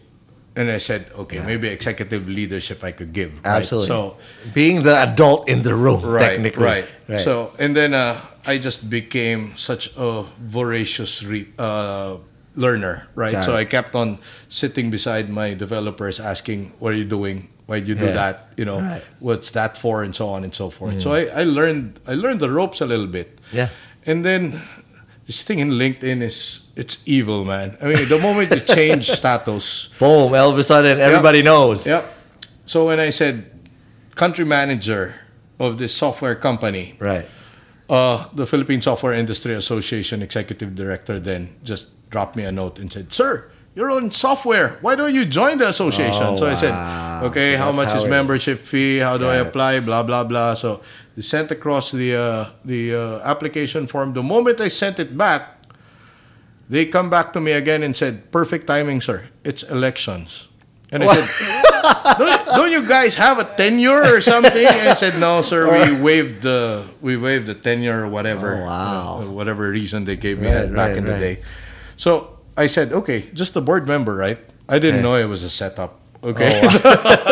And 0.55 0.69
I 0.69 0.79
said, 0.79 1.11
okay, 1.15 1.39
maybe 1.45 1.69
executive 1.69 2.27
leadership 2.27 2.83
I 2.83 2.91
could 2.91 3.13
give. 3.13 3.31
right? 3.45 3.61
Absolutely. 3.61 3.87
So 3.87 4.17
being 4.53 4.83
the 4.83 4.97
adult 4.97 5.47
in 5.47 5.61
the 5.61 5.73
room, 5.73 6.01
right, 6.03 6.31
technically. 6.35 6.65
right. 7.07 7.21
So 7.21 7.53
and 7.59 7.75
then 7.75 7.93
uh, 7.93 8.19
I 8.45 8.57
just 8.57 8.89
became 8.89 9.53
such 9.55 9.91
a 9.95 10.25
voracious 10.41 11.23
re- 11.23 11.47
uh, 11.57 12.17
learner, 12.55 13.07
right? 13.15 13.33
Got 13.33 13.45
so 13.45 13.53
it. 13.53 13.57
I 13.57 13.65
kept 13.65 13.95
on 13.95 14.17
sitting 14.49 14.89
beside 14.89 15.29
my 15.29 15.53
developers, 15.53 16.19
asking, 16.19 16.73
"What 16.79 16.93
are 16.93 16.97
you 16.97 17.05
doing? 17.05 17.47
Why 17.67 17.79
do 17.79 17.87
you 17.87 17.95
do 17.95 18.05
Yeah. 18.05 18.13
that? 18.13 18.35
You 18.57 18.65
know, 18.65 18.79
Right. 18.81 19.01
Mm. 19.01 19.19
what's 19.19 19.51
that 19.51 19.77
for?" 19.77 20.03
And 20.03 20.15
so 20.15 20.29
on 20.29 20.43
and 20.43 20.53
so 20.53 20.69
forth. 20.69 21.01
So 21.01 21.11
I, 21.13 21.25
I 21.41 21.43
learned 21.43 21.99
I 22.07 22.13
learned 22.15 22.39
the 22.39 22.49
ropes 22.49 22.81
a 22.81 22.85
little 22.85 23.07
bit. 23.07 23.39
Yeah. 23.53 23.69
And 24.05 24.25
then 24.25 24.61
this 25.27 25.43
thing 25.43 25.59
in 25.59 25.71
LinkedIn 25.71 26.21
is 26.21 26.61
it's 26.75 26.97
evil, 27.05 27.45
man. 27.45 27.77
I 27.81 27.85
mean, 27.85 28.07
the 28.09 28.19
moment 28.19 28.49
you 28.51 28.59
change 28.61 29.09
status, 29.19 29.89
Boom! 29.99 30.33
All 30.33 30.49
of 30.49 30.57
a 30.57 30.63
sudden, 30.63 30.99
everybody 30.99 31.41
knows. 31.43 31.85
Yep. 31.85 32.03
So 32.65 32.85
when 32.87 32.99
I 32.99 33.11
said 33.11 33.45
country 34.15 34.45
manager 34.45 35.15
of 35.59 35.77
this 35.77 35.93
software 35.93 36.35
company, 36.35 36.95
Right. 36.99 37.27
uh, 37.89 38.25
the 38.33 38.45
Philippine 38.45 38.81
Software 38.81 39.13
Industry 39.13 39.53
Association 39.55 40.21
executive 40.21 40.73
director 40.75 41.19
then 41.19 41.49
just 41.63 41.87
dropped 42.09 42.35
me 42.35 42.43
a 42.43 42.51
note 42.51 42.79
and 42.79 42.91
said, 42.91 43.13
"Sir, 43.13 43.49
you're 43.75 43.91
on 43.91 44.11
software. 44.11 44.77
Why 44.81 44.95
don't 44.95 45.13
you 45.13 45.25
join 45.25 45.57
the 45.57 45.67
association?" 45.69 46.23
Oh, 46.23 46.35
so 46.35 46.45
I 46.45 46.55
said, 46.55 46.71
wow. 46.71 47.25
"Okay, 47.25 47.53
So 47.53 47.59
how 47.63 47.71
much 47.71 47.89
how 47.89 47.97
is 48.03 48.05
membership 48.05 48.59
fee? 48.59 48.97
How 48.97 49.17
do 49.17 49.25
I 49.27 49.37
apply? 49.37 49.79
Blah 49.81 50.03
blah 50.03 50.23
blah." 50.23 50.53
So 50.55 50.81
they 51.15 51.21
sent 51.21 51.51
across 51.51 51.91
the 51.91 52.15
uh, 52.15 52.45
the 52.65 52.95
uh, 52.95 53.19
application 53.23 53.87
form. 53.87 54.13
The 54.13 54.23
moment 54.23 54.59
I 54.61 54.67
sent 54.69 54.99
it 54.99 55.17
back, 55.17 55.41
they 56.69 56.85
come 56.85 57.09
back 57.09 57.33
to 57.33 57.39
me 57.41 57.51
again 57.53 57.83
and 57.83 57.95
said, 57.95 58.31
"Perfect 58.31 58.67
timing, 58.67 59.01
sir. 59.01 59.29
It's 59.43 59.63
elections." 59.63 60.47
And 60.91 61.03
I 61.03 61.15
said, 61.21 61.63
don't, 62.17 62.45
don't 62.47 62.71
you 62.71 62.81
guys 62.87 63.13
have 63.13 63.37
a 63.37 63.45
tenure 63.45 64.01
or 64.09 64.21
something? 64.21 64.65
And 64.65 64.89
I 64.89 64.95
said, 64.95 65.19
no, 65.19 65.43
sir. 65.43 65.69
We 65.69 66.01
waived 66.01 66.41
the 66.41 66.89
we 66.99 67.15
waived 67.15 67.45
the 67.45 67.53
tenure 67.53 68.05
or 68.05 68.09
whatever. 68.09 68.57
Oh, 68.57 68.65
wow. 68.65 69.19
you 69.19 69.25
know, 69.25 69.31
whatever 69.31 69.69
reason 69.69 70.05
they 70.05 70.15
gave 70.15 70.39
me 70.39 70.47
Right, 70.49 70.65
back 70.65 70.89
right, 70.89 70.97
in 70.97 71.05
the 71.05 71.11
right. 71.11 71.19
day. 71.19 71.41
So 71.99 72.39
I 72.55 72.67
said, 72.67 72.93
okay, 72.93 73.27
just 73.35 73.55
a 73.59 73.61
board 73.61 73.83
member, 73.87 74.15
right? 74.15 74.39
I 74.71 74.79
didn't 74.79 75.03
Right. 75.03 75.03
know 75.03 75.15
it 75.19 75.27
was 75.27 75.43
a 75.43 75.49
setup. 75.51 75.99
Okay. 76.23 76.63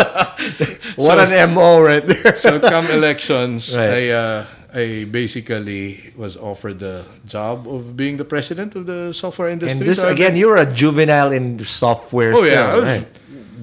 What 0.97 1.19
an 1.19 1.53
mo 1.53 1.81
right 1.81 2.05
there. 2.05 2.35
so 2.35 2.59
come 2.59 2.87
elections, 2.87 3.71
Right. 3.77 4.09
I 4.09 4.09
uh, 4.11 4.45
I 4.73 5.05
basically 5.09 6.11
was 6.17 6.35
offered 6.37 6.79
the 6.79 7.05
job 7.25 7.67
of 7.67 7.95
being 7.95 8.17
the 8.17 8.25
president 8.25 8.75
of 8.75 8.85
the 8.85 9.13
software 9.13 9.49
industry. 9.49 9.79
and 9.79 9.87
this 9.87 10.01
So 10.01 10.09
again, 10.09 10.31
been- 10.33 10.39
you 10.41 10.47
were 10.47 10.57
a 10.59 10.65
juvenile 10.67 11.31
in 11.31 11.63
software. 11.65 12.33
Oh 12.33 12.43
still, 12.43 12.51
yeah, 12.51 12.73
I 12.73 12.75
was 12.75 12.83
right? 12.83 13.07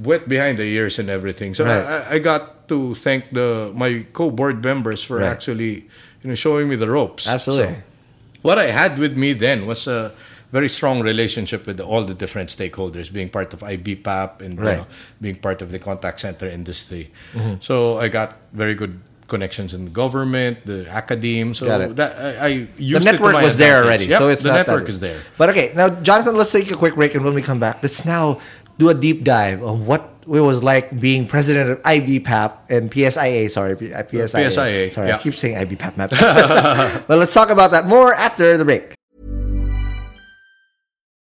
wet 0.05 0.29
behind 0.29 0.59
the 0.59 0.65
ears 0.69 0.99
and 0.99 1.09
everything. 1.11 1.55
So 1.55 1.65
Right. 1.65 1.85
I, 1.85 2.17
I 2.17 2.19
got 2.19 2.69
to 2.69 2.95
thank 2.95 3.31
the 3.33 3.73
my 3.75 4.05
co-board 4.13 4.63
members 4.65 5.03
for 5.05 5.21
actually 5.23 5.89
you 6.23 6.27
know 6.31 6.37
showing 6.37 6.69
me 6.69 6.77
the 6.77 6.89
ropes. 6.89 7.27
Absolutely. 7.29 7.75
So 7.75 8.43
what 8.43 8.59
I 8.59 8.71
had 8.71 8.99
with 8.99 9.17
me 9.17 9.33
then 9.35 9.67
was 9.67 9.87
a 9.89 10.13
very 10.55 10.71
strong 10.79 11.03
relationship 11.03 11.67
with 11.67 11.81
all 11.81 12.03
the 12.11 12.15
different 12.23 12.49
stakeholders, 12.49 13.13
being 13.13 13.29
part 13.29 13.51
of 13.53 13.59
IBPAP 13.75 14.31
and 14.45 14.53
you 14.57 14.65
Right. 14.65 14.79
know, 14.79 14.87
being 15.21 15.39
part 15.47 15.59
of 15.65 15.69
the 15.75 15.81
contact 15.89 16.21
center 16.27 16.47
industry. 16.47 17.05
Mm-hmm. 17.35 17.55
So 17.69 17.99
I 18.05 18.07
got 18.19 18.29
very 18.53 18.77
good 18.83 18.95
connections 19.27 19.75
in 19.75 19.83
the 19.89 19.91
government, 19.91 20.65
the 20.65 20.87
academe. 21.01 21.55
So 21.59 21.65
that 21.67 22.13
I, 22.21 22.47
I 22.47 22.51
the 22.79 22.85
used 22.95 23.03
to 23.03 23.13
network 23.13 23.35
was 23.49 23.57
there 23.59 23.83
already, 23.83 24.07
Yep, 24.07 24.19
so 24.23 24.29
it's 24.29 24.45
the 24.45 24.55
network 24.61 24.89
is 24.89 25.01
there. 25.01 25.21
But 25.41 25.51
okay, 25.51 25.73
now 25.75 25.89
Jonathan, 26.09 26.37
let's 26.37 26.53
take 26.53 26.71
a 26.71 26.77
quick 26.77 26.95
break, 26.95 27.17
and 27.17 27.25
when 27.27 27.35
we 27.35 27.43
come 27.43 27.59
back, 27.59 27.83
let's 27.83 28.05
now 28.05 28.39
do 28.79 28.89
a 28.95 28.95
deep 28.95 29.25
dive 29.25 29.59
on 29.71 29.87
what 29.91 30.03
it 30.23 30.41
was 30.51 30.63
like 30.63 30.87
being 31.01 31.27
president 31.27 31.71
of 31.73 31.83
IBPAP 31.83 32.53
and 32.71 32.91
PSIA. 32.95 33.51
Sorry, 33.51 33.73
uh, 33.73 34.03
PSIA. 34.05 34.47
PSIA, 34.47 34.93
Sorry, 34.93 35.13
I 35.13 35.19
keep 35.19 35.35
saying 35.35 35.57
IBPAP. 35.57 35.97
but 37.09 37.19
let's 37.19 37.35
talk 37.35 37.51
about 37.51 37.73
that 37.73 37.87
more 37.87 38.15
after 38.15 38.57
the 38.57 38.65
break. 38.65 38.94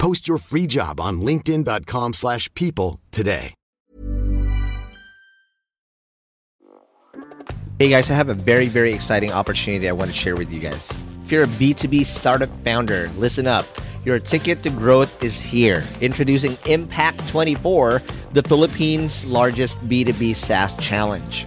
Post 0.00 0.26
your 0.26 0.38
free 0.38 0.66
job 0.66 0.98
on 0.98 1.20
linkedin.com/people 1.20 2.12
slash 2.14 2.52
people 2.54 3.00
today. 3.12 3.54
Hey 7.80 7.88
guys, 7.88 8.10
I 8.10 8.14
have 8.14 8.28
a 8.28 8.34
very, 8.34 8.66
very 8.66 8.92
exciting 8.92 9.32
opportunity 9.32 9.88
I 9.88 9.92
want 9.92 10.10
to 10.10 10.16
share 10.16 10.36
with 10.36 10.52
you 10.52 10.60
guys. 10.60 10.92
If 11.24 11.32
you're 11.32 11.44
a 11.44 11.46
B2B 11.46 12.04
startup 12.04 12.50
founder, 12.62 13.08
listen 13.16 13.46
up. 13.46 13.64
Your 14.04 14.18
ticket 14.18 14.62
to 14.64 14.70
growth 14.70 15.24
is 15.24 15.40
here. 15.40 15.82
Introducing 16.02 16.58
Impact 16.66 17.26
24, 17.28 18.02
the 18.34 18.42
Philippines' 18.42 19.24
largest 19.24 19.78
B2B 19.88 20.36
SaaS 20.36 20.76
challenge. 20.76 21.46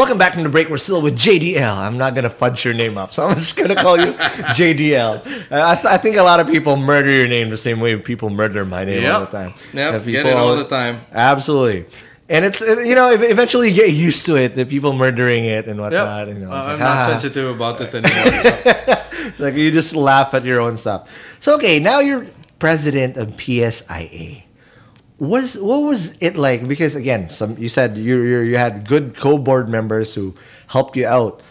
Welcome 0.00 0.16
back 0.16 0.32
from 0.32 0.44
the 0.44 0.48
break. 0.48 0.70
We're 0.70 0.78
still 0.78 1.02
with 1.02 1.14
JDL. 1.14 1.76
I'm 1.76 1.98
not 1.98 2.14
gonna 2.14 2.30
fudge 2.30 2.64
your 2.64 2.72
name 2.72 2.96
up, 2.96 3.12
so 3.12 3.26
I'm 3.26 3.34
just 3.34 3.54
gonna 3.54 3.74
call 3.74 4.00
you 4.00 4.12
JDL. 4.56 5.26
Uh, 5.52 5.62
I, 5.62 5.74
th- 5.74 5.84
I 5.84 5.98
think 5.98 6.16
a 6.16 6.22
lot 6.22 6.40
of 6.40 6.46
people 6.46 6.78
murder 6.78 7.10
your 7.10 7.28
name 7.28 7.50
the 7.50 7.58
same 7.58 7.80
way 7.80 7.94
people 7.96 8.30
murder 8.30 8.64
my 8.64 8.86
name 8.86 9.04
all 9.12 9.20
the 9.20 9.26
time. 9.26 9.52
Yep, 9.74 9.94
If 9.96 10.06
get 10.06 10.24
it 10.24 10.32
all 10.32 10.56
the 10.56 10.64
time. 10.64 11.02
Absolutely. 11.12 11.84
And 12.30 12.46
it's 12.46 12.62
you 12.62 12.94
know 12.94 13.12
eventually 13.12 13.68
you 13.68 13.74
get 13.74 13.92
used 13.92 14.24
to 14.24 14.36
it, 14.36 14.54
the 14.54 14.64
people 14.64 14.94
murdering 14.94 15.44
it 15.44 15.66
and 15.66 15.78
whatnot. 15.78 16.28
Yep. 16.28 16.36
You 16.38 16.44
know, 16.46 16.50
Uh, 16.50 16.56
it's 16.60 16.66
I'm 16.68 16.70
like, 16.70 16.78
not 16.80 16.96
"Ah." 16.96 17.06
sensitive 17.10 17.54
about 17.54 17.80
it 17.82 17.94
anymore. 17.94 19.34
like 19.38 19.54
you 19.54 19.70
just 19.70 19.94
laugh 19.94 20.32
at 20.32 20.46
your 20.46 20.62
own 20.62 20.78
stuff. 20.78 21.10
So 21.40 21.56
okay, 21.56 21.78
now 21.78 22.00
you're 22.00 22.24
president 22.58 23.18
of 23.18 23.36
PSIA. 23.36 24.44
What 25.20 25.44
is 25.44 25.60
what 25.60 25.84
was 25.84 26.16
it 26.20 26.36
like? 26.36 26.66
Because 26.66 26.96
again, 26.96 27.28
some 27.28 27.60
you 27.60 27.68
said 27.68 28.00
you 28.00 28.24
you 28.24 28.38
you 28.40 28.56
had 28.56 28.88
good 28.88 29.16
co-board 29.16 29.68
members 29.68 30.16
who 30.16 30.34
helped 30.66 30.96
you 30.96 31.06
out, 31.06 31.44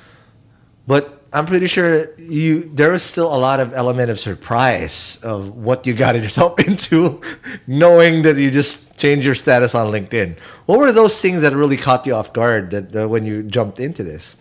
but 0.90 1.22
I'm 1.32 1.46
pretty 1.46 1.68
sure 1.70 2.10
you 2.18 2.66
there 2.74 2.90
was 2.90 3.06
still 3.06 3.30
a 3.30 3.38
lot 3.38 3.62
of 3.62 3.72
element 3.78 4.10
of 4.10 4.20
surprise 4.20 5.20
of 5.22 5.54
what 5.54 5.86
you 5.86 5.94
got 5.94 6.16
yourself 6.24 6.58
into, 6.66 7.22
knowing 7.68 8.24
that 8.24 8.38
you 8.38 8.50
just 8.50 8.98
changed 8.98 9.24
your 9.24 9.36
status 9.38 9.76
on 9.76 9.94
LinkedIn. 9.94 10.40
What 10.66 10.80
were 10.80 10.92
those 10.92 11.22
things 11.22 11.44
that 11.44 11.54
really 11.54 11.78
caught 11.78 12.08
you 12.08 12.16
off 12.16 12.34
guard 12.34 12.72
that 12.72 12.96
uh, 12.96 13.08
when 13.08 13.24
you 13.24 13.44
jumped 13.44 13.80
into 13.80 14.04
this? 14.04 14.36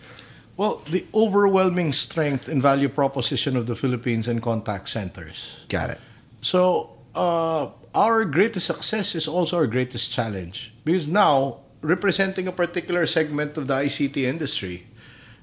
well, 0.59 0.81
the 0.91 1.05
overwhelming 1.13 1.93
strength 1.93 2.49
and 2.49 2.61
value 2.61 2.89
proposition 2.89 3.55
of 3.55 3.65
the 3.65 3.77
Philippines 3.77 4.27
and 4.27 4.43
contact 4.43 4.89
centers. 4.89 5.63
Got 5.69 5.91
it. 5.91 6.01
So, 6.41 6.97
uh, 7.15 7.67
our 7.99 8.23
greatest 8.23 8.65
success 8.67 9.13
is 9.19 9.27
also 9.27 9.57
our 9.57 9.67
greatest 9.67 10.05
challenge 10.17 10.71
because 10.85 11.07
now, 11.07 11.59
representing 11.81 12.47
a 12.47 12.51
particular 12.63 13.05
segment 13.05 13.57
of 13.57 13.67
the 13.67 13.73
ICT 13.87 14.17
industry, 14.33 14.87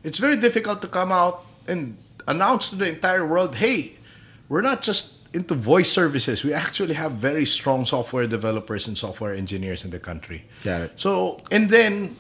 it's 0.02 0.18
very 0.26 0.36
difficult 0.46 0.80
to 0.80 0.88
come 0.88 1.12
out 1.12 1.44
and 1.68 1.96
announce 2.26 2.70
to 2.70 2.76
the 2.76 2.88
entire 2.88 3.24
world 3.26 3.54
hey, 3.56 3.80
we're 4.48 4.62
not 4.70 4.80
just 4.80 5.04
into 5.34 5.54
voice 5.54 5.90
services, 6.00 6.44
we 6.44 6.52
actually 6.54 6.94
have 6.94 7.12
very 7.30 7.44
strong 7.44 7.84
software 7.84 8.26
developers 8.26 8.88
and 8.88 8.96
software 8.96 9.34
engineers 9.34 9.84
in 9.84 9.90
the 9.90 9.98
country. 9.98 10.40
Got 10.64 10.80
it. 10.86 10.92
So, 10.96 11.42
and 11.50 11.68
then 11.68 12.16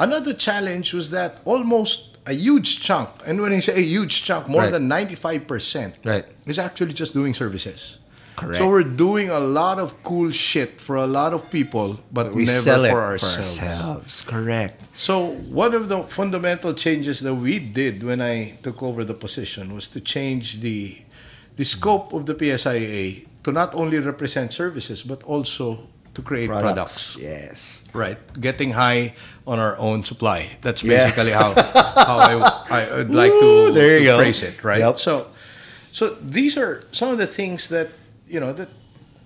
another 0.00 0.32
challenge 0.32 0.94
was 0.94 1.10
that 1.10 1.40
almost 1.44 2.16
a 2.24 2.32
huge 2.32 2.80
chunk, 2.80 3.10
and 3.26 3.40
when 3.42 3.52
I 3.52 3.60
say 3.60 3.74
a 3.74 3.84
huge 3.96 4.24
chunk, 4.24 4.48
more 4.48 4.62
Right. 4.62 4.72
than 4.72 4.88
95%, 4.88 5.96
Right. 6.04 6.24
is 6.46 6.58
actually 6.58 6.94
just 6.94 7.12
doing 7.12 7.34
services. 7.34 7.98
Correct. 8.36 8.58
So 8.58 8.68
we're 8.68 8.82
doing 8.82 9.28
a 9.30 9.38
lot 9.40 9.78
of 9.78 10.02
cool 10.02 10.30
shit 10.30 10.80
for 10.80 10.96
a 10.96 11.06
lot 11.06 11.32
of 11.34 11.50
people, 11.50 12.00
but 12.12 12.34
we 12.34 12.44
never 12.46 12.60
sell 12.60 12.84
it 12.84 12.90
for 12.90 13.00
ourselves. 13.00 13.58
ourselves. 13.60 14.22
Correct. 14.22 14.82
So 14.96 15.32
one 15.62 15.74
of 15.74 15.88
the 15.88 16.02
fundamental 16.04 16.72
changes 16.74 17.20
that 17.20 17.34
we 17.34 17.58
did 17.58 18.02
when 18.02 18.20
I 18.22 18.56
took 18.62 18.82
over 18.82 19.04
the 19.04 19.14
position 19.14 19.74
was 19.74 19.88
to 19.88 20.00
change 20.00 20.60
the 20.60 20.98
the 21.56 21.64
scope 21.64 22.12
of 22.14 22.24
the 22.24 22.34
PSIA 22.34 23.26
to 23.44 23.52
not 23.52 23.74
only 23.74 23.98
represent 23.98 24.52
services 24.52 25.02
but 25.02 25.22
also 25.24 25.86
to 26.14 26.22
create 26.22 26.48
products. 26.48 27.16
Yes. 27.20 27.84
Right, 27.92 28.18
getting 28.40 28.70
high 28.72 29.14
on 29.46 29.58
our 29.58 29.76
own 29.78 30.04
supply. 30.04 30.56
That's 30.62 30.82
Yeah. 30.82 31.04
basically 31.08 31.32
how 31.32 31.52
how 32.08 32.16
I, 32.18 32.32
I 32.70 32.96
would 32.96 33.14
like 33.14 33.32
to, 33.32 33.44
Woo, 33.44 33.72
there 33.72 33.94
you 33.98 33.98
to 34.00 34.04
go. 34.04 34.16
phrase 34.18 34.42
it. 34.42 34.62
Right. 34.64 34.80
Yep. 34.80 34.98
So, 34.98 35.26
so 35.90 36.16
these 36.20 36.56
are 36.56 36.84
some 36.92 37.10
of 37.12 37.18
the 37.18 37.26
things 37.26 37.68
that 37.68 37.88
you 38.32 38.40
know 38.40 38.52
that 38.52 38.68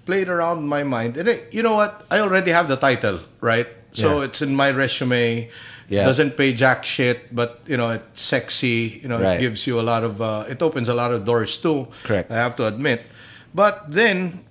played 0.04 0.28
around 0.28 0.66
my 0.68 0.82
mind. 0.82 1.16
And 1.16 1.28
I, 1.30 1.42
you 1.50 1.62
know 1.62 1.74
what? 1.74 2.04
I 2.10 2.18
already 2.20 2.50
have 2.50 2.66
the 2.68 2.76
title, 2.76 3.20
right? 3.40 3.66
So 3.92 4.18
Yeah. 4.18 4.26
it's 4.26 4.42
in 4.42 4.54
my 4.54 4.70
resume. 4.70 5.48
Yeah. 5.88 6.04
Doesn't 6.04 6.36
pay 6.36 6.52
jack 6.52 6.84
shit, 6.84 7.30
but 7.34 7.60
you 7.66 7.76
know 7.78 7.90
it's 7.90 8.22
sexy. 8.22 9.00
You 9.02 9.08
know 9.08 9.20
Right. 9.22 9.38
it 9.38 9.40
gives 9.40 9.66
you 9.66 9.78
a 9.80 9.86
lot 9.92 10.02
of. 10.02 10.20
Uh, 10.20 10.44
it 10.50 10.60
opens 10.62 10.88
a 10.88 10.94
lot 10.94 11.12
of 11.14 11.24
doors 11.24 11.58
too. 11.58 11.86
Correct. 12.02 12.30
I 12.30 12.36
have 12.36 12.54
to 12.56 12.66
admit. 12.66 13.02
But 13.54 13.86
then 13.88 14.44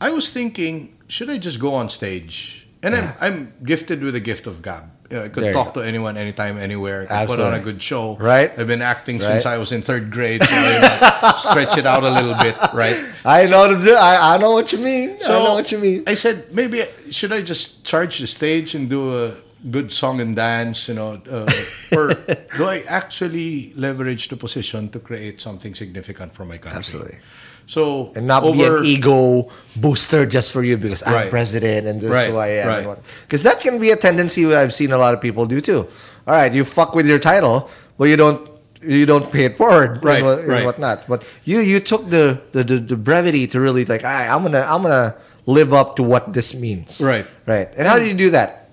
I 0.00 0.10
was 0.10 0.30
thinking, 0.30 0.92
should 1.08 1.30
I 1.30 1.38
just 1.38 1.58
go 1.58 1.72
on 1.74 1.88
stage? 1.88 2.66
And 2.84 2.94
I'm, 2.94 3.08
I'm 3.20 3.38
gifted 3.64 4.04
with 4.04 4.12
the 4.12 4.20
gift 4.20 4.46
of 4.46 4.60
gab. 4.60 4.84
You 5.10 5.16
know, 5.16 5.24
I 5.24 5.28
could 5.28 5.44
There 5.44 5.52
talk 5.52 5.74
to 5.74 5.80
anyone, 5.80 6.16
anytime, 6.16 6.58
anywhere. 6.58 7.06
I 7.10 7.26
put 7.26 7.38
on 7.38 7.52
a 7.52 7.60
good 7.60 7.82
show. 7.82 8.16
Right. 8.16 8.50
I've 8.58 8.66
been 8.66 8.82
acting 8.82 9.20
since 9.20 9.44
I 9.44 9.58
was 9.58 9.70
in 9.70 9.82
third 9.82 10.10
grade, 10.10 10.42
so 10.42 10.54
you 10.54 10.80
know, 10.80 11.32
stretch 11.38 11.76
it 11.76 11.86
out 11.86 12.04
a 12.04 12.10
little 12.10 12.34
bit, 12.40 12.56
right? 12.72 12.98
I 13.24 13.46
know 13.46 13.68
to 13.68 13.82
do. 13.82 13.94
I, 13.94 14.34
I 14.34 14.38
know 14.38 14.52
what 14.52 14.72
you 14.72 14.78
mean. 14.78 15.18
I 15.24 15.28
know 15.28 15.54
what 15.54 15.70
you 15.70 15.78
mean. 15.78 16.04
I 16.06 16.14
said 16.14 16.54
maybe 16.54 16.84
should 17.10 17.32
I 17.32 17.42
just 17.42 17.84
charge 17.84 18.18
the 18.18 18.26
stage 18.26 18.74
and 18.74 18.88
do 18.88 19.24
a 19.24 19.36
good 19.70 19.92
song 19.92 20.20
and 20.20 20.36
dance, 20.36 20.88
you 20.88 20.94
know, 20.94 21.20
uh, 21.30 21.50
or 21.96 22.14
do 22.56 22.64
I 22.64 22.84
actually 22.86 23.72
leverage 23.76 24.28
the 24.28 24.36
position 24.36 24.90
to 24.90 25.00
create 25.00 25.40
something 25.40 25.74
significant 25.74 26.34
for 26.34 26.44
my 26.44 26.58
country? 26.58 26.78
Absolutely. 26.78 27.18
So 27.66 28.12
and 28.14 28.26
not 28.26 28.42
be 28.52 28.62
an 28.64 28.84
ego 28.84 29.48
booster 29.76 30.26
just 30.26 30.52
for 30.52 30.62
you 30.62 30.76
because 30.76 31.02
I'm 31.02 31.14
Right. 31.14 31.30
president 31.30 31.86
and 31.88 32.00
this 32.00 32.10
Right, 32.12 32.26
is 32.26 32.32
who 32.32 32.38
I 32.38 32.48
am. 32.60 32.68
right. 32.68 32.98
Because 33.26 33.42
that 33.42 33.60
can 33.60 33.78
be 33.80 33.90
a 33.90 33.96
tendency 33.96 34.44
I've 34.54 34.74
seen 34.74 34.92
a 34.92 34.98
lot 34.98 35.14
of 35.14 35.20
people 35.20 35.46
do 35.46 35.60
too. 35.60 35.86
All 36.26 36.34
right, 36.34 36.52
you 36.52 36.64
fuck 36.64 36.94
with 36.94 37.06
your 37.06 37.18
title, 37.18 37.70
but 37.98 38.06
you 38.12 38.16
don't 38.16 38.48
you 38.84 39.06
don't 39.06 39.32
pay 39.32 39.46
it 39.46 39.56
forward 39.56 40.04
Right, 40.04 40.16
and, 40.20 40.26
what, 40.26 40.38
and 40.40 40.48
right. 40.48 40.64
whatnot. 40.64 41.08
But 41.08 41.24
you 41.44 41.60
you 41.60 41.80
took 41.80 42.10
the, 42.10 42.40
the, 42.52 42.62
the, 42.64 42.76
the 42.80 42.96
brevity 42.96 43.46
to 43.48 43.60
really 43.60 43.84
like, 43.86 44.04
all 44.04 44.10
right, 44.12 44.28
I'm 44.28 44.42
gonna 44.42 44.60
I'm 44.68 44.82
gonna 44.82 45.16
live 45.46 45.72
up 45.72 45.96
to 45.96 46.02
what 46.02 46.34
this 46.34 46.52
means. 46.52 47.00
Right. 47.00 47.24
Right. 47.46 47.72
And 47.78 47.88
how 47.88 47.98
did 47.98 48.08
you 48.08 48.14
do 48.14 48.30
that? 48.36 48.68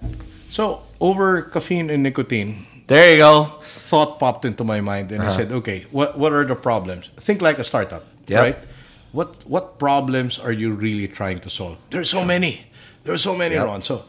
So 0.50 0.84
over 1.00 1.44
caffeine 1.44 1.90
and 1.90 2.04
nicotine, 2.04 2.68
There 2.88 3.12
you 3.14 3.20
go. 3.24 3.60
thought 3.88 4.20
popped 4.20 4.44
into 4.44 4.64
my 4.68 4.82
mind, 4.82 5.12
and 5.16 5.24
I 5.24 5.28
Uh-huh. 5.28 5.38
said, 5.48 5.52
okay, 5.64 5.86
what 5.92 6.20
what 6.20 6.34
are 6.36 6.44
the 6.44 6.56
problems? 6.60 7.08
Think 7.20 7.42
like 7.42 7.56
a 7.60 7.64
startup, 7.64 8.04
Yep. 8.28 8.40
right? 8.44 8.60
What 9.12 9.36
what 9.46 9.78
problems 9.80 10.40
are 10.40 10.52
you 10.54 10.72
really 10.74 11.08
trying 11.08 11.40
to 11.42 11.50
solve? 11.50 11.78
There's 11.90 12.10
so 12.10 12.24
many. 12.24 12.66
There 13.04 13.14
are 13.14 13.18
so 13.20 13.36
many, 13.36 13.56
Yep. 13.56 13.66
Ron. 13.66 13.84
So 13.84 14.06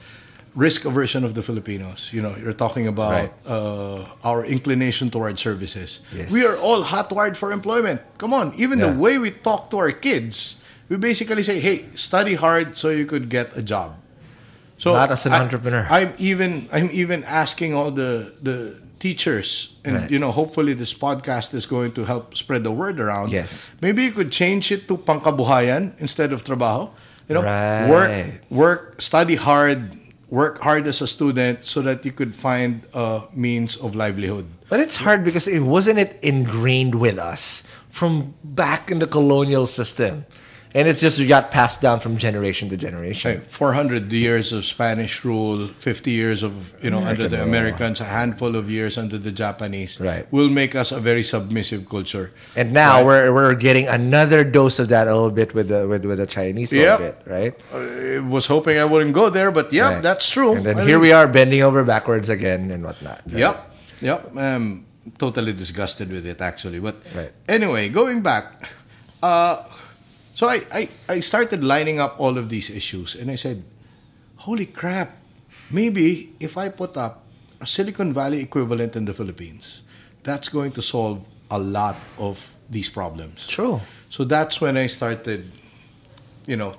risk 0.54 0.84
aversion 0.84 1.24
of 1.24 1.34
the 1.34 1.42
Filipinos. 1.42 2.10
You 2.12 2.22
know, 2.22 2.36
you're 2.36 2.52
talking 2.52 2.86
about 2.86 3.12
Right. 3.12 3.32
uh, 3.46 4.04
our 4.22 4.44
inclination 4.44 5.10
towards 5.10 5.40
services. 5.40 6.00
Yes. 6.14 6.30
We 6.30 6.44
are 6.46 6.56
all 6.60 6.84
hotwired 6.84 7.36
for 7.36 7.52
employment. 7.52 8.00
Come 8.18 8.34
on, 8.34 8.52
even 8.56 8.78
the 8.78 8.92
way 8.92 9.18
we 9.18 9.30
talk 9.30 9.70
to 9.70 9.78
our 9.78 9.92
kids, 9.92 10.56
we 10.88 10.96
basically 10.96 11.42
say, 11.42 11.58
"Hey, 11.58 11.86
study 11.96 12.34
hard 12.34 12.76
so 12.76 12.90
you 12.90 13.06
could 13.06 13.28
get 13.30 13.56
a 13.56 13.62
job." 13.62 13.96
So 14.78 14.92
Not 14.92 15.10
as 15.10 15.26
an 15.26 15.32
I- 15.32 15.40
entrepreneur. 15.40 15.86
I'm 15.90 16.12
even 16.18 16.68
I'm 16.70 16.90
even 16.92 17.24
asking 17.24 17.72
all 17.74 17.90
the 17.90 18.34
the 18.42 18.76
teachers, 19.02 19.74
and 19.84 19.98
Right. 19.98 20.10
you 20.14 20.18
know, 20.22 20.30
hopefully 20.30 20.78
this 20.78 20.94
podcast 20.94 21.50
is 21.58 21.66
going 21.66 21.90
to 21.98 22.06
help 22.06 22.38
spread 22.38 22.62
the 22.62 22.70
word 22.70 23.02
around. 23.02 23.34
Yes. 23.34 23.74
Maybe 23.82 24.06
you 24.06 24.14
could 24.14 24.30
change 24.30 24.70
it 24.70 24.86
to 24.86 24.94
pangkabuhayan 24.96 25.98
instead 25.98 26.30
of 26.32 26.46
trabaho. 26.46 26.86
You 27.26 27.34
know, 27.34 27.42
Right. 27.42 27.90
work 27.90 28.10
work 28.50 28.82
study 29.02 29.34
hard, 29.34 29.98
work 30.30 30.62
hard 30.62 30.86
as 30.86 31.02
a 31.02 31.08
student 31.10 31.66
so 31.66 31.82
that 31.82 32.06
you 32.06 32.12
could 32.14 32.38
find 32.38 32.86
a 32.94 33.26
means 33.34 33.74
of 33.82 33.98
livelihood. 33.98 34.46
But 34.70 34.78
it's 34.78 35.02
hard 35.02 35.26
because 35.26 35.50
it 35.50 35.66
wasn't 35.66 35.98
it 35.98 36.22
ingrained 36.22 36.94
with 36.94 37.18
us 37.18 37.66
from 37.90 38.34
back 38.46 38.90
in 38.90 39.02
the 39.02 39.10
colonial 39.10 39.66
system. 39.66 40.24
And 40.74 40.88
it's 40.88 41.00
just 41.02 41.20
got 41.28 41.50
passed 41.50 41.82
down 41.82 42.00
from 42.00 42.16
generation 42.16 42.68
to 42.70 42.76
generation. 42.78 43.40
Hey, 43.40 43.46
400 43.48 44.10
years 44.10 44.52
of 44.52 44.64
Spanish 44.64 45.22
rule, 45.24 45.68
50 45.68 46.10
years 46.10 46.42
of, 46.42 46.52
you 46.82 46.88
know, 46.90 46.98
under 46.98 47.28
the 47.28 47.42
American 47.42 47.52
Americans, 47.52 48.00
a 48.00 48.04
handful 48.04 48.56
of 48.56 48.70
years 48.70 48.96
under 48.96 49.18
the 49.18 49.30
Japanese, 49.30 50.00
Right. 50.00 50.26
will 50.32 50.48
make 50.48 50.74
us 50.74 50.90
a 50.90 50.98
very 51.00 51.22
submissive 51.22 51.86
culture. 51.88 52.32
And 52.56 52.72
now 52.72 52.96
Right. 52.98 53.06
we're 53.06 53.32
we're 53.34 53.54
getting 53.54 53.86
another 53.86 54.44
dose 54.44 54.78
of 54.78 54.88
that 54.88 55.06
a 55.08 55.12
little 55.14 55.30
bit 55.30 55.52
with 55.54 55.68
the 55.68 55.86
with, 55.86 56.04
with 56.06 56.18
the 56.18 56.26
Chinese 56.26 56.72
a 56.72 56.76
Yep. 56.76 57.00
little 57.00 57.06
bit, 57.06 57.16
right? 57.26 57.54
Uh, 57.72 58.16
I 58.16 58.18
was 58.20 58.46
hoping 58.46 58.78
I 58.78 58.86
wouldn't 58.86 59.12
go 59.12 59.28
there, 59.28 59.50
but 59.52 59.72
yeah, 59.72 59.94
Right. 59.94 60.02
that's 60.02 60.30
true. 60.30 60.56
And 60.56 60.64
then 60.64 60.78
I 60.78 60.84
here 60.88 60.96
mean- 60.96 61.02
we 61.08 61.12
are 61.12 61.28
bending 61.28 61.62
over 61.62 61.84
backwards 61.84 62.28
again 62.30 62.70
and 62.70 62.82
whatnot. 62.82 63.20
right? 63.28 63.38
Yep, 63.44 63.56
yep. 64.00 64.20
I'm 64.36 64.86
totally 65.18 65.52
disgusted 65.52 66.10
with 66.10 66.24
it 66.26 66.40
actually. 66.40 66.80
But 66.80 66.96
anyway, 67.48 67.88
going 67.90 68.22
back, 68.22 68.44
uh, 69.22 69.56
So 70.34 70.48
I, 70.48 70.64
I, 70.72 70.88
I 71.08 71.20
started 71.20 71.62
lining 71.62 72.00
up 72.00 72.18
all 72.18 72.38
of 72.38 72.48
these 72.48 72.70
issues 72.70 73.14
and 73.14 73.30
I 73.30 73.36
said, 73.36 73.62
holy 74.36 74.66
crap, 74.66 75.16
maybe 75.70 76.34
if 76.40 76.56
I 76.56 76.68
put 76.68 76.96
up 76.96 77.24
a 77.60 77.66
Silicon 77.66 78.12
Valley 78.12 78.40
equivalent 78.40 78.96
in 78.96 79.04
the 79.04 79.12
Philippines, 79.14 79.82
that's 80.22 80.48
going 80.48 80.72
to 80.72 80.82
solve 80.82 81.24
a 81.50 81.58
lot 81.58 81.96
of 82.18 82.54
these 82.70 82.88
problems. 82.88 83.46
True. 83.46 83.80
So 84.08 84.24
that's 84.24 84.60
when 84.60 84.76
I 84.76 84.86
started, 84.86 85.52
you 86.46 86.56
know, 86.56 86.74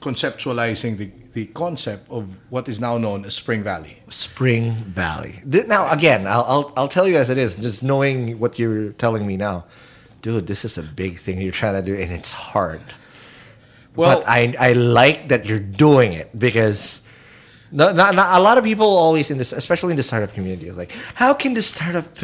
conceptualizing 0.00 0.98
the, 0.98 1.10
the 1.32 1.46
concept 1.46 2.10
of 2.10 2.28
what 2.50 2.68
is 2.68 2.78
now 2.78 2.98
known 2.98 3.24
as 3.24 3.34
Spring 3.34 3.62
Valley. 3.62 3.98
Spring 4.10 4.74
Valley. 4.74 5.40
Now, 5.44 5.90
again, 5.90 6.26
I'll, 6.26 6.44
I'll 6.44 6.72
I'll 6.76 6.88
tell 6.88 7.08
you 7.08 7.16
as 7.16 7.30
it 7.30 7.38
is. 7.38 7.54
Just 7.54 7.82
knowing 7.82 8.38
what 8.38 8.58
you're 8.58 8.92
telling 8.92 9.26
me 9.26 9.36
now, 9.36 9.64
dude, 10.22 10.46
this 10.46 10.64
is 10.64 10.78
a 10.78 10.82
big 10.82 11.18
thing 11.18 11.40
you're 11.40 11.52
trying 11.52 11.74
to 11.74 11.82
do, 11.82 11.94
and 11.94 12.12
it's 12.12 12.32
hard. 12.32 12.82
Well- 13.96 14.20
but 14.20 14.28
I 14.28 14.54
I 14.58 14.72
like 14.72 15.28
that 15.28 15.46
you're 15.46 15.58
doing 15.58 16.12
it 16.12 16.30
because. 16.38 17.02
No, 17.70 17.92
not, 17.92 18.14
not, 18.14 18.40
a 18.40 18.42
lot 18.42 18.56
of 18.56 18.64
people 18.64 18.86
always 18.86 19.30
in 19.30 19.36
this, 19.36 19.52
especially 19.52 19.90
in 19.90 19.98
the 19.98 20.02
startup 20.02 20.32
community, 20.32 20.68
is 20.68 20.78
like, 20.78 20.90
how 21.12 21.34
can 21.34 21.52
the 21.52 21.60
startup 21.60 22.14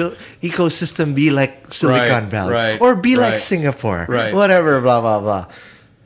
ecosystem 0.41 1.15
be 1.15 1.31
like 1.31 1.69
Silicon 1.75 2.25
Right, 2.25 2.31
Valley 2.31 2.53
right, 2.55 2.81
or 2.81 2.97
be 2.97 3.17
like 3.17 3.39
Singapore, 3.39 4.07
right. 4.09 4.33
whatever, 4.33 4.81
blah 4.81 5.03
blah 5.03 5.21
blah. 5.21 5.47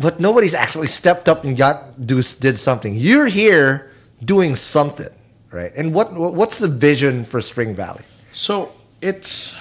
But 0.00 0.18
nobody's 0.18 0.54
actually 0.54 0.88
stepped 0.88 1.28
up 1.28 1.44
and 1.44 1.56
got 1.56 2.04
do 2.04 2.20
did 2.40 2.58
something. 2.58 2.96
You're 2.96 3.26
here 3.30 3.92
doing 4.24 4.56
something, 4.56 5.14
right? 5.52 5.70
And 5.76 5.94
what- 5.94 6.12
what's 6.14 6.58
the 6.58 6.66
vision 6.66 7.24
for 7.24 7.40
Spring 7.40 7.76
Valley? 7.76 8.02
So 8.32 8.72
it's 9.00 9.54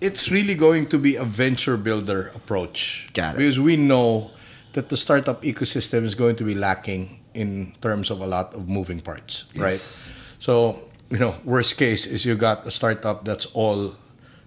it's 0.00 0.30
really 0.30 0.54
going 0.54 0.86
to 0.88 0.98
be 0.98 1.16
a 1.16 1.24
venture 1.24 1.76
builder 1.76 2.30
approach. 2.34 3.08
Got 3.14 3.34
it. 3.34 3.38
Because 3.38 3.58
we 3.58 3.76
know 3.76 4.30
that 4.72 4.88
the 4.88 4.96
startup 4.96 5.42
ecosystem 5.42 6.04
is 6.04 6.14
going 6.14 6.36
to 6.36 6.44
be 6.44 6.54
lacking 6.54 7.20
in 7.34 7.74
terms 7.80 8.10
of 8.10 8.20
a 8.20 8.26
lot 8.26 8.54
of 8.54 8.68
moving 8.68 9.00
parts, 9.00 9.44
right? 9.56 9.80
So, 10.38 10.80
you 11.10 11.18
know, 11.18 11.34
worst 11.44 11.76
case 11.76 12.06
is 12.06 12.24
you 12.24 12.34
got 12.36 12.66
a 12.66 12.70
startup 12.70 13.24
that's 13.24 13.46
all 13.54 13.94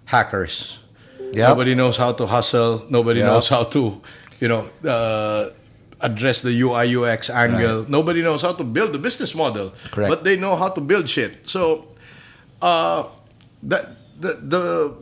hackers. 0.05 0.79
Yep. 1.19 1.49
Nobody 1.49 1.75
knows 1.75 1.97
how 1.97 2.11
to 2.13 2.25
hustle. 2.25 2.85
Nobody 2.89 3.19
Yep. 3.19 3.27
knows 3.27 3.49
how 3.49 3.63
to, 3.65 4.01
you 4.39 4.47
know, 4.47 4.69
uh, 4.85 5.49
address 6.01 6.41
the 6.41 6.51
UI 6.61 6.95
UX 6.95 7.29
angle. 7.29 7.85
Nobody 7.89 8.21
knows 8.21 8.41
how 8.41 8.53
to 8.53 8.63
build 8.63 8.93
the 8.93 8.99
business 8.99 9.35
model. 9.35 9.73
Correct. 9.91 10.09
But 10.09 10.23
they 10.23 10.37
know 10.37 10.55
how 10.55 10.69
to 10.69 10.81
build 10.81 11.09
shit. 11.09 11.47
So 11.49 11.87
uh, 12.61 13.03
the, 13.61 13.89
the 14.19 14.33
the 14.41 14.95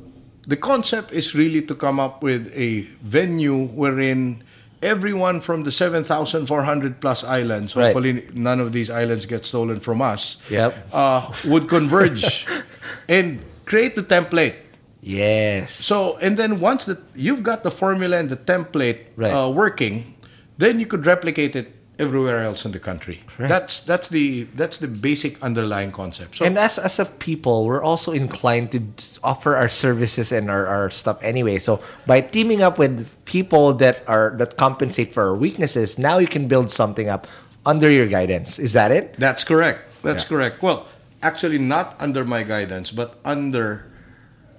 the 0.47 0.55
concept 0.55 1.11
is 1.11 1.35
really 1.35 1.61
to 1.61 1.75
come 1.75 1.99
up 1.99 2.23
with 2.23 2.51
a 2.55 2.87
venue 3.03 3.65
wherein 3.67 4.43
everyone 4.81 5.41
from 5.41 5.63
the 5.63 5.71
7,400 5.71 7.01
plus 7.01 7.23
islands, 7.23 7.75
Right. 7.75 7.85
hopefully 7.85 8.23
none 8.33 8.59
of 8.59 8.71
these 8.71 8.89
islands 8.89 9.25
get 9.25 9.45
stolen 9.45 9.79
from 9.79 10.01
us, 10.01 10.37
Yep. 10.49 10.73
uh, 10.93 11.33
would 11.45 11.67
converge 11.67 12.45
and 13.09 13.41
create 13.65 13.95
the 13.95 14.03
template. 14.03 14.53
Yes. 15.01 15.73
So, 15.73 16.17
and 16.21 16.37
then 16.37 16.59
once 16.59 16.85
that 16.85 16.99
you've 17.15 17.43
got 17.43 17.63
the 17.63 17.71
formula 17.71 18.17
and 18.17 18.29
the 18.29 18.37
template 18.37 18.99
Right. 19.15 19.31
uh, 19.31 19.49
working, 19.49 20.13
then 20.57 20.79
you 20.79 20.85
could 20.85 21.05
replicate 21.05 21.55
it 21.55 21.67
everywhere 21.99 22.41
else 22.43 22.65
in 22.65 22.71
the 22.71 22.79
country. 22.79 23.23
That's 23.39 23.79
that's 23.81 24.07
the 24.09 24.43
that's 24.55 24.77
the 24.77 24.87
basic 24.87 25.41
underlying 25.43 25.91
concept. 25.91 26.37
So, 26.37 26.45
and 26.45 26.57
as 26.57 26.77
as 26.77 26.99
a 26.99 27.05
people, 27.05 27.65
we're 27.65 27.83
also 27.83 28.11
inclined 28.11 28.71
to 28.71 28.81
offer 29.23 29.55
our 29.55 29.69
services 29.69 30.31
and 30.31 30.49
our, 30.49 30.65
our 30.67 30.89
stuff 30.89 31.17
anyway. 31.21 31.59
So 31.59 31.81
by 32.05 32.21
teaming 32.21 32.61
up 32.61 32.77
with 32.77 33.07
people 33.25 33.73
that 33.75 34.03
are 34.07 34.35
that 34.37 34.57
compensate 34.57 35.11
for 35.13 35.23
our 35.27 35.35
weaknesses, 35.35 35.97
now 35.97 36.17
you 36.19 36.27
can 36.27 36.47
build 36.47 36.71
something 36.71 37.09
up 37.09 37.27
under 37.65 37.89
your 37.89 38.07
guidance. 38.07 38.59
Is 38.59 38.73
that 38.73 38.91
it? 38.91 39.15
That's 39.17 39.43
correct. 39.43 39.79
That's 40.03 40.23
Yeah. 40.23 40.29
correct. 40.29 40.61
Well, 40.63 40.85
actually, 41.21 41.57
not 41.57 41.95
under 41.99 42.23
my 42.23 42.43
guidance, 42.43 42.91
but 42.91 43.19
under 43.25 43.85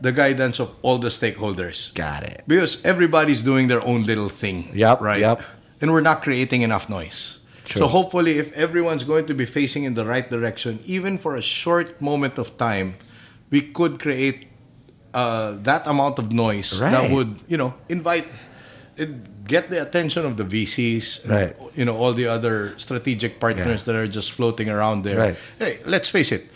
the 0.00 0.12
guidance 0.12 0.60
of 0.60 0.70
all 0.82 0.98
the 0.98 1.08
stakeholders. 1.08 1.92
Got 1.94 2.22
it. 2.22 2.44
Because 2.46 2.84
everybody's 2.84 3.42
doing 3.42 3.66
their 3.66 3.82
own 3.84 4.04
little 4.04 4.28
thing. 4.28 4.70
Yep, 4.74 5.00
Right. 5.00 5.20
yep. 5.20 5.42
And 5.80 5.92
we're 5.92 6.00
not 6.02 6.22
creating 6.22 6.62
enough 6.62 6.88
noise. 6.88 7.38
True. 7.64 7.80
So 7.80 7.86
hopefully, 7.86 8.38
if 8.38 8.52
everyone's 8.52 9.04
going 9.04 9.26
to 9.26 9.34
be 9.34 9.44
facing 9.44 9.84
in 9.84 9.94
the 9.94 10.06
right 10.06 10.28
direction, 10.28 10.80
even 10.86 11.18
for 11.18 11.36
a 11.36 11.42
short 11.42 12.00
moment 12.00 12.38
of 12.38 12.56
time, 12.56 12.96
we 13.50 13.60
could 13.60 14.00
create 14.00 14.48
uh, 15.14 15.56
that 15.62 15.86
amount 15.86 16.18
of 16.18 16.32
noise 16.32 16.78
that 16.80 17.10
would, 17.10 17.40
you 17.46 17.56
know, 17.56 17.74
invite, 17.88 18.26
it, 18.96 19.44
get 19.46 19.68
the 19.70 19.80
attention 19.82 20.24
of 20.24 20.36
the 20.36 20.44
VCs, 20.44 21.24
and, 21.28 21.54
you 21.74 21.84
know, 21.84 21.96
all 21.96 22.12
the 22.12 22.26
other 22.26 22.74
strategic 22.78 23.38
partners 23.40 23.84
that 23.84 23.94
are 23.94 24.06
just 24.08 24.32
floating 24.32 24.68
around 24.68 25.02
there. 25.04 25.18
Right. 25.18 25.36
Hey, 25.58 25.80
let's 25.84 26.08
face 26.08 26.32
it, 26.32 26.48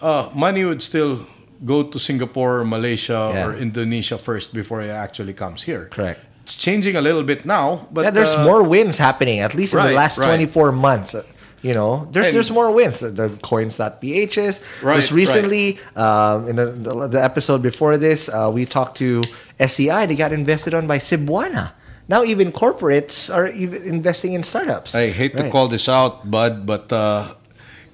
uh, 0.00 0.30
money 0.34 0.64
would 0.64 0.82
still 0.82 1.26
go 1.64 1.82
to 1.82 1.98
Singapore, 1.98 2.64
Malaysia, 2.64 3.32
Yeah. 3.34 3.46
or 3.46 3.56
Indonesia 3.56 4.16
first 4.18 4.54
before 4.54 4.80
it 4.82 4.90
actually 4.90 5.32
comes 5.34 5.64
here. 5.64 5.88
Correct. 5.90 6.20
It's 6.48 6.56
changing 6.56 6.96
a 6.96 7.02
little 7.02 7.22
bit 7.24 7.44
now, 7.44 7.86
but 7.92 8.04
yeah, 8.04 8.10
there's 8.10 8.32
uh, 8.32 8.42
more 8.42 8.62
wins 8.62 8.96
happening 8.96 9.40
at 9.40 9.52
least 9.54 9.74
in 9.74 9.84
the 9.84 9.92
last 9.92 10.16
right. 10.16 10.28
24 10.28 10.72
months. 10.72 11.14
You 11.60 11.74
know, 11.74 12.08
there's 12.10 12.28
And- 12.28 12.34
there's 12.36 12.50
more 12.50 12.72
wins. 12.72 13.00
The 13.00 13.36
coins.phs. 13.42 14.60
Right, 14.80 14.96
Just 14.96 15.10
recently, 15.12 15.78
um, 15.94 16.48
in 16.48 16.56
the, 16.56 16.66
the, 16.72 17.08
the 17.08 17.22
episode 17.22 17.60
before 17.60 17.98
this, 17.98 18.30
uh, 18.30 18.50
we 18.50 18.64
talked 18.64 18.96
to 19.04 19.20
SCI. 19.60 20.06
They 20.06 20.14
got 20.14 20.32
invested 20.32 20.72
on 20.72 20.86
by 20.86 20.96
Cebuana. 20.96 21.72
Now 22.08 22.24
even 22.24 22.50
corporates 22.50 23.28
are 23.28 23.48
even 23.48 23.82
investing 23.82 24.32
in 24.32 24.42
startups. 24.42 24.94
I 24.94 25.10
hate 25.10 25.36
to 25.36 25.50
call 25.50 25.68
this 25.68 25.86
out, 25.86 26.30
Bud, 26.30 26.64
but 26.64 26.90
uh, 26.90 27.34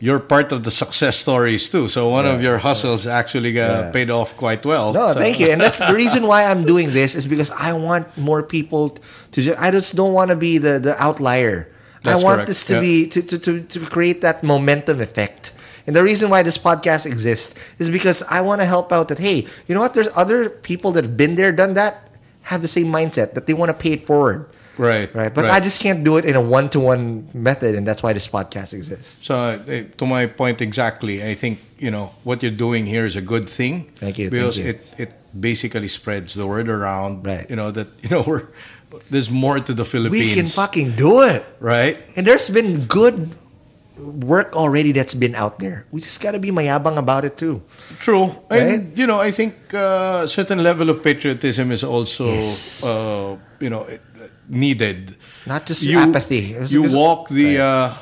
you're 0.04 0.20
part 0.34 0.48
of 0.54 0.58
the 0.66 0.70
success 0.82 1.16
stories 1.24 1.62
too. 1.74 1.84
So 1.88 2.00
one 2.18 2.26
of 2.34 2.38
your 2.46 2.58
hustles 2.66 3.02
actually 3.20 3.52
got 3.62 3.70
Yeah. 3.70 3.90
paid 3.96 4.10
off 4.18 4.30
quite 4.44 4.62
well. 4.72 4.86
No, 4.92 5.06
So- 5.12 5.20
thank 5.24 5.36
you. 5.40 5.48
And 5.52 5.58
that's 5.64 5.78
the 5.88 5.94
reason 6.02 6.22
why 6.30 6.40
I'm 6.50 6.62
doing 6.72 6.88
this 7.00 7.10
is 7.18 7.24
because 7.34 7.50
I 7.68 7.70
want 7.88 8.04
more 8.30 8.42
people 8.56 8.82
to. 9.32 9.38
Ju- 9.44 9.56
I 9.66 9.68
just 9.78 9.90
don't 10.00 10.12
want 10.18 10.28
to 10.34 10.36
be 10.48 10.52
the 10.66 10.74
the 10.86 10.94
outlier. 11.06 11.56
That's 12.02 12.20
I 12.20 12.24
want 12.26 12.36
correct. 12.36 12.48
this 12.50 12.62
to 12.70 12.74
Yeah. 12.74 12.80
be 12.88 12.94
to, 13.14 13.20
to, 13.30 13.36
to, 13.46 13.52
to 13.74 13.78
create 13.96 14.18
that 14.26 14.36
momentum 14.52 15.00
effect. 15.08 15.42
And 15.86 15.92
the 15.96 16.02
reason 16.10 16.26
why 16.32 16.40
this 16.48 16.58
podcast 16.68 17.04
exists 17.12 17.50
is 17.82 17.88
because 17.98 18.18
I 18.38 18.40
want 18.48 18.58
to 18.62 18.66
help 18.74 18.88
out 18.96 19.06
that 19.10 19.18
hey, 19.26 19.38
you 19.66 19.72
know 19.74 19.82
what? 19.84 19.92
There's 19.96 20.12
other 20.22 20.38
people 20.70 20.88
that 20.94 21.02
have 21.08 21.16
been 21.24 21.34
there, 21.40 21.52
done 21.62 21.72
that, 21.80 21.94
have 22.52 22.60
the 22.66 22.72
same 22.78 22.88
mindset 22.98 23.28
that 23.34 23.44
they 23.46 23.54
want 23.60 23.70
to 23.74 23.78
pay 23.84 23.92
it 23.98 24.02
forward. 24.10 24.40
Right, 24.78 25.12
Right. 25.14 25.32
But 25.32 25.44
right. 25.44 25.54
I 25.54 25.60
just 25.60 25.78
can't 25.80 26.02
do 26.04 26.16
it 26.16 26.24
in 26.24 26.34
a 26.36 26.40
one 26.40 26.68
to 26.70 26.80
one 26.80 27.28
method, 27.32 27.74
and 27.74 27.86
that's 27.86 28.02
why 28.02 28.12
this 28.12 28.26
podcast 28.26 28.74
exists. 28.74 29.24
So, 29.26 29.34
uh, 29.36 29.82
to 29.98 30.04
my 30.06 30.26
point 30.26 30.60
exactly, 30.60 31.22
I 31.22 31.34
think 31.34 31.58
you 31.78 31.90
know 31.90 32.14
what 32.24 32.42
you're 32.42 32.50
doing 32.66 32.86
here 32.86 33.06
is 33.06 33.14
a 33.16 33.20
good 33.22 33.48
thing. 33.48 33.90
Thank 33.96 34.18
you, 34.18 34.30
Because 34.30 34.56
thank 34.56 34.68
it 34.68 34.80
you. 34.98 35.02
it 35.06 35.10
basically 35.38 35.88
spreads 35.88 36.34
the 36.34 36.46
word 36.46 36.68
around. 36.68 37.26
Right. 37.26 37.48
You 37.48 37.56
know 37.56 37.70
that 37.70 37.88
you 38.02 38.08
know 38.10 38.22
we're 38.26 38.48
there's 39.10 39.30
more 39.30 39.58
to 39.60 39.74
the 39.74 39.84
Philippines. 39.84 40.30
We 40.30 40.34
can 40.34 40.46
fucking 40.46 40.96
do 40.96 41.22
it. 41.22 41.44
right. 41.60 41.98
And 42.16 42.26
there's 42.26 42.48
been 42.50 42.86
good 42.86 43.34
work 43.98 44.54
already 44.56 44.90
that's 44.92 45.14
been 45.14 45.34
out 45.34 45.58
there. 45.58 45.86
We 45.92 46.00
just 46.00 46.20
gotta 46.20 46.38
be 46.38 46.50
mayabang 46.50 46.98
about 46.98 47.24
it 47.24 47.36
too. 47.36 47.62
True, 48.00 48.34
Right? 48.50 48.62
and 48.62 48.98
you 48.98 49.06
know, 49.06 49.20
I 49.20 49.30
think 49.30 49.54
uh, 49.72 50.22
a 50.24 50.28
certain 50.28 50.62
level 50.62 50.90
of 50.90 51.02
patriotism 51.02 51.70
is 51.70 51.84
also, 51.84 52.26
Yes. 52.34 52.82
uh, 52.84 53.36
you 53.60 53.70
know, 53.70 53.82
it- 53.86 54.02
needed. 54.48 55.16
Not 55.46 55.66
just 55.66 55.84
apathy. 55.84 56.56
You 56.68 56.82
walk 56.92 57.28
the, 57.28 57.56
Right. 57.56 57.60
uh, 57.60 57.94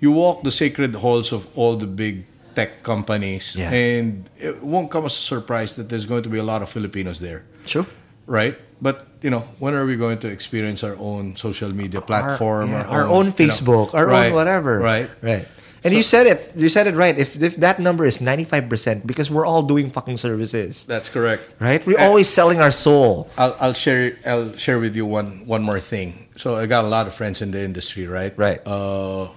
you 0.00 0.10
walk 0.12 0.42
the 0.42 0.50
sacred 0.50 0.94
halls 0.96 1.32
of 1.32 1.46
all 1.56 1.76
the 1.76 1.86
big 1.86 2.24
tech 2.54 2.82
companies, 2.82 3.56
Yeah. 3.56 3.70
and 3.72 4.28
it 4.38 4.62
won't 4.62 4.90
come 4.90 5.06
as 5.06 5.12
a 5.18 5.22
surprise 5.22 5.72
that 5.76 5.88
there's 5.88 6.06
going 6.06 6.22
to 6.24 6.28
be 6.28 6.38
a 6.38 6.42
lot 6.44 6.60
of 6.62 6.68
Filipinos 6.68 7.18
there, 7.20 7.44
True. 7.66 7.86
right? 8.26 8.56
But 8.80 9.06
you 9.22 9.30
know, 9.30 9.44
when 9.60 9.74
are 9.74 9.86
we 9.86 9.96
going 9.96 10.18
to 10.18 10.28
experience 10.28 10.82
our 10.82 10.96
own 10.98 11.36
social 11.36 11.72
media 11.72 12.00
platform, 12.00 12.74
our, 12.74 12.80
yeah, 12.80 12.88
our 12.96 13.06
own, 13.06 13.26
you 13.26 13.30
know, 13.30 13.52
Facebook, 13.52 13.94
our 13.94 14.06
right, 14.06 14.26
own 14.26 14.34
whatever. 14.34 14.80
right? 14.80 15.08
Right. 15.22 15.46
And 15.84 15.92
you 15.92 16.02
said 16.04 16.26
it. 16.26 16.52
You 16.54 16.68
said 16.68 16.86
it 16.86 16.94
right. 16.94 17.18
If 17.18 17.42
if 17.42 17.56
that 17.56 17.80
number 17.80 18.04
is 18.06 18.20
ninety 18.20 18.44
five 18.44 18.68
percent, 18.68 19.04
because 19.06 19.30
we're 19.30 19.44
all 19.44 19.62
doing 19.64 19.90
fucking 19.90 20.18
services, 20.18 20.84
That's 20.86 21.08
correct. 21.10 21.42
right? 21.58 21.84
We're 21.84 21.98
Uh, 21.98 22.06
always 22.06 22.28
selling 22.28 22.60
our 22.62 22.70
soul. 22.70 23.28
I'll, 23.36 23.56
I'll 23.58 23.74
share 23.74 24.14
I'll 24.24 24.54
share 24.54 24.78
with 24.78 24.94
you 24.94 25.04
one 25.06 25.42
one 25.44 25.62
more 25.62 25.80
thing. 25.80 26.28
So 26.36 26.54
I 26.54 26.66
got 26.66 26.84
a 26.84 26.88
lot 26.88 27.08
of 27.08 27.14
friends 27.14 27.42
in 27.42 27.50
the 27.50 27.60
industry, 27.60 28.06
right? 28.06 28.32
Right. 28.38 28.62
Uh, 28.66 29.30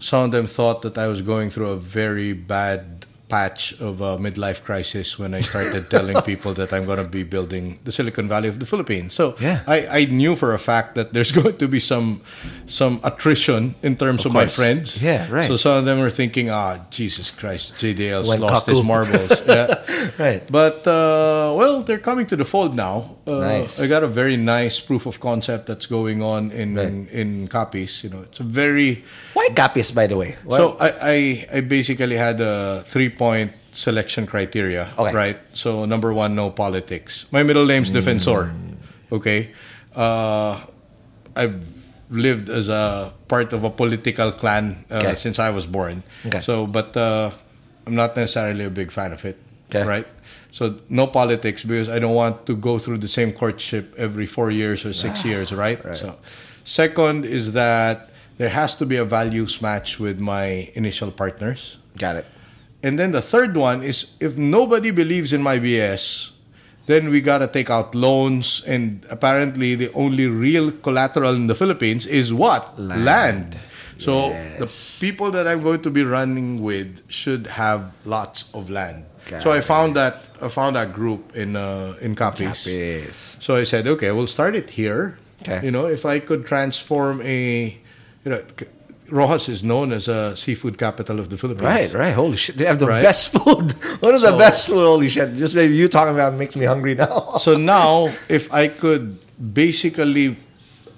some 0.00 0.24
of 0.24 0.30
them 0.32 0.46
thought 0.46 0.80
that 0.82 0.96
I 0.96 1.06
was 1.06 1.20
going 1.20 1.50
through 1.50 1.70
a 1.70 1.76
very 1.76 2.32
bad 2.32 2.95
patch 3.28 3.72
of 3.80 4.00
a 4.00 4.16
midlife 4.18 4.62
crisis 4.62 5.18
when 5.18 5.34
I 5.34 5.40
started 5.40 5.90
telling 5.90 6.20
people 6.22 6.54
that 6.54 6.72
I'm 6.72 6.86
going 6.86 6.98
to 6.98 7.04
be 7.04 7.24
building 7.24 7.78
the 7.84 7.90
Silicon 7.90 8.28
Valley 8.28 8.48
of 8.48 8.60
the 8.60 8.66
Philippines. 8.66 9.14
So 9.14 9.34
Yeah. 9.40 9.62
I, 9.66 9.86
I 9.86 10.04
knew 10.04 10.36
for 10.36 10.54
a 10.54 10.58
fact 10.58 10.94
that 10.94 11.12
there's 11.12 11.32
going 11.42 11.56
to 11.58 11.68
be 11.68 11.80
some 11.80 12.22
some 12.66 13.00
attrition 13.02 13.74
in 13.82 13.96
terms 13.96 14.20
of, 14.24 14.30
Of 14.30 14.34
my 14.34 14.46
friends. 14.46 15.02
Yeah, 15.02 15.26
right. 15.30 15.48
So 15.48 15.56
some 15.56 15.78
of 15.78 15.84
them 15.84 15.98
were 15.98 16.10
thinking, 16.10 16.50
ah, 16.50 16.78
Jesus 16.90 17.30
Christ, 17.30 17.74
JDL's 17.78 18.28
Went 18.28 18.40
lost 18.42 18.66
his 18.66 18.82
marbles. 18.82 19.30
yeah. 19.46 19.82
Right. 20.18 20.46
But 20.50 20.86
uh, 20.86 21.54
well, 21.56 21.82
they're 21.82 21.98
coming 21.98 22.26
to 22.28 22.36
the 22.36 22.44
fold 22.44 22.76
now. 22.76 23.15
Uh, 23.26 23.38
Nice. 23.40 23.80
I 23.80 23.88
got 23.88 24.04
a 24.04 24.06
very 24.06 24.36
nice 24.36 24.78
proof 24.78 25.04
of 25.06 25.18
concept 25.18 25.66
that's 25.66 25.86
going 25.86 26.22
on 26.22 26.52
in 26.52 26.74
Right. 26.76 27.10
in 27.10 27.48
Capiz. 27.48 28.04
You 28.04 28.10
know, 28.10 28.22
it's 28.22 28.38
a 28.40 28.44
very 28.46 29.02
Why 29.34 29.48
Capiz, 29.50 29.92
by 29.92 30.06
the 30.06 30.16
way? 30.16 30.36
So 30.48 30.76
I, 30.78 30.88
I 31.02 31.16
I 31.58 31.60
basically 31.60 32.16
had 32.16 32.40
a 32.40 32.84
three 32.86 33.08
point 33.10 33.50
selection 33.72 34.26
criteria. 34.26 34.88
Okay. 34.96 35.12
Right. 35.12 35.38
So 35.54 35.84
number 35.86 36.12
one, 36.14 36.34
no 36.34 36.50
politics. 36.50 37.26
My 37.32 37.42
middle 37.42 37.66
name's 37.66 37.90
Defensor. 37.90 38.54
Mm. 38.54 38.76
Okay. 39.12 39.50
Uh, 39.94 40.60
I've 41.34 41.60
lived 42.10 42.48
as 42.48 42.68
a 42.68 43.12
part 43.28 43.52
of 43.52 43.64
a 43.64 43.70
political 43.70 44.30
clan 44.32 44.84
uh, 44.90 44.98
Okay. 45.02 45.14
since 45.16 45.38
I 45.42 45.50
was 45.50 45.66
born. 45.66 46.02
Okay. 46.26 46.40
So, 46.40 46.66
but 46.66 46.96
uh, 46.96 47.30
I'm 47.86 47.94
not 47.96 48.14
necessarily 48.16 48.64
a 48.64 48.70
big 48.70 48.92
fan 48.92 49.12
of 49.12 49.24
it. 49.24 49.36
Okay. 49.68 49.82
Right. 49.84 50.06
So 50.56 50.80
no 50.88 51.06
politics 51.06 51.62
because 51.64 51.86
I 51.86 51.98
don't 51.98 52.14
want 52.14 52.46
to 52.46 52.56
go 52.56 52.78
through 52.78 53.04
the 53.04 53.12
same 53.12 53.30
courtship 53.30 53.92
every 53.98 54.24
four 54.24 54.50
years 54.50 54.86
or 54.86 54.94
six 54.94 55.22
years. 55.22 55.52
Right. 55.52 55.76
So, 55.94 56.16
second 56.64 57.26
is 57.26 57.52
that 57.52 58.08
there 58.38 58.48
has 58.48 58.74
to 58.76 58.86
be 58.86 58.96
a 58.96 59.04
values 59.04 59.60
match 59.60 60.00
with 60.00 60.18
my 60.18 60.72
initial 60.72 61.10
partners. 61.10 61.76
Got 61.98 62.16
it. 62.16 62.26
And 62.82 62.98
then 62.98 63.12
the 63.12 63.20
third 63.20 63.54
one 63.54 63.82
is 63.82 64.16
if 64.18 64.38
nobody 64.38 64.90
believes 64.90 65.34
in 65.34 65.42
my 65.42 65.58
BS, 65.58 66.32
then 66.86 67.10
we 67.10 67.20
got 67.20 67.44
to 67.44 67.48
take 67.48 67.68
out 67.68 67.94
loans. 67.94 68.62
And 68.66 69.04
apparently, 69.10 69.74
the 69.74 69.92
only 69.92 70.26
real 70.26 70.72
collateral 70.72 71.34
in 71.34 71.48
the 71.48 71.54
Philippines 71.54 72.06
is 72.06 72.32
what? 72.32 72.80
Land. 72.80 73.58
So 73.98 74.32
the 74.58 74.72
people 75.00 75.30
that 75.32 75.46
I'm 75.46 75.62
going 75.62 75.82
to 75.82 75.90
be 75.90 76.02
running 76.02 76.62
with 76.62 77.04
should 77.12 77.46
have 77.46 77.92
lots 78.06 78.48
of 78.54 78.70
land. 78.70 79.04
So 79.42 79.50
I 79.50 79.60
found 79.60 79.96
that 79.96 80.22
I 80.40 80.48
found 80.48 80.76
that 80.76 80.92
group 80.92 81.34
in 81.34 81.56
uh, 81.56 81.96
in 82.00 82.14
Capiz. 82.14 82.62
Capiz. 82.64 83.42
So 83.42 83.56
I 83.56 83.64
said, 83.64 83.86
okay, 83.86 84.10
we'll 84.12 84.26
start 84.38 84.54
it 84.54 84.70
here. 84.70 85.18
Okay. 85.42 85.64
You 85.64 85.70
know, 85.70 85.86
if 85.86 86.04
I 86.06 86.18
could 86.20 86.46
transform 86.46 87.20
a, 87.22 87.76
you 88.24 88.30
know, 88.30 88.42
Roxas 89.10 89.48
is 89.48 89.62
known 89.62 89.92
as 89.92 90.08
a 90.08 90.36
seafood 90.36 90.78
capital 90.78 91.20
of 91.20 91.28
the 91.30 91.36
Philippines. 91.36 91.62
Right, 91.62 91.92
right. 91.92 92.14
Holy 92.14 92.36
shit. 92.36 92.56
They 92.56 92.64
have 92.66 92.78
the 92.80 92.86
Right. 92.88 93.02
best 93.02 93.30
food. 93.32 93.72
What 94.02 94.14
is 94.14 94.22
the 94.22 94.30
So- 94.32 94.38
best 94.38 94.66
food? 94.66 94.84
Holy 94.94 95.08
shit. 95.08 95.36
Just 95.36 95.54
maybe 95.54 95.74
you 95.76 95.86
talking 95.88 96.14
about 96.14 96.34
makes 96.34 96.56
me 96.56 96.64
hungry 96.66 96.94
now. 96.94 97.36
So 97.38 97.54
now, 97.76 98.10
if 98.28 98.52
I 98.52 98.66
could 98.68 99.18
basically 99.54 100.36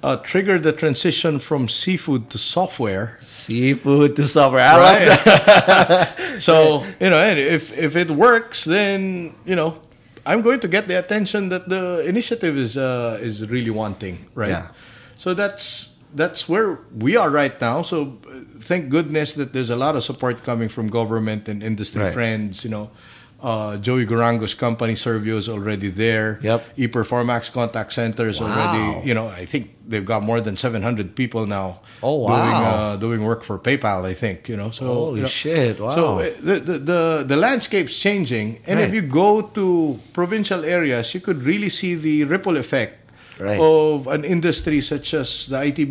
uh, 0.03 0.16
trigger 0.16 0.59
the 0.59 0.72
transition 0.72 1.38
from 1.38 1.68
seafood 1.68 2.30
to 2.30 2.38
software, 2.38 3.18
Seafood 3.20 4.14
to 4.16 4.28
software. 4.28 4.64
I 4.64 4.76
love 4.76 4.84
right? 4.84 5.24
that. 5.24 6.14
so 6.40 6.84
you 7.01 7.11
know, 7.11 7.18
and 7.18 7.38
if 7.38 7.76
if 7.76 7.96
it 7.96 8.11
works, 8.11 8.64
then 8.64 9.34
you 9.44 9.57
know, 9.57 9.80
I'm 10.26 10.42
going 10.42 10.61
to 10.61 10.68
get 10.68 10.88
the 10.88 10.99
attention 10.99 11.49
that 11.49 11.68
the 11.68 12.03
initiative 12.07 12.57
is 12.57 12.76
uh, 12.76 13.18
is 13.20 13.49
really 13.49 13.70
wanting, 13.70 14.26
right? 14.34 14.51
Yeah. 14.51 14.68
So 15.16 15.34
that's 15.34 15.90
that's 16.14 16.49
where 16.49 16.78
we 16.96 17.16
are 17.16 17.30
right 17.30 17.61
now. 17.61 17.82
So 17.82 18.18
thank 18.61 18.88
goodness 18.88 19.32
that 19.34 19.53
there's 19.53 19.70
a 19.70 19.76
lot 19.76 19.96
of 19.96 20.05
support 20.05 20.42
coming 20.42 20.68
from 20.68 20.88
government 20.88 21.49
and 21.49 21.62
industry 21.62 22.03
Right. 22.03 22.14
friends. 22.14 22.64
You 22.64 22.70
know, 22.70 22.90
uh, 23.41 23.76
Joey 23.76 24.05
Gurango's 24.05 24.55
company 24.55 24.95
Servio 24.95 25.36
is 25.39 25.49
already 25.49 25.91
there. 25.91 26.41
Yep. 26.43 26.76
ePerformax 26.76 27.53
Contact 27.53 27.93
Center 27.93 28.28
is 28.28 28.41
Wow. 28.41 28.47
already. 28.49 29.07
You 29.09 29.14
know, 29.14 29.28
I 29.28 29.45
think 29.47 29.70
they've 29.86 30.05
got 30.05 30.22
more 30.22 30.41
than 30.41 30.57
700 30.57 31.14
people 31.14 31.47
now. 31.47 31.80
Oh, 32.03 32.26
Doing 32.26 32.41
wow. 32.41 32.93
uh, 32.93 32.97
doing 32.97 33.22
work 33.22 33.45
for 33.45 33.59
PayPal. 33.59 34.05
I 34.05 34.14
think 34.14 34.49
you 34.49 34.57
know. 34.57 34.70
So 34.70 34.86
Holy 34.86 35.16
you 35.16 35.22
know, 35.22 35.28
shit, 35.28 35.78
wow. 35.80 35.95
So 35.95 36.18
uh, 36.18 36.30
the, 36.43 36.61
the 36.61 36.78
the 36.78 37.24
the 37.28 37.36
landscape's 37.36 37.97
changing, 37.99 38.59
and 38.66 38.80
if 38.80 38.93
you 38.93 39.03
go 39.03 39.43
to 39.43 39.99
provincial 40.12 40.64
areas, 40.64 41.14
you 41.14 41.20
could 41.20 41.43
really 41.45 41.68
see 41.70 41.95
the 41.95 42.24
ripple 42.24 42.57
effect 42.57 42.95
Right. 43.39 43.61
of 43.61 44.09
an 44.09 44.24
industry 44.24 44.80
such 44.80 45.14
as 45.14 45.47
the 45.47 45.62
IT 45.62 45.89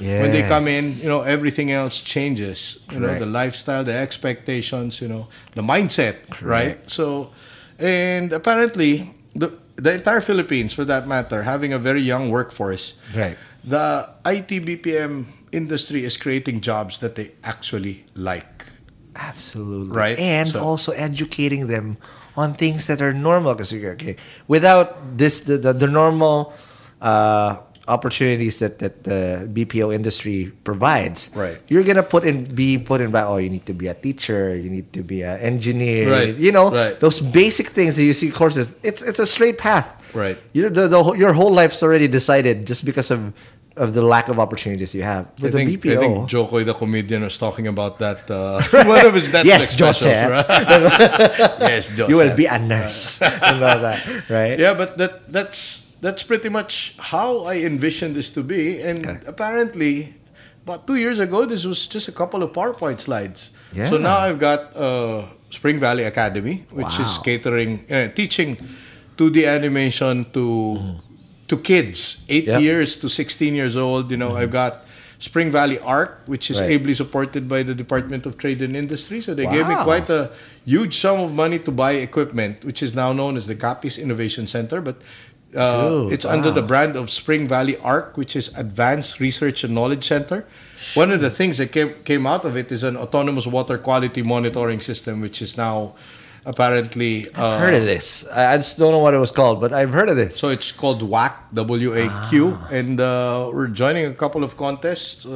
BPM. 0.00 0.20
When 0.22 0.32
they 0.32 0.42
come 0.42 0.66
in, 0.68 0.96
you 0.98 1.08
know 1.08 1.22
everything 1.22 1.70
else 1.70 2.00
changes. 2.02 2.80
You 2.90 3.00
know 3.00 3.18
the 3.18 3.26
lifestyle, 3.26 3.84
the 3.84 3.94
expectations, 3.94 5.00
you 5.00 5.08
know 5.08 5.28
the 5.54 5.62
mindset, 5.62 6.16
right? 6.40 6.78
So, 6.90 7.30
and 7.78 8.32
apparently 8.32 9.12
the 9.34 9.52
the 9.76 9.94
entire 9.94 10.20
Philippines, 10.20 10.72
for 10.72 10.84
that 10.84 11.06
matter, 11.06 11.42
having 11.44 11.72
a 11.72 11.78
very 11.78 12.02
young 12.02 12.30
workforce, 12.30 12.94
Right. 13.16 13.36
the 13.64 14.10
IT 14.26 14.60
BPM 14.66 15.26
industry 15.52 16.04
is 16.04 16.16
creating 16.16 16.60
jobs 16.60 16.98
that 16.98 17.14
they 17.14 17.32
actually 17.42 18.04
like. 18.14 18.64
Absolutely. 19.16 19.96
Right, 19.96 20.18
And 20.18 20.48
so- 20.48 20.60
also 20.62 20.92
educating 20.92 21.66
them 21.66 21.96
on 22.36 22.54
things 22.54 22.86
that 22.86 23.00
are 23.02 23.12
normal. 23.12 23.54
Because, 23.54 23.72
okay, 23.72 24.16
without 24.48 25.16
this, 25.18 25.40
the, 25.40 25.58
the, 25.58 25.72
the 25.72 25.86
normal 25.88 26.52
uh, 27.00 27.56
opportunities 27.88 28.58
that, 28.58 28.78
that 28.78 29.04
the 29.04 29.48
BPO 29.52 29.94
industry 29.94 30.52
provides, 30.64 31.30
Right. 31.34 31.58
you're 31.68 31.82
going 31.82 31.96
to 31.96 32.02
put 32.02 32.24
in, 32.24 32.44
be 32.54 32.78
put 32.78 33.00
in, 33.00 33.10
by, 33.10 33.22
oh, 33.22 33.36
you 33.38 33.50
need 33.50 33.66
to 33.66 33.74
be 33.74 33.88
a 33.88 33.94
teacher, 33.94 34.54
you 34.54 34.70
need 34.70 34.92
to 34.92 35.02
be 35.02 35.22
an 35.22 35.38
engineer. 35.40 36.10
Right, 36.10 36.34
You 36.36 36.52
know, 36.52 36.70
right. 36.70 36.98
those 37.00 37.20
basic 37.20 37.68
things 37.68 37.96
that 37.96 38.04
you 38.04 38.12
see 38.14 38.30
courses, 38.30 38.76
it's, 38.82 39.02
it's 39.02 39.18
a 39.18 39.26
straight 39.26 39.58
path. 39.58 39.88
Right. 40.14 40.38
You're, 40.52 40.70
the, 40.70 40.88
the, 40.88 41.12
your 41.14 41.32
whole 41.32 41.52
life's 41.52 41.82
already 41.82 42.08
decided 42.08 42.66
just 42.66 42.84
because 42.84 43.10
of, 43.10 43.32
of 43.76 43.94
the 43.94 44.02
lack 44.02 44.28
of 44.28 44.38
opportunities 44.38 44.94
you 44.94 45.02
have. 45.02 45.26
I 45.38 45.42
With 45.42 45.52
think, 45.54 45.80
the 45.80 45.88
BPO. 45.90 45.96
I 45.96 46.00
think 46.00 46.28
Jo 46.28 46.46
Koy 46.46 46.64
the 46.64 46.74
comedian 46.74 47.22
was 47.22 47.38
talking 47.38 47.66
about 47.66 47.98
that. 48.00 48.28
Uh, 48.30 48.60
one 48.84 49.06
of 49.06 49.14
his 49.14 49.28
Netflix 49.30 49.44
Yes, 49.44 49.70
specials, 49.70 50.20
right? 50.30 50.44
yes, 51.60 51.88
Jose. 51.90 52.08
you 52.08 52.16
will 52.16 52.34
be 52.36 52.46
a 52.46 52.58
nurse 52.58 53.22
and 53.22 53.62
all 53.64 53.78
that, 53.80 54.28
right? 54.28 54.58
Yeah, 54.58 54.74
but 54.74 54.98
that 54.98 55.32
that's 55.32 55.82
that's 56.00 56.22
pretty 56.22 56.48
much 56.48 56.94
how 56.98 57.44
I 57.44 57.56
envisioned 57.58 58.14
this 58.16 58.30
to 58.30 58.42
be. 58.42 58.80
And 58.80 59.06
Okay. 59.06 59.18
apparently, 59.26 60.14
about 60.64 60.86
two 60.86 60.96
years 60.96 61.18
ago, 61.18 61.44
this 61.46 61.64
was 61.64 61.86
just 61.86 62.08
a 62.08 62.12
couple 62.12 62.42
of 62.42 62.52
PowerPoint 62.52 63.00
slides. 63.00 63.50
Yeah. 63.72 63.90
So 63.90 63.98
now 63.98 64.18
I've 64.18 64.38
got 64.38 64.74
uh, 64.76 65.26
Spring 65.50 65.78
Valley 65.78 66.04
Academy, 66.04 66.64
which 66.70 66.98
is 67.00 67.18
catering, 67.18 67.84
uh, 67.90 68.08
teaching 68.14 68.56
2D 69.16 69.46
animation 69.46 70.26
to 70.32 70.46
to 71.48 71.58
kids, 71.58 72.18
eight 72.28 72.46
Yep. 72.46 72.60
years 72.62 72.96
to 73.02 73.08
16 73.10 73.54
years 73.58 73.76
old. 73.76 74.08
You 74.12 74.16
know, 74.16 74.36
I've 74.38 74.52
got 74.54 74.86
Spring 75.18 75.50
Valley 75.50 75.80
ARC, 75.82 76.22
which 76.26 76.48
is 76.48 76.60
Right. 76.60 76.70
ably 76.78 76.94
supported 76.94 77.48
by 77.48 77.64
the 77.64 77.74
Department 77.74 78.24
of 78.24 78.38
Trade 78.38 78.62
and 78.62 78.76
Industry. 78.76 79.20
So 79.20 79.34
they 79.34 79.46
gave 79.50 79.66
me 79.66 79.74
quite 79.82 80.08
a 80.08 80.30
huge 80.64 80.94
sum 81.02 81.18
of 81.18 81.32
money 81.34 81.58
to 81.66 81.72
buy 81.74 81.92
equipment, 81.98 82.64
which 82.64 82.84
is 82.86 82.94
now 82.94 83.12
known 83.12 83.36
as 83.36 83.46
the 83.50 83.56
Capiz 83.58 83.98
Innovation 83.98 84.46
Center. 84.46 84.80
But 84.80 85.02
uh, 85.56 85.88
Dude, 85.88 86.12
it's 86.12 86.24
under 86.24 86.50
the 86.50 86.62
brand 86.62 86.96
of 86.96 87.10
Spring 87.10 87.48
Valley 87.48 87.76
ARC, 87.78 88.16
which 88.16 88.36
is 88.36 88.48
Advanced 88.56 89.20
Research 89.20 89.64
and 89.64 89.74
Knowledge 89.74 90.06
Center. 90.06 90.46
One 90.94 91.10
of 91.10 91.20
the 91.20 91.30
things 91.30 91.58
that 91.58 91.72
came, 91.72 91.94
came 92.04 92.26
out 92.26 92.44
of 92.44 92.56
it 92.56 92.70
is 92.72 92.82
an 92.82 92.96
autonomous 92.96 93.46
water 93.46 93.76
quality 93.78 94.22
monitoring 94.22 94.80
system, 94.80 95.20
which 95.20 95.42
is 95.42 95.56
now 95.56 95.94
apparently. 96.46 97.28
I've 97.34 97.38
uh, 97.38 97.58
heard 97.58 97.74
of 97.74 97.84
this. 97.84 98.26
I 98.32 98.54
I 98.54 98.56
just 98.56 98.78
don't 98.78 98.92
know 98.92 98.98
what 98.98 99.14
it 99.14 99.18
was 99.18 99.30
called, 99.30 99.60
but 99.60 99.72
I've 99.72 99.92
heard 99.92 100.08
of 100.08 100.16
this. 100.16 100.36
so 100.36 100.48
it's 100.48 100.72
called 100.72 101.02
WAQ, 101.02 101.32
W 101.54 101.94
A 101.94 102.08
Q, 102.28 102.56
Ah. 102.58 102.68
and 102.78 103.00
uh, 103.00 103.50
we're 103.52 103.68
joining 103.68 104.06
a 104.06 104.14
couple 104.14 104.42
of 104.44 104.56
contests. 104.56 105.26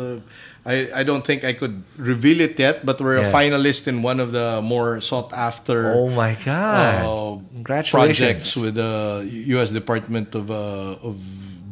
I, 0.67 0.89
I 1.01 1.03
don't 1.05 1.25
think 1.27 1.45
I 1.45 1.53
could 1.53 1.83
reveal 1.99 2.41
it 2.41 2.59
yet, 2.59 2.87
but 2.87 3.01
we're 3.01 3.19
Yeah. 3.21 3.29
a 3.29 3.33
finalist 3.33 3.87
in 3.87 4.01
one 4.03 4.19
of 4.19 4.33
the 4.33 4.63
more 4.63 5.01
sought 5.01 5.33
after 5.33 5.93
Oh 5.93 6.09
my 6.09 6.37
god! 6.45 7.05
uh, 7.05 7.39
Congratulations! 7.53 7.93
projects 8.19 8.57
with 8.57 8.75
the 8.75 9.29
U.S. 9.57 9.71
Department 9.71 10.35
of 10.35 10.51
uh, 10.51 10.97
of 11.09 11.17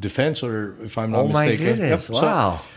Defense, 0.01 0.43
or 0.43 0.75
if 0.85 0.99
I'm 0.99 1.13
not 1.13 1.21
oh 1.25 1.29
my 1.29 1.47
mistaken. 1.49 1.79
goodness! 1.79 2.09
Yep. 2.11 2.23
Wow. 2.23 2.61
So, 2.61 2.72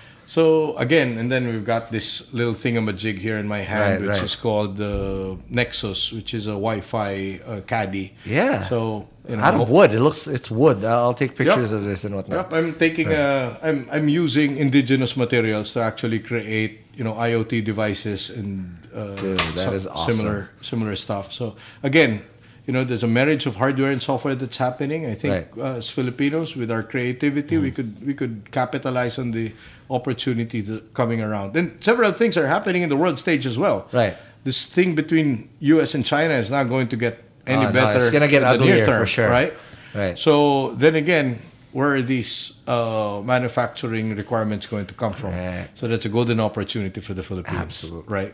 again, 0.78 1.18
and 1.18 1.32
then 1.32 1.48
we've 1.48 1.66
got 1.66 1.92
this 1.92 2.32
little 2.34 2.54
thingamajig 2.54 3.18
here 3.20 3.38
in 3.38 3.48
my 3.48 3.60
hand, 3.60 4.02
Right, 4.02 4.02
which 4.02 4.18
right. 4.18 4.24
is 4.24 4.36
called 4.36 4.78
the 4.78 5.38
Nexus, 5.50 6.12
which 6.12 6.34
is 6.34 6.48
a 6.48 6.52
Wi-Fi 6.58 7.40
uh, 7.46 7.62
caddy. 7.68 8.14
yeah. 8.26 8.64
So 8.70 9.08
you 9.30 9.36
know, 9.36 9.44
out 9.44 9.56
of 9.56 9.70
wood. 9.70 9.92
It 9.94 10.00
looks. 10.02 10.28
It's 10.28 10.52
wood. 10.52 10.84
I'll 10.84 11.14
take 11.14 11.36
pictures 11.36 11.72
Yep. 11.72 11.80
of 11.80 11.86
this 11.86 12.04
and 12.06 12.16
whatnot. 12.16 12.52
Yep, 12.52 12.54
I'm 12.54 12.76
taking 12.76 13.08
uh, 13.14 13.58
I'm 13.62 13.88
I'm 13.92 14.08
using 14.10 14.58
indigenous 14.58 15.16
materials 15.18 15.74
to 15.74 15.80
actually 15.82 16.20
create 16.20 16.82
you 16.94 17.04
know 17.04 17.14
IoT 17.14 17.64
devices 17.64 18.30
and 18.30 18.78
uh, 18.94 19.16
Dude, 19.16 19.40
that 19.58 19.74
is 19.74 19.88
awesome. 19.88 20.14
similar 20.14 20.50
similar 20.62 20.96
stuff. 20.96 21.34
So 21.34 21.56
again, 21.84 22.22
you 22.68 22.74
know, 22.74 22.84
there's 22.84 23.04
a 23.04 23.08
marriage 23.08 23.46
of 23.46 23.56
hardware 23.58 23.92
and 23.92 24.02
software 24.02 24.36
that's 24.36 24.58
happening. 24.58 25.06
I 25.06 25.16
think 25.16 25.34
Right. 25.34 25.52
Mm. 25.56 25.64
uh, 25.76 25.78
as 25.78 25.90
Filipinos, 25.90 26.56
with 26.56 26.72
our 26.72 26.84
creativity, 26.84 27.58
we 27.58 27.72
could 27.72 27.92
we 28.06 28.14
could 28.14 28.50
capitalize 28.52 29.20
on 29.20 29.32
the 29.32 29.52
opportunity 29.90 30.62
that 30.62 30.94
coming 30.94 31.22
around. 31.22 31.56
And 31.56 31.68
several 31.80 32.12
things 32.12 32.38
are 32.38 32.48
happening 32.48 32.82
in 32.82 32.90
the 32.90 32.96
world 32.98 33.20
stage 33.20 33.46
as 33.46 33.58
well. 33.58 33.88
Right. 33.94 34.16
this 34.44 34.66
thing 34.68 34.94
between 34.94 35.50
U.S. 35.74 35.96
and 35.96 36.06
China 36.06 36.34
is 36.36 36.50
not 36.52 36.70
going 36.70 36.88
to 36.90 36.98
get 37.06 37.16
any 37.48 37.66
Oh, 37.66 37.72
no, 37.72 37.74
better. 37.74 37.98
it's 38.00 38.12
gonna 38.12 38.28
get 38.28 38.44
in 38.44 38.60
the 38.60 38.66
near 38.66 38.82
uglier 38.84 39.00
for 39.00 39.08
sure. 39.08 39.30
right? 39.30 39.54
Right. 39.96 40.18
So 40.20 40.36
then 40.84 40.94
again, 40.96 41.40
where 41.72 41.96
are 41.96 42.02
these 42.04 42.54
uh, 42.68 43.22
manufacturing 43.26 44.16
requirements 44.16 44.66
going 44.68 44.86
to 44.88 44.94
come 44.94 45.14
from? 45.14 45.32
Correct. 45.32 45.78
So 45.80 45.88
that's 45.88 46.06
a 46.06 46.10
golden 46.10 46.40
opportunity 46.40 47.02
for 47.02 47.14
the 47.16 47.24
Philippines. 47.24 47.58
Absolutely. 47.60 48.14
Right. 48.14 48.34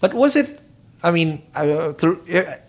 But 0.00 0.14
was 0.14 0.34
it? 0.36 0.48
I 1.02 1.10
mean, 1.10 1.42
uh, 1.54 1.92
through 1.92 2.22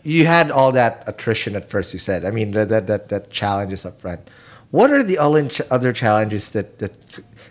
you 0.04 0.26
had 0.26 0.50
all 0.50 0.72
that 0.72 1.04
attrition 1.08 1.56
at 1.56 1.70
first. 1.70 1.94
You 1.94 2.00
said. 2.00 2.26
I 2.26 2.32
mean, 2.32 2.52
that 2.52 2.88
that 2.88 3.10
that, 3.10 3.30
challenges 3.30 3.86
up 3.86 4.00
front. 4.00 4.30
What 4.72 4.92
are 4.92 5.04
the 5.04 5.20
other 5.20 5.94
challenges 5.94 6.52
that 6.52 6.80
that 6.80 6.94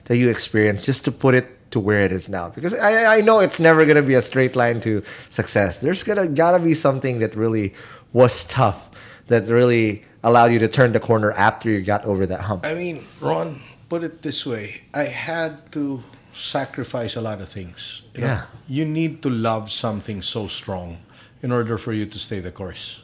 that 0.05 0.17
you 0.17 0.29
experienced 0.29 0.85
just 0.85 1.05
to 1.05 1.13
put 1.13 1.35
it 1.35 1.71
to 1.71 1.79
where 1.79 2.01
it 2.01 2.11
is 2.11 2.29
now? 2.29 2.49
Because 2.49 2.75
I 2.75 3.19
I 3.19 3.21
know 3.21 3.39
it's 3.39 3.61
never 3.61 3.87
gonna 3.87 4.03
be 4.03 4.15
a 4.15 4.23
straight 4.23 4.57
line 4.57 4.81
to 4.81 5.03
success. 5.31 5.79
There's 5.79 6.03
gonna 6.03 6.27
gotta 6.27 6.59
be 6.59 6.75
something 6.75 7.21
that 7.21 7.37
really 7.37 7.75
was 8.13 8.45
tough 8.45 8.91
that 9.29 9.47
really 9.47 10.05
allowed 10.25 10.53
you 10.53 10.59
to 10.59 10.69
turn 10.69 10.93
the 10.93 11.01
corner 11.01 11.31
after 11.33 11.71
you 11.71 11.81
got 11.81 12.05
over 12.05 12.27
that 12.27 12.41
hump. 12.41 12.67
I 12.67 12.75
mean, 12.75 13.05
Ron, 13.21 13.63
put 13.89 14.03
it 14.03 14.23
this 14.23 14.45
way: 14.45 14.83
I 14.93 15.05
had 15.05 15.71
to 15.73 16.03
sacrifice 16.35 17.17
a 17.17 17.21
lot 17.21 17.41
of 17.41 17.49
things. 17.49 18.03
You 18.15 18.21
know, 18.23 18.27
Yeah. 18.27 18.43
you 18.69 18.85
need 18.85 19.23
to 19.23 19.31
love 19.31 19.71
something 19.71 20.23
so 20.23 20.49
strong 20.49 20.99
in 21.43 21.53
order 21.53 21.79
for 21.79 21.93
you 21.93 22.07
to 22.07 22.19
stay 22.19 22.41
the 22.41 22.51
course. 22.53 23.03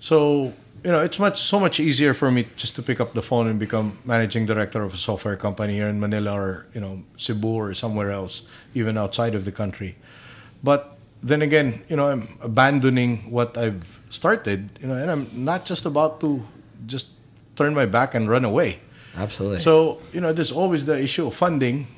So 0.00 0.52
you 0.84 0.92
know, 0.92 1.00
it's 1.00 1.18
much 1.18 1.42
so 1.42 1.58
much 1.58 1.80
easier 1.80 2.14
for 2.14 2.30
me 2.30 2.46
just 2.56 2.76
to 2.76 2.82
pick 2.82 3.00
up 3.00 3.12
the 3.14 3.22
phone 3.22 3.48
and 3.48 3.58
become 3.58 3.98
managing 4.04 4.46
director 4.46 4.82
of 4.82 4.94
a 4.94 4.96
software 4.96 5.34
company 5.36 5.74
here 5.74 5.88
in 5.88 5.98
Manila 5.98 6.32
or 6.34 6.66
you 6.74 6.80
know 6.80 7.02
Cebu 7.16 7.48
or 7.48 7.74
somewhere 7.74 8.10
else, 8.12 8.42
even 8.74 8.96
outside 8.96 9.34
of 9.34 9.44
the 9.44 9.50
country. 9.52 9.96
But 10.62 10.96
then 11.22 11.42
again, 11.42 11.82
you 11.88 11.96
know, 11.96 12.06
I'm 12.06 12.38
abandoning 12.40 13.30
what 13.32 13.56
I've 13.58 13.82
started, 14.10 14.68
you 14.80 14.86
know, 14.86 14.94
and 14.94 15.10
I'm 15.10 15.26
not 15.32 15.64
just 15.64 15.86
about 15.86 16.20
to 16.20 16.42
just 16.86 17.08
turn 17.56 17.74
my 17.74 17.86
back 17.86 18.14
and 18.14 18.28
run 18.30 18.44
away. 18.44 18.78
Absolutely. 19.16 19.60
So, 19.60 20.00
you 20.12 20.20
know, 20.20 20.32
there's 20.32 20.52
always 20.52 20.84
the 20.84 21.00
issue 21.00 21.26
of 21.26 21.34
funding. 21.34 21.88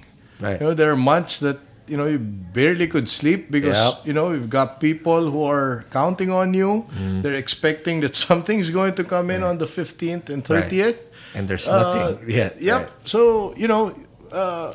Right. 0.41 0.61
You 0.61 0.67
know, 0.69 0.75
there 0.75 0.91
are 0.93 0.97
months 0.97 1.39
that, 1.39 1.59
you 1.87 1.97
know, 1.97 2.07
you 2.07 2.19
barely 2.19 2.87
could 2.87 3.09
sleep 3.09 3.51
because, 3.51 3.77
Yep. 3.77 4.07
you 4.07 4.13
know, 4.13 4.31
you've 4.33 4.51
got 4.51 4.81
people 4.81 5.31
who 5.31 5.43
are 5.45 5.85
counting 5.91 6.31
on 6.31 6.55
you. 6.55 6.87
Mm. 6.99 7.23
They're 7.23 7.35
expecting 7.35 8.01
that 8.01 8.15
something's 8.29 8.71
going 8.71 8.95
to 8.97 9.05
come 9.05 9.31
in 9.31 9.43
on 9.43 9.59
the 9.59 9.67
15th 9.67 10.29
and 10.31 10.49
Right. 10.49 10.65
30th. 10.71 10.99
And 11.35 11.49
there's 11.49 11.69
Uh, 11.69 11.79
nothing 11.81 12.31
yet. 12.31 12.61
Yep. 12.61 12.81
Right. 12.81 12.91
So, 13.05 13.55
you 13.57 13.69
know, 13.69 13.95
uh, 14.33 14.75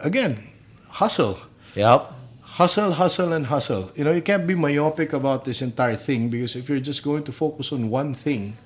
again, 0.00 0.42
hustle. 0.88 1.38
Yep. 1.74 2.12
Hustle, 2.42 2.92
hustle, 2.92 3.32
and 3.32 3.46
hustle. 3.46 3.90
You 3.96 4.04
know, 4.04 4.12
you 4.12 4.22
can't 4.22 4.46
be 4.46 4.54
myopic 4.54 5.12
about 5.12 5.44
this 5.44 5.60
entire 5.60 5.96
thing 5.96 6.28
because 6.28 6.54
if 6.54 6.68
you're 6.68 6.78
just 6.78 7.02
going 7.02 7.24
to 7.24 7.32
focus 7.32 7.72
on 7.72 7.90
one 7.90 8.14
thing, 8.14 8.56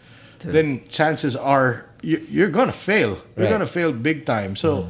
then 0.41 0.83
chances 0.89 1.35
are 1.35 1.89
you, 2.03 2.25
you're 2.31 2.51
going 2.51 2.67
to 2.69 2.73
fail. 2.91 3.19
You're 3.37 3.49
going 3.49 3.61
to 3.61 3.67
fail 3.67 3.93
big 3.93 4.25
time. 4.27 4.55
So, 4.57 4.89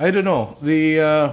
I 0.00 0.10
don't 0.10 0.24
know. 0.24 0.56
The 0.62 1.00
uh, 1.00 1.32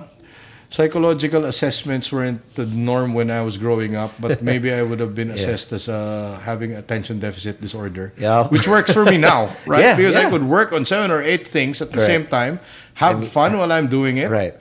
psychological 0.70 1.45
assessments 1.45 2.11
weren't 2.11 2.41
the 2.55 2.65
norm 2.65 3.13
when 3.13 3.32
I 3.32 3.41
was 3.41 3.57
growing 3.57 3.95
up, 3.95 4.11
but 4.20 4.41
maybe 4.51 4.74
I 4.74 4.84
would 4.84 4.99
have 4.99 5.15
been 5.15 5.32
assessed 5.32 5.72
as 5.72 5.88
uh, 5.88 6.38
having 6.43 6.74
attention 6.74 7.20
deficit 7.20 7.61
disorder, 7.61 8.11
Yeah. 8.18 8.47
which 8.49 8.68
works 8.68 8.91
for 8.91 9.05
me 9.05 9.18
now, 9.32 9.55
right? 9.65 9.80
Yeah, 9.80 9.95
because 9.95 10.15
yeah. 10.15 10.28
I 10.28 10.30
could 10.30 10.43
work 10.43 10.74
on 10.74 10.86
seven 10.86 11.11
or 11.11 11.24
eight 11.24 11.47
things 11.47 11.82
at 11.82 11.91
the 11.91 11.97
Right. 11.99 12.05
same 12.05 12.28
time, 12.28 12.59
have 12.95 13.26
fun 13.30 13.57
while 13.57 13.72
I'm 13.72 13.88
doing 13.88 14.18
it, 14.18 14.30
Right. 14.30 14.55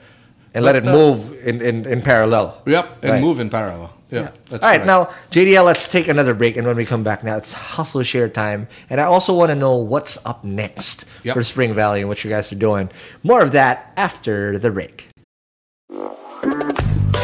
And 0.53 0.63
let 0.65 0.75
it 0.75 0.85
But, 0.85 0.95
uh, 0.95 0.97
move 0.97 1.19
in, 1.45 1.61
in, 1.61 1.85
in 1.85 2.01
parallel. 2.01 2.61
Yep, 2.65 3.03
and 3.03 3.11
Right. 3.11 3.21
move 3.21 3.39
in 3.39 3.49
parallel. 3.49 3.93
Yeah. 4.09 4.19
All 4.51 4.59
right, 4.59 4.61
correct. 4.61 4.85
now 4.85 5.09
JDL, 5.31 5.65
let's 5.65 5.87
take 5.87 6.07
another 6.07 6.33
break, 6.33 6.55
and 6.57 6.65
when 6.65 6.77
we 6.77 6.85
come 6.85 7.03
back, 7.03 7.23
now 7.23 7.35
it's 7.37 7.51
hustle 7.51 8.03
share 8.03 8.29
time, 8.29 8.67
and 8.89 9.01
I 9.01 9.03
also 9.03 9.33
want 9.33 9.49
to 9.49 9.55
know 9.55 9.75
what's 9.75 10.17
up 10.25 10.43
next 10.43 11.05
Yep. 11.23 11.33
for 11.35 11.43
Spring 11.43 11.73
Valley 11.73 11.99
and 11.99 12.07
what 12.09 12.23
you 12.23 12.29
guys 12.29 12.51
are 12.51 12.55
doing. 12.55 12.89
More 13.23 13.41
of 13.41 13.51
that 13.51 13.91
after 13.97 14.57
the 14.57 14.71
break. 14.71 15.09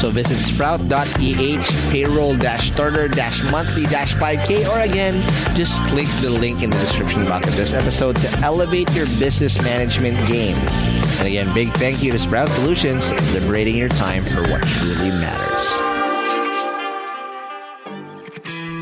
So 0.00 0.10
visit 0.10 0.36
sprout.ph 0.36 1.90
payroll-starter-monthly-5k 1.90 4.68
or 4.68 4.80
again, 4.80 5.22
just 5.54 5.78
click 5.88 6.08
the 6.20 6.30
link 6.30 6.62
in 6.62 6.70
the 6.70 6.78
description 6.78 7.24
box 7.24 7.48
of 7.48 7.56
this 7.56 7.72
episode 7.72 8.16
to 8.16 8.28
elevate 8.40 8.92
your 8.94 9.06
business 9.18 9.60
management 9.62 10.16
game. 10.28 10.56
And 11.18 11.28
again, 11.28 11.54
big 11.54 11.72
thank 11.74 12.02
you 12.02 12.12
to 12.12 12.18
Sprout 12.18 12.50
Solutions, 12.50 13.10
liberating 13.32 13.76
your 13.76 13.88
time 13.88 14.24
for 14.24 14.42
what 14.42 14.62
truly 14.62 15.10
matters. 15.10 15.85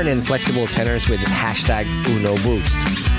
and 0.00 0.26
flexible 0.26 0.66
tenors 0.66 1.08
with 1.08 1.20
hashtag 1.20 1.86
Uno 2.08 2.34
Boost. 2.42 3.13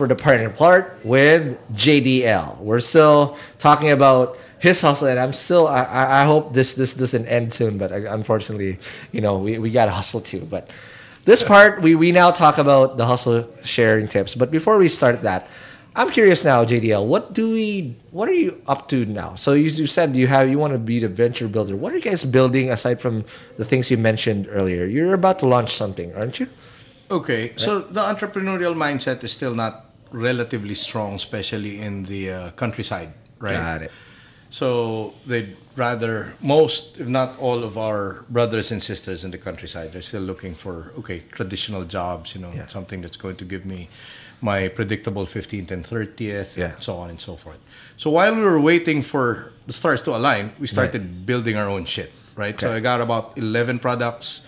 for 0.00 0.08
the 0.08 0.16
partner 0.16 0.48
part 0.48 0.98
with 1.04 1.58
JDL. 1.74 2.56
We're 2.56 2.80
still 2.80 3.36
talking 3.58 3.90
about 3.90 4.38
his 4.58 4.80
hustle, 4.80 5.08
and 5.08 5.20
I'm 5.20 5.34
still. 5.34 5.68
I, 5.68 6.22
I 6.22 6.24
hope 6.24 6.54
this 6.54 6.72
this 6.72 6.94
doesn't 6.94 7.26
end 7.26 7.52
soon, 7.52 7.76
but 7.76 7.92
uh, 7.92 8.08
unfortunately, 8.08 8.78
you 9.12 9.20
know, 9.20 9.36
we, 9.36 9.58
we 9.58 9.68
got 9.68 9.84
to 9.84 9.90
hustle 9.90 10.22
too. 10.22 10.40
But 10.48 10.70
this 11.24 11.42
part, 11.42 11.82
we 11.82 11.96
we 11.96 12.12
now 12.12 12.30
talk 12.30 12.56
about 12.56 12.96
the 12.96 13.04
hustle 13.04 13.44
sharing 13.62 14.08
tips. 14.08 14.34
But 14.34 14.50
before 14.50 14.78
we 14.78 14.88
start 14.88 15.20
that, 15.20 15.48
I'm 15.94 16.08
curious 16.08 16.44
now, 16.44 16.64
JDL. 16.64 17.04
What 17.04 17.34
do 17.34 17.52
we? 17.52 17.94
What 18.10 18.26
are 18.30 18.40
you 18.40 18.56
up 18.66 18.88
to 18.88 19.04
now? 19.04 19.34
So 19.34 19.52
you, 19.52 19.68
you 19.68 19.86
said 19.86 20.16
you 20.16 20.28
have 20.28 20.48
you 20.48 20.58
want 20.58 20.72
to 20.72 20.78
be 20.78 20.98
the 20.98 21.08
venture 21.08 21.46
builder. 21.46 21.76
What 21.76 21.92
are 21.92 21.96
you 21.96 22.02
guys 22.08 22.24
building 22.24 22.70
aside 22.70 23.02
from 23.02 23.26
the 23.58 23.66
things 23.66 23.90
you 23.90 23.98
mentioned 23.98 24.48
earlier? 24.48 24.86
You're 24.86 25.12
about 25.12 25.38
to 25.40 25.46
launch 25.46 25.76
something, 25.76 26.16
aren't 26.16 26.40
you? 26.40 26.48
Okay, 27.10 27.52
so 27.56 27.80
the 27.80 28.00
entrepreneurial 28.00 28.72
mindset 28.72 29.24
is 29.24 29.32
still 29.32 29.52
not 29.52 29.89
relatively 30.12 30.74
strong, 30.74 31.14
especially 31.14 31.80
in 31.80 32.04
the 32.04 32.30
uh, 32.30 32.50
countryside, 32.52 33.12
right? 33.38 33.52
Got 33.54 33.82
it. 33.82 33.90
So 34.50 35.14
they'd 35.26 35.56
rather 35.76 36.34
most, 36.40 36.98
if 36.98 37.06
not 37.06 37.38
all, 37.38 37.62
of 37.62 37.78
our 37.78 38.24
brothers 38.28 38.72
and 38.72 38.82
sisters 38.82 39.24
in 39.24 39.30
the 39.30 39.38
countryside, 39.38 39.92
they're 39.92 40.02
still 40.02 40.22
looking 40.22 40.54
for 40.56 40.92
okay 40.98 41.20
traditional 41.32 41.84
jobs. 41.84 42.34
You 42.34 42.40
know, 42.42 42.50
Yeah. 42.52 42.66
something 42.66 43.00
that's 43.00 43.16
going 43.16 43.36
to 43.36 43.44
give 43.44 43.64
me 43.64 43.88
my 44.42 44.68
predictable 44.68 45.26
15th 45.26 45.70
and 45.70 45.84
30th, 45.86 46.56
Yeah. 46.56 46.72
and 46.74 46.82
so 46.82 46.96
on 46.96 47.10
and 47.10 47.20
so 47.20 47.36
forth. 47.36 47.58
So 47.96 48.10
while 48.10 48.34
we 48.34 48.42
were 48.42 48.58
waiting 48.60 49.02
for 49.02 49.52
the 49.66 49.72
stars 49.72 50.02
to 50.02 50.16
align, 50.16 50.52
we 50.58 50.66
started 50.66 51.26
building 51.26 51.56
our 51.56 51.68
own 51.68 51.84
shit. 51.84 52.10
Right. 52.34 52.58
So 52.58 52.72
I 52.72 52.80
got 52.80 53.00
about 53.00 53.36
11 53.36 53.78
products. 53.78 54.40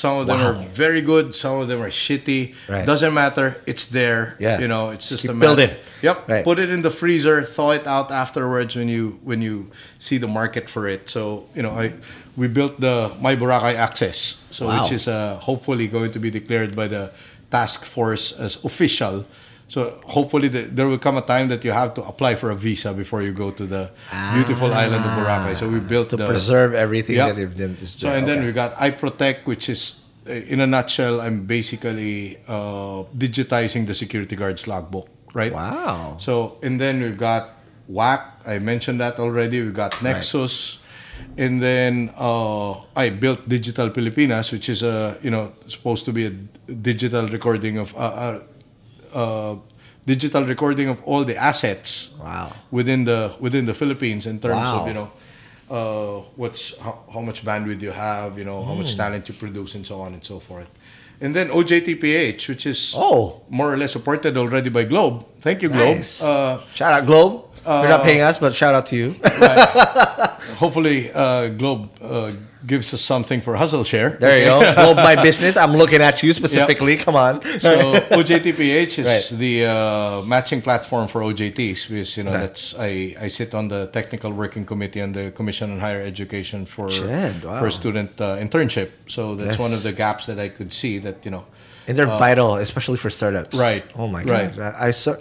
Some 0.00 0.16
of 0.20 0.26
them 0.28 0.38
Wow. 0.40 0.50
are 0.50 0.58
very 0.86 1.02
good. 1.12 1.34
Some 1.34 1.60
of 1.60 1.68
them 1.68 1.80
are 1.82 1.90
shitty. 2.04 2.42
Right. 2.68 2.86
Doesn't 2.86 3.12
matter. 3.22 3.48
It's 3.66 3.84
there. 3.98 4.22
Yeah. 4.40 4.58
You 4.62 4.68
know, 4.72 4.84
it's 4.94 5.08
just 5.12 5.22
Keep 5.22 5.32
a 5.32 5.34
matter- 5.34 5.46
building. 5.56 5.72
Yep. 6.00 6.16
Right. 6.28 6.44
Put 6.50 6.58
it 6.58 6.70
in 6.70 6.80
the 6.80 6.90
freezer. 7.00 7.36
Thaw 7.44 7.72
it 7.78 7.86
out 7.86 8.08
afterwards 8.10 8.72
when 8.76 8.88
you 8.88 9.04
when 9.28 9.42
you 9.42 9.54
see 9.98 10.16
the 10.24 10.28
market 10.40 10.70
for 10.74 10.88
it. 10.88 11.10
So 11.14 11.20
you 11.56 11.62
know, 11.64 11.72
I 11.84 11.92
we 12.40 12.48
built 12.48 12.80
the 12.80 12.96
My 13.20 13.36
Boracay 13.36 13.74
Access, 13.86 14.18
so 14.50 14.66
Wow. 14.66 14.72
which 14.82 14.92
is 14.92 15.04
uh, 15.06 15.36
hopefully 15.48 15.86
going 15.96 16.12
to 16.16 16.18
be 16.18 16.30
declared 16.30 16.72
by 16.74 16.88
the 16.88 17.10
task 17.50 17.84
force 17.84 18.32
as 18.44 18.56
official. 18.64 19.26
So 19.70 20.00
hopefully 20.04 20.48
the, 20.48 20.62
there 20.62 20.88
will 20.88 20.98
come 20.98 21.16
a 21.16 21.22
time 21.22 21.46
that 21.48 21.64
you 21.64 21.70
have 21.70 21.94
to 21.94 22.02
apply 22.02 22.34
for 22.34 22.50
a 22.50 22.56
visa 22.56 22.92
before 22.92 23.22
you 23.22 23.32
go 23.32 23.52
to 23.52 23.64
the 23.66 23.90
beautiful 24.34 24.74
island 24.74 25.04
of 25.04 25.12
Boracay. 25.18 25.54
So 25.56 25.68
we 25.70 25.78
built 25.78 26.10
To 26.10 26.16
the 26.16 26.26
preserve 26.26 26.74
everything 26.74 27.16
Yep. 27.16 27.28
that 27.34 27.40
you've 27.40 27.56
done. 27.56 27.76
so 27.86 28.10
and 28.12 28.26
then 28.28 28.44
we 28.44 28.50
got 28.50 28.74
iProtect, 28.74 29.46
which 29.46 29.68
is 29.68 30.00
uh, 30.28 30.32
in 30.32 30.58
a 30.60 30.66
nutshell, 30.66 31.20
I'm 31.20 31.46
basically 31.46 32.36
uh, 32.48 33.04
digitizing 33.16 33.86
the 33.86 33.94
security 33.94 34.34
guard's 34.34 34.66
logbook, 34.66 35.06
right? 35.34 35.52
Wow. 35.52 36.16
So 36.18 36.58
and 36.64 36.80
then 36.80 37.00
we've 37.00 37.16
got 37.16 37.42
WAQ. 37.88 38.20
I 38.46 38.58
mentioned 38.58 38.98
that 39.00 39.18
already. 39.20 39.62
We've 39.62 39.72
got 39.84 39.92
Nexus, 40.02 40.78
and 41.38 41.62
then 41.62 42.10
uh, 42.18 42.72
I 42.96 43.10
built 43.10 43.48
Digital 43.48 43.88
Pilipinas, 43.90 44.50
which 44.50 44.68
is 44.68 44.82
a 44.82 45.16
you 45.22 45.30
know 45.30 45.52
supposed 45.68 46.04
to 46.06 46.12
be 46.12 46.26
a 46.26 46.30
digital 46.90 47.26
recording 47.28 47.78
of 47.78 47.94
uh, 47.96 48.40
uh, 49.14 49.52
uh, 49.52 49.56
digital 50.06 50.44
recording 50.44 50.88
of 50.88 50.98
all 51.04 51.24
the 51.24 51.36
assets 51.36 52.10
Wow. 52.20 52.52
within 52.70 53.04
the 53.04 53.32
within 53.40 53.64
the 53.66 53.74
Philippines 53.74 54.26
in 54.26 54.38
terms 54.40 54.54
Wow. 54.66 54.80
of 54.80 54.88
you 54.88 54.94
know 54.94 55.10
uh, 55.70 56.22
what's 56.36 56.76
how, 56.78 56.98
how 57.12 57.20
much 57.20 57.44
bandwidth 57.44 57.80
you 57.82 57.92
have, 57.92 58.36
you 58.38 58.44
know 58.44 58.64
how 58.64 58.72
Hmm. 58.72 58.78
much 58.80 58.96
talent 58.96 59.28
you 59.28 59.34
produce, 59.34 59.74
and 59.76 59.86
so 59.86 60.00
on 60.00 60.14
and 60.14 60.24
so 60.24 60.40
forth. 60.40 60.66
And 61.22 61.36
then 61.36 61.48
OJTPH, 61.50 62.48
which 62.48 62.64
is 62.66 62.94
Oh. 62.96 63.42
more 63.50 63.72
or 63.72 63.76
less 63.76 63.92
supported 63.92 64.36
already 64.36 64.70
by 64.70 64.84
Globe. 64.84 65.24
Thank 65.42 65.62
you, 65.62 65.68
Globe. 65.68 65.96
Nice. 65.98 66.22
Uh, 66.22 66.60
Shout 66.74 66.92
out 66.92 67.06
Globe. 67.06 67.44
They're 67.64 67.88
not 67.90 68.02
paying 68.04 68.22
us, 68.22 68.38
but 68.38 68.54
shout 68.54 68.74
out 68.74 68.86
to 68.86 68.96
you. 68.96 69.14
hopefully, 70.56 71.10
uh, 71.12 71.48
Globe 71.48 71.90
uh, 72.00 72.32
gives 72.66 72.92
us 72.92 73.00
something 73.00 73.40
for 73.40 73.56
Hustle 73.56 73.84
Share. 73.84 74.10
There 74.10 74.38
you 74.38 74.44
go. 74.44 74.74
Globe 74.74 74.96
My 74.96 75.16
Business. 75.22 75.56
I'm 75.56 75.72
looking 75.74 76.02
at 76.02 76.22
you 76.22 76.32
specifically. 76.32 76.96
Come 76.96 77.16
on. 77.16 77.42
so 77.58 77.94
OJTPH 78.20 78.98
is 78.98 79.06
Right. 79.06 79.38
the 79.38 79.64
uh, 79.66 80.22
matching 80.22 80.60
platform 80.62 81.08
for 81.08 81.22
OJTs 81.22 81.88
because 81.88 82.16
you 82.16 82.24
know 82.24 82.32
Right. 82.32 82.40
that's 82.40 82.74
I, 82.78 83.16
I 83.20 83.28
sit 83.28 83.54
on 83.54 83.68
the 83.68 83.86
technical 83.92 84.30
working 84.32 84.64
committee 84.66 85.00
and 85.00 85.14
the 85.14 85.30
Commission 85.32 85.70
on 85.72 85.78
Higher 85.80 86.02
Education 86.02 86.66
for 86.66 86.88
wow. 86.88 87.60
for 87.60 87.70
student 87.70 88.20
uh, 88.20 88.36
internship. 88.36 88.90
So 89.08 89.34
that's 89.34 89.50
Yes. 89.52 89.58
one 89.58 89.72
of 89.72 89.82
the 89.82 89.92
gaps 89.92 90.26
that 90.26 90.38
I 90.38 90.48
could 90.50 90.72
see 90.72 90.98
that 90.98 91.24
you 91.24 91.30
know. 91.30 91.44
and 91.88 91.96
they're 91.96 92.06
vital, 92.06 92.56
especially 92.56 92.98
for 92.98 93.10
startups. 93.10 93.56
Right. 93.56 93.84
Oh 93.96 94.06
my 94.06 94.22
Right. 94.22 94.54
god. 94.54 94.74
I, 94.78 94.88
I 94.88 94.90
saw. 94.92 95.14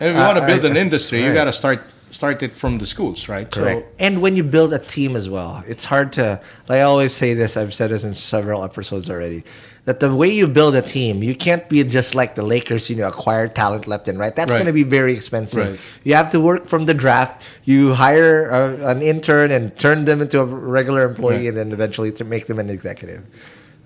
And 0.00 0.10
if 0.10 0.16
you 0.16 0.22
want 0.22 0.38
to 0.38 0.46
build 0.46 0.64
I- 0.64 0.68
an 0.70 0.76
industry, 0.76 1.22
you 1.24 1.32
got 1.34 1.44
to 1.44 1.52
start 1.52 1.80
start 2.10 2.42
it 2.42 2.52
from 2.52 2.78
the 2.78 2.86
schools, 2.86 3.28
right? 3.28 3.50
Correct. 3.50 3.86
and 3.98 4.22
when 4.22 4.36
you 4.36 4.44
build 4.44 4.72
a 4.72 4.78
team 4.78 5.16
as 5.16 5.28
well, 5.28 5.62
it's 5.66 5.84
hard 5.84 6.12
to. 6.14 6.40
Like 6.68 6.78
I 6.78 6.82
always 6.82 7.12
say 7.12 7.34
this. 7.34 7.56
I've 7.56 7.74
said 7.74 7.90
this 7.90 8.04
in 8.04 8.14
several 8.14 8.64
episodes 8.64 9.10
already. 9.10 9.44
That 9.86 10.00
the 10.00 10.12
way 10.12 10.28
you 10.28 10.48
build 10.48 10.74
a 10.74 10.82
team, 10.82 11.22
you 11.22 11.36
can't 11.36 11.68
be 11.68 11.82
just 11.84 12.16
like 12.16 12.34
the 12.34 12.42
Lakers. 12.42 12.90
You 12.90 12.96
know, 12.96 13.06
acquire 13.08 13.46
talent 13.46 13.86
left 13.86 14.08
and 14.08 14.18
right. 14.18 14.34
That's 14.34 14.50
Right. 14.50 14.58
going 14.58 14.66
to 14.66 14.72
be 14.72 14.82
very 14.82 15.12
expensive. 15.14 15.70
Right. 15.70 15.80
You 16.02 16.14
have 16.14 16.30
to 16.30 16.40
work 16.40 16.66
from 16.66 16.86
the 16.86 16.94
draft. 16.94 17.42
You 17.64 17.94
hire 17.94 18.48
a, 18.50 18.88
an 18.90 19.00
intern 19.00 19.52
and 19.52 19.76
turn 19.78 20.04
them 20.04 20.20
into 20.20 20.40
a 20.40 20.44
regular 20.44 21.04
employee, 21.04 21.36
Right. 21.36 21.48
and 21.48 21.56
then 21.56 21.72
eventually 21.72 22.10
to 22.12 22.24
make 22.24 22.46
them 22.46 22.58
an 22.58 22.68
executive. 22.68 23.22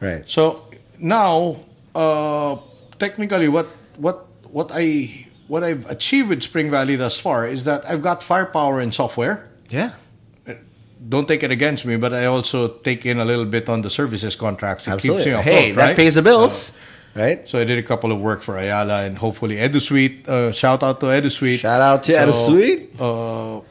Right. 0.00 0.24
So 0.26 0.64
now, 0.98 1.60
uh, 1.94 2.56
technically, 2.98 3.48
what 3.48 3.66
what 3.96 4.26
what 4.50 4.70
I 4.72 5.26
what 5.50 5.64
I've 5.64 5.84
achieved 5.90 6.28
with 6.28 6.42
Spring 6.44 6.70
Valley 6.70 6.94
thus 6.94 7.18
far 7.18 7.44
is 7.44 7.64
that 7.64 7.84
I've 7.84 8.02
got 8.02 8.22
firepower 8.22 8.80
in 8.80 8.92
software. 8.92 9.48
Yeah. 9.68 9.90
Don't 11.08 11.26
take 11.26 11.42
it 11.42 11.50
against 11.50 11.84
me, 11.84 11.96
but 11.96 12.14
I 12.14 12.26
also 12.26 12.68
take 12.68 13.04
in 13.04 13.18
a 13.18 13.24
little 13.24 13.46
bit 13.46 13.68
on 13.68 13.82
the 13.82 13.90
services 13.90 14.36
contracts. 14.36 14.86
It 14.86 14.92
Absolutely. 14.92 15.24
keeps 15.24 15.26
me 15.26 15.40
afloat, 15.40 15.54
hey, 15.54 15.72
right? 15.72 15.86
that 15.88 15.96
pays 15.96 16.14
the 16.14 16.22
bills. 16.22 16.72
Right. 17.16 17.48
So 17.48 17.58
I 17.58 17.64
did 17.64 17.78
a 17.78 17.82
couple 17.82 18.12
of 18.12 18.20
work 18.20 18.42
for 18.42 18.56
Ayala 18.56 19.02
and 19.02 19.18
hopefully 19.18 19.56
EduSuite. 19.56 20.28
Uh, 20.28 20.52
shout 20.52 20.84
out 20.84 21.00
to 21.00 21.06
EduSuite. 21.06 21.58
Shout 21.58 21.80
out 21.80 22.04
to 22.04 22.12
EduSuite. 22.12 23.00
Uh, 23.00 23.64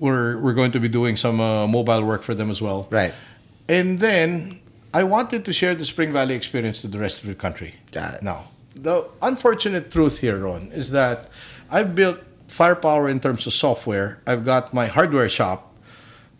we're 0.00 0.40
we're 0.40 0.54
going 0.54 0.72
to 0.72 0.80
be 0.80 0.88
doing 0.88 1.16
some 1.16 1.40
uh, 1.40 1.68
mobile 1.68 2.02
work 2.02 2.24
for 2.24 2.34
them 2.34 2.50
as 2.50 2.60
well. 2.60 2.88
Right. 2.90 3.14
And 3.68 4.00
then 4.00 4.58
I 4.92 5.04
wanted 5.04 5.44
to 5.44 5.52
share 5.52 5.76
the 5.76 5.84
Spring 5.84 6.12
Valley 6.12 6.34
experience 6.34 6.80
to 6.80 6.88
the 6.88 6.98
rest 6.98 7.22
of 7.22 7.28
the 7.28 7.36
country. 7.36 7.76
Got 7.92 8.14
it. 8.14 8.22
Now, 8.24 8.48
the 8.74 9.06
unfortunate 9.20 9.90
truth 9.90 10.18
here, 10.18 10.38
Ron, 10.44 10.70
is 10.72 10.90
that 10.90 11.28
I've 11.70 11.94
built 11.94 12.18
firepower 12.48 13.08
in 13.08 13.20
terms 13.20 13.46
of 13.46 13.52
software. 13.52 14.20
I've 14.26 14.44
got 14.44 14.72
my 14.74 14.86
hardware 14.86 15.28
shop. 15.28 15.68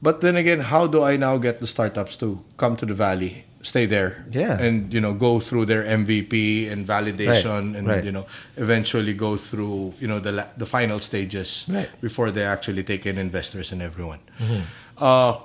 But 0.02 0.20
then 0.20 0.36
again, 0.36 0.60
how 0.60 0.86
do 0.88 1.02
I 1.02 1.16
now 1.16 1.38
get 1.38 1.60
the 1.60 1.66
startups 1.66 2.16
to 2.16 2.42
come 2.56 2.76
to 2.76 2.84
the 2.86 2.92
valley, 2.94 3.44
stay 3.62 3.86
there, 3.86 4.26
Yeah. 4.32 4.58
and 4.58 4.92
you 4.92 5.00
know 5.00 5.14
go 5.14 5.38
through 5.38 5.66
their 5.66 5.84
MVP 5.84 6.68
and 6.68 6.84
validation, 6.86 7.70
Right, 7.72 7.76
and 7.78 7.86
right. 7.88 8.04
you 8.04 8.10
know 8.10 8.26
eventually 8.56 9.14
go 9.14 9.36
through 9.36 9.94
you 10.00 10.08
know 10.08 10.18
the 10.18 10.32
la- 10.32 10.48
the 10.56 10.66
final 10.66 10.98
stages 10.98 11.64
Right. 11.68 11.88
before 12.00 12.32
they 12.32 12.42
actually 12.44 12.82
take 12.82 13.06
in 13.06 13.16
investors 13.16 13.70
and 13.72 13.80
everyone. 13.80 14.18
Mm-hmm. 14.40 14.62
Uh, 14.98 15.38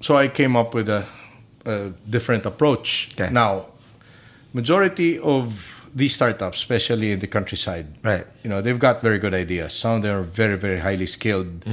so 0.00 0.16
I 0.16 0.28
came 0.28 0.56
up 0.56 0.72
with 0.74 0.88
a, 0.88 1.04
a 1.66 1.92
different 2.08 2.46
approach. 2.46 3.10
Okay. 3.12 3.30
Now, 3.30 3.66
majority 4.54 5.18
of 5.18 5.71
these 5.94 6.14
startups, 6.14 6.58
especially 6.58 7.12
in 7.12 7.18
the 7.20 7.26
countryside, 7.26 7.86
Right. 8.02 8.26
you 8.42 8.50
know, 8.50 8.60
they've 8.62 8.78
got 8.78 9.02
very 9.02 9.18
good 9.18 9.34
ideas. 9.34 9.74
Some 9.74 9.96
of 9.96 10.02
them 10.02 10.16
are 10.20 10.22
very, 10.22 10.56
very 10.56 10.78
highly 10.78 11.06
skilled. 11.06 11.64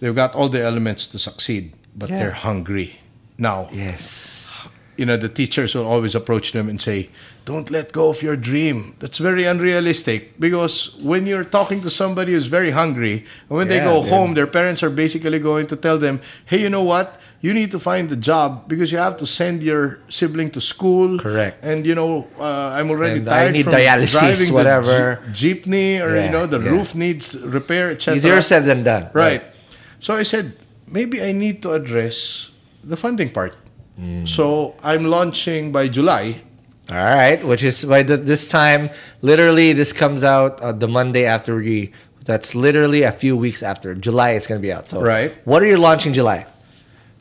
They've 0.00 0.14
got 0.14 0.34
all 0.34 0.48
the 0.48 0.62
elements 0.62 1.06
to 1.08 1.18
succeed, 1.18 1.72
but 1.94 2.06
Mm-hmm. 2.08 2.14
Yeah. 2.14 2.18
they're 2.20 2.30
hungry. 2.32 3.00
Now, 3.38 3.68
Yes. 3.70 4.50
you 4.96 5.04
know, 5.04 5.18
the 5.18 5.28
teachers 5.28 5.74
will 5.74 5.84
always 5.86 6.14
approach 6.14 6.52
them 6.52 6.68
and 6.70 6.80
say, 6.80 7.10
Don't 7.44 7.70
let 7.70 7.92
go 7.92 8.08
of 8.08 8.22
your 8.22 8.34
dream. 8.36 8.94
That's 8.98 9.18
very 9.18 9.44
unrealistic 9.44 10.40
because 10.40 10.96
when 11.00 11.26
you're 11.26 11.44
talking 11.44 11.80
to 11.82 11.90
somebody 11.90 12.32
who's 12.32 12.46
very 12.46 12.70
hungry, 12.70 13.24
and 13.48 13.58
when 13.58 13.68
they 13.68 13.78
go 13.80 14.00
home, 14.02 14.34
their 14.34 14.46
parents 14.48 14.82
are 14.82 14.90
basically 14.90 15.38
going 15.38 15.66
to 15.68 15.76
tell 15.76 15.98
them, 15.98 16.20
Hey, 16.46 16.60
you 16.62 16.70
know 16.70 16.82
what? 16.82 17.20
You 17.46 17.52
need 17.60 17.70
to 17.76 17.80
find 17.90 18.04
a 18.18 18.20
job 18.30 18.48
because 18.72 18.88
you 18.94 18.98
have 19.06 19.16
to 19.22 19.26
send 19.40 19.56
your 19.70 19.82
sibling 20.18 20.50
to 20.56 20.60
school. 20.72 21.08
Correct. 21.26 21.54
And, 21.70 21.78
you 21.88 21.94
know, 22.00 22.12
uh, 22.46 22.76
I'm 22.76 22.88
already 22.94 23.18
And 23.20 23.28
I 23.28 23.36
tired 23.38 23.52
need 23.56 23.64
from 23.66 23.74
dialysis, 23.78 24.18
driving 24.18 24.52
whatever. 24.58 24.96
the 25.24 25.30
je- 25.30 25.54
jeepney 25.54 25.90
or, 26.04 26.10
Yeah, 26.16 26.24
you 26.26 26.30
know, 26.36 26.44
the 26.54 26.60
yeah. 26.60 26.74
roof 26.74 26.88
needs 27.04 27.24
repair, 27.58 27.86
etc. 27.94 28.16
Easier 28.16 28.40
said 28.50 28.62
than 28.70 28.80
done. 28.92 29.04
Right. 29.24 29.42
So 30.04 30.10
I 30.22 30.24
said, 30.32 30.46
maybe 30.98 31.16
I 31.28 31.30
need 31.44 31.56
to 31.64 31.70
address 31.78 32.50
the 32.92 32.96
funding 33.04 33.30
part. 33.38 33.54
Mm. 34.00 34.26
So 34.36 34.74
I'm 34.82 35.04
launching 35.16 35.70
by 35.76 35.84
July. 35.98 36.42
All 36.90 36.96
right, 37.22 37.40
which 37.50 37.62
is 37.70 37.84
by 37.84 38.02
the, 38.08 38.16
this 38.32 38.46
time, 38.46 38.90
literally, 39.22 39.72
this 39.72 39.90
comes 39.92 40.22
out 40.22 40.52
uh, 40.62 40.70
the 40.82 40.86
Monday 40.98 41.24
after 41.36 41.52
we. 41.56 41.90
That's 42.30 42.54
literally 42.54 43.02
a 43.02 43.14
few 43.22 43.34
weeks 43.36 43.62
after 43.62 43.94
July. 43.94 44.30
It's 44.38 44.46
going 44.50 44.60
to 44.60 44.66
be 44.68 44.72
out. 44.76 44.90
So, 44.90 45.00
Right. 45.00 45.30
What 45.46 45.62
are 45.62 45.70
you 45.74 45.78
launching 45.78 46.12
July? 46.12 46.46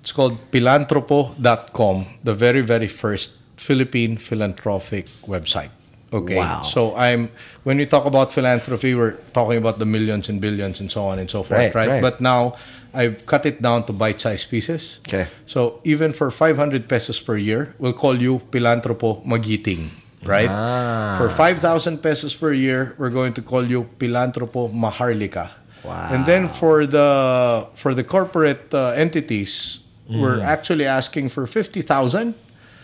It's 0.06 0.12
called 0.12 0.38
Pilantropo.com, 0.52 2.06
the 2.24 2.36
very, 2.36 2.62
very 2.62 2.88
first 2.88 3.32
Philippine 3.58 4.18
philanthropic 4.18 5.08
website. 5.26 5.72
Okay. 6.14 6.36
Wow. 6.38 6.62
So 6.62 6.96
I'm 6.96 7.32
when 7.64 7.78
we 7.82 7.88
talk 7.88 8.06
about 8.06 8.32
philanthropy, 8.32 8.94
we're 8.94 9.18
talking 9.34 9.58
about 9.58 9.80
the 9.80 9.88
millions 9.90 10.30
and 10.30 10.40
billions 10.40 10.80
and 10.80 10.92
so 10.92 11.02
on 11.10 11.18
and 11.18 11.26
so 11.26 11.42
forth, 11.42 11.58
Right, 11.58 11.74
right? 11.74 11.90
right. 11.90 12.02
But 12.04 12.22
now 12.22 12.54
I've 12.94 13.26
cut 13.26 13.48
it 13.48 13.64
down 13.64 13.88
to 13.88 13.94
bite-sized 13.94 14.46
pieces. 14.52 15.00
Okay. 15.10 15.26
So 15.48 15.82
even 15.84 16.14
for 16.14 16.30
500 16.30 16.88
pesos 16.88 17.20
per 17.20 17.36
year, 17.38 17.74
we'll 17.80 17.98
call 17.98 18.14
you 18.22 18.46
Pilantropo 18.52 19.26
Magiting, 19.26 19.90
right? 20.22 20.52
Ah. 20.54 21.18
For 21.18 21.34
5,000 21.34 21.98
pesos 21.98 22.36
per 22.36 22.54
year, 22.54 22.94
we're 23.00 23.10
going 23.10 23.34
to 23.34 23.42
call 23.42 23.66
you 23.66 23.90
Pilantropo 23.98 24.70
Maharlika. 24.70 25.50
Wow. 25.84 26.10
And 26.14 26.28
then 26.28 26.48
for 26.50 26.86
the 26.86 27.66
for 27.74 27.94
the 27.96 28.04
corporate 28.04 28.70
uh, 28.72 28.94
entities, 28.98 29.82
we're 30.10 30.38
Mm. 30.40 30.46
actually 30.46 30.86
asking 30.86 31.30
for 31.30 31.46
50,000 31.48 32.34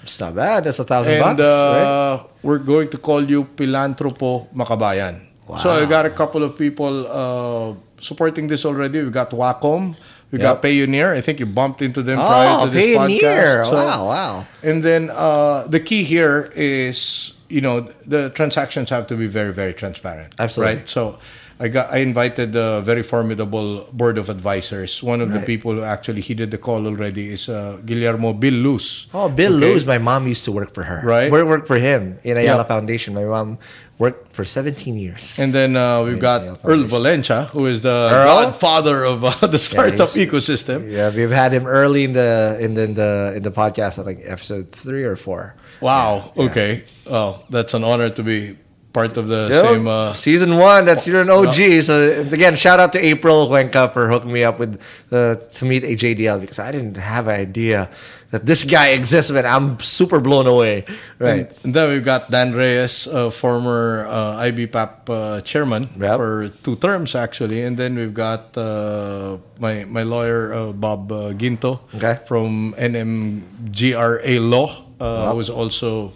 It's 0.04 0.20
not 0.20 0.34
bad. 0.36 0.64
That's 0.64 0.80
a 0.80 0.84
thousand 0.84 1.14
and 1.14 1.24
bucks, 1.24 1.40
right? 1.40 1.86
uh, 1.86 2.24
we're 2.42 2.58
going 2.58 2.90
to 2.90 2.98
call 2.98 3.22
you 3.24 3.46
Pilantropo 3.56 4.48
Makabayan. 4.56 5.22
So 5.62 5.70
I 5.70 5.86
got 5.86 6.06
a 6.06 6.10
couple 6.10 6.42
of 6.44 6.58
people 6.58 7.06
uh, 7.06 7.76
supporting 8.00 8.48
this 8.48 8.66
already. 8.66 9.04
We 9.04 9.12
got 9.12 9.30
Wacom, 9.32 9.96
we 10.32 10.40
got 10.40 10.58
Yep. 10.58 10.62
Payoneer. 10.64 11.14
I 11.16 11.22
think 11.22 11.40
you 11.40 11.46
bumped 11.46 11.82
into 11.84 12.02
them 12.02 12.18
prior 12.18 12.58
Oh, 12.62 12.66
to 12.66 12.72
this 12.72 12.82
Payoneer. 12.98 13.22
podcast. 13.22 13.66
So- 13.70 13.74
Wow, 13.86 14.08
wow. 14.08 14.46
And 14.64 14.82
then 14.82 15.12
uh, 15.14 15.68
the 15.68 15.80
key 15.80 16.04
here 16.04 16.52
is, 16.56 17.34
you 17.50 17.62
know, 17.62 17.82
the 18.08 18.30
transactions 18.32 18.90
have 18.90 19.06
to 19.08 19.16
be 19.16 19.28
very, 19.28 19.54
very 19.54 19.74
transparent. 19.74 20.34
Absolutely. 20.40 20.76
Right. 20.78 20.90
So 20.90 21.20
I 21.62 21.68
got 21.68 21.94
I 21.94 21.98
invited 22.02 22.56
a 22.56 22.82
very 22.82 23.04
formidable 23.04 23.88
board 23.94 24.18
of 24.18 24.30
advisors. 24.30 25.04
One 25.04 25.22
of 25.22 25.30
the 25.32 25.42
people 25.52 25.72
who 25.78 25.84
actually 25.84 26.22
heeded 26.22 26.50
the 26.50 26.58
call 26.58 26.88
already 26.88 27.32
is 27.34 27.48
uh, 27.50 27.78
Guillermo 27.86 28.34
Bill 28.34 28.54
Luz. 28.66 29.06
Oh, 29.14 29.30
Bill 29.30 29.56
Okay? 29.58 29.74
Luz, 29.74 29.86
my 29.86 30.00
mom 30.00 30.28
used 30.28 30.44
to 30.46 30.52
work 30.52 30.74
for 30.74 30.84
her. 30.84 31.00
Right. 31.06 31.32
We 31.32 31.44
worked 31.44 31.68
for 31.68 31.78
him 31.78 32.18
in 32.24 32.36
Ayala 32.38 32.64
Yeah. 32.64 32.74
Foundation. 32.76 33.14
My 33.14 33.26
mom 33.26 33.60
worked 34.00 34.34
for 34.34 34.44
17 34.44 34.98
years. 34.98 35.38
And 35.38 35.54
then 35.54 35.78
uh, 35.78 36.02
we've 36.04 36.20
got 36.20 36.42
Yale 36.42 36.58
Earl 36.66 36.84
Valencia, 36.86 37.46
who 37.54 37.68
is 37.68 37.82
the 37.82 38.10
Earl? 38.12 38.26
godfather 38.50 39.06
of 39.06 39.24
uh, 39.24 39.30
the 39.46 39.60
startup 39.60 40.10
he's- 40.10 40.26
ecosystem. 40.28 40.90
yeah, 40.92 41.14
we've 41.14 41.30
had 41.30 41.54
him 41.54 41.68
early 41.68 42.04
in 42.06 42.14
the 42.14 42.58
in 42.60 42.74
the 42.74 42.84
in 42.90 42.94
the, 42.96 43.34
in 43.38 43.44
the 43.44 43.52
podcast. 43.52 44.00
I 44.02 44.04
think 44.04 44.22
episode 44.26 44.72
three 44.72 45.04
or 45.04 45.16
four. 45.16 45.54
Wow. 45.82 46.34
Yeah. 46.36 46.44
Okay. 46.50 46.84
Oh, 47.06 47.44
that's 47.54 47.74
an 47.76 47.84
honor 47.84 48.10
to 48.10 48.24
be 48.24 48.58
part 48.94 49.16
of 49.18 49.28
the 49.28 49.48
Dude, 49.48 49.66
same. 49.66 49.88
Uh, 49.88 50.14
season 50.14 50.58
one. 50.58 50.86
That's 50.86 51.08
you're 51.08 51.22
an 51.22 51.30
OG. 51.30 51.84
So 51.84 52.22
again, 52.32 52.56
shout 52.56 52.80
out 52.80 52.92
to 52.94 53.00
April 53.04 53.48
Cuenca 53.48 53.90
for 53.94 54.10
hooking 54.10 54.32
me 54.34 54.44
up 54.44 54.60
with 54.60 54.80
uh, 55.12 55.36
to 55.36 55.66
meet 55.66 55.84
a 55.84 55.96
JDL 55.96 56.40
because 56.42 56.60
I 56.60 56.72
didn't 56.72 56.98
have 56.98 57.28
an 57.28 57.40
idea 57.40 57.90
that 58.32 58.46
this 58.46 58.64
guy 58.64 58.90
exists. 58.96 59.30
Man, 59.32 59.46
I'm 59.46 59.80
super 59.80 60.20
blown 60.22 60.48
away. 60.48 60.86
Right. 61.20 61.52
And 61.64 61.74
then 61.76 61.90
we've 61.90 62.04
got 62.04 62.32
Dan 62.32 62.54
Reyes, 62.54 63.08
uh, 63.08 63.30
former 63.30 64.08
uh, 64.10 64.40
IBPAP 64.48 64.92
uh, 65.10 65.42
chairman 65.42 65.90
Yep. 66.00 66.16
for 66.18 66.50
two 66.64 66.76
terms 66.78 67.14
actually, 67.16 67.64
and 67.64 67.76
then 67.76 67.96
we've 67.96 68.14
got 68.14 68.56
uh, 68.58 69.38
my 69.60 69.84
my 69.84 70.04
lawyer 70.04 70.54
uh, 70.54 70.72
Bob 70.72 71.12
uh, 71.12 71.32
Guinto 71.36 71.80
Okay. 71.96 72.20
from 72.26 72.74
NMGRA 72.80 74.40
Law, 74.40 74.86
uh, 75.00 75.28
Wow. 75.32 75.36
was 75.36 75.50
also 75.50 76.14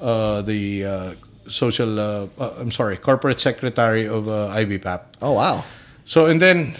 uh, 0.00 0.42
the 0.42 0.84
uh, 0.84 1.14
social. 1.48 1.98
Uh, 2.00 2.28
uh, 2.38 2.54
I'm 2.58 2.70
sorry, 2.72 2.96
corporate 2.96 3.40
secretary 3.40 4.06
of 4.06 4.28
uh, 4.28 4.48
IBPAP. 4.54 5.00
Oh 5.22 5.32
wow. 5.32 5.64
So 6.04 6.26
and 6.26 6.40
then 6.40 6.76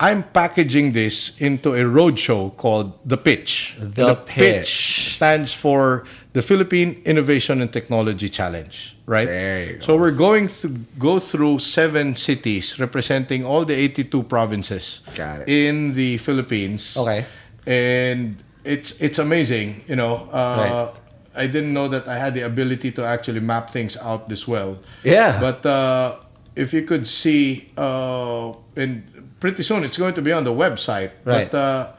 I'm 0.00 0.24
packaging 0.24 0.92
this 0.92 1.32
into 1.38 1.74
a 1.74 1.80
roadshow 1.84 2.56
called 2.56 2.92
The 3.06 3.16
Pitch. 3.16 3.76
The 3.78 4.16
Pitch. 4.16 5.12
stands 5.14 5.52
for 5.52 6.04
the 6.32 6.42
Philippine 6.42 7.00
Innovation 7.04 7.60
and 7.60 7.72
Technology 7.72 8.28
Challenge, 8.28 8.96
right? 9.06 9.26
There 9.28 9.64
you 9.64 9.72
go. 9.74 9.80
So 9.80 9.96
we're 9.96 10.10
going 10.16 10.48
to 10.48 10.68
go 10.98 11.18
through 11.20 11.60
seven 11.60 12.14
cities 12.16 12.80
representing 12.80 13.44
all 13.44 13.64
the 13.64 13.74
82 13.74 14.22
provinces 14.24 15.02
Got 15.14 15.42
it. 15.42 15.48
in 15.48 15.94
the 15.94 16.18
Philippines. 16.18 16.96
Okay. 16.96 17.26
And 17.66 18.42
it's 18.64 18.92
it's 19.00 19.18
amazing, 19.18 19.82
you 19.86 19.94
know. 19.96 20.14
Uh, 20.32 20.56
Right. 20.58 21.01
I 21.34 21.46
didn't 21.46 21.72
know 21.72 21.88
that 21.88 22.08
I 22.08 22.18
had 22.18 22.34
the 22.34 22.42
ability 22.42 22.92
to 22.92 23.04
actually 23.04 23.40
map 23.40 23.70
things 23.70 23.96
out 23.96 24.28
this 24.28 24.46
well. 24.46 24.78
Yeah. 25.02 25.40
But 25.40 25.64
uh, 25.64 26.16
if 26.54 26.72
you 26.72 26.82
could 26.82 27.08
see, 27.08 27.70
uh, 27.76 28.52
and 28.76 29.36
pretty 29.40 29.62
soon 29.62 29.84
it's 29.84 29.98
going 29.98 30.14
to 30.14 30.22
be 30.22 30.32
on 30.32 30.44
the 30.44 30.52
website. 30.52 31.12
Right. 31.24 31.50
But 31.50 31.56
uh, 31.56 31.92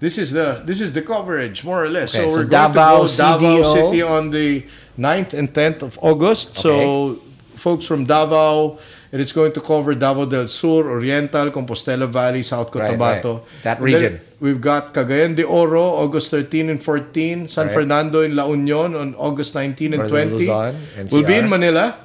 this 0.00 0.16
is 0.16 0.30
the 0.30 0.62
this 0.64 0.80
is 0.80 0.92
the 0.92 1.02
coverage 1.02 1.64
more 1.64 1.84
or 1.84 1.88
less. 1.88 2.14
Okay, 2.14 2.24
so 2.24 2.30
so 2.30 2.36
we're 2.36 2.44
going 2.44 2.72
Davao, 2.72 3.06
to 3.06 3.16
go 3.16 3.16
Davao 3.16 3.62
CDO. 3.62 3.74
City 3.74 4.02
on 4.02 4.30
the 4.30 4.66
9th 4.98 5.34
and 5.34 5.52
10th 5.52 5.82
of 5.82 5.98
August. 6.00 6.50
Okay. 6.50 6.60
So 6.62 7.20
folks 7.56 7.84
from 7.86 8.04
Davao, 8.04 8.78
and 9.12 9.20
it's 9.20 9.32
going 9.32 9.52
to 9.52 9.60
cover 9.60 9.94
Davao 9.94 10.24
del 10.26 10.48
Sur, 10.48 10.88
Oriental, 10.90 11.50
Compostela 11.50 12.06
Valley, 12.08 12.42
South 12.42 12.74
Right, 12.74 12.92
Cotabato. 12.98 13.34
right. 13.38 13.62
That 13.64 13.78
And 13.80 13.86
then 13.88 14.02
region. 14.02 14.20
We've 14.40 14.60
got 14.60 14.94
Cagayan 14.94 15.34
de 15.34 15.42
Oro, 15.44 15.82
August 15.82 16.30
13 16.30 16.70
and 16.70 16.82
14. 16.82 17.48
San 17.48 17.66
Right. 17.66 17.74
Fernando 17.74 18.22
in 18.22 18.36
La 18.36 18.46
Union 18.48 18.94
on 18.94 19.14
August 19.16 19.54
19 19.54 19.94
and 19.94 20.02
Northern 20.02 20.28
20. 20.30 20.46
Luzon, 20.46 20.76
We'll 21.10 21.24
be 21.24 21.34
in 21.34 21.48
Manila 21.48 21.96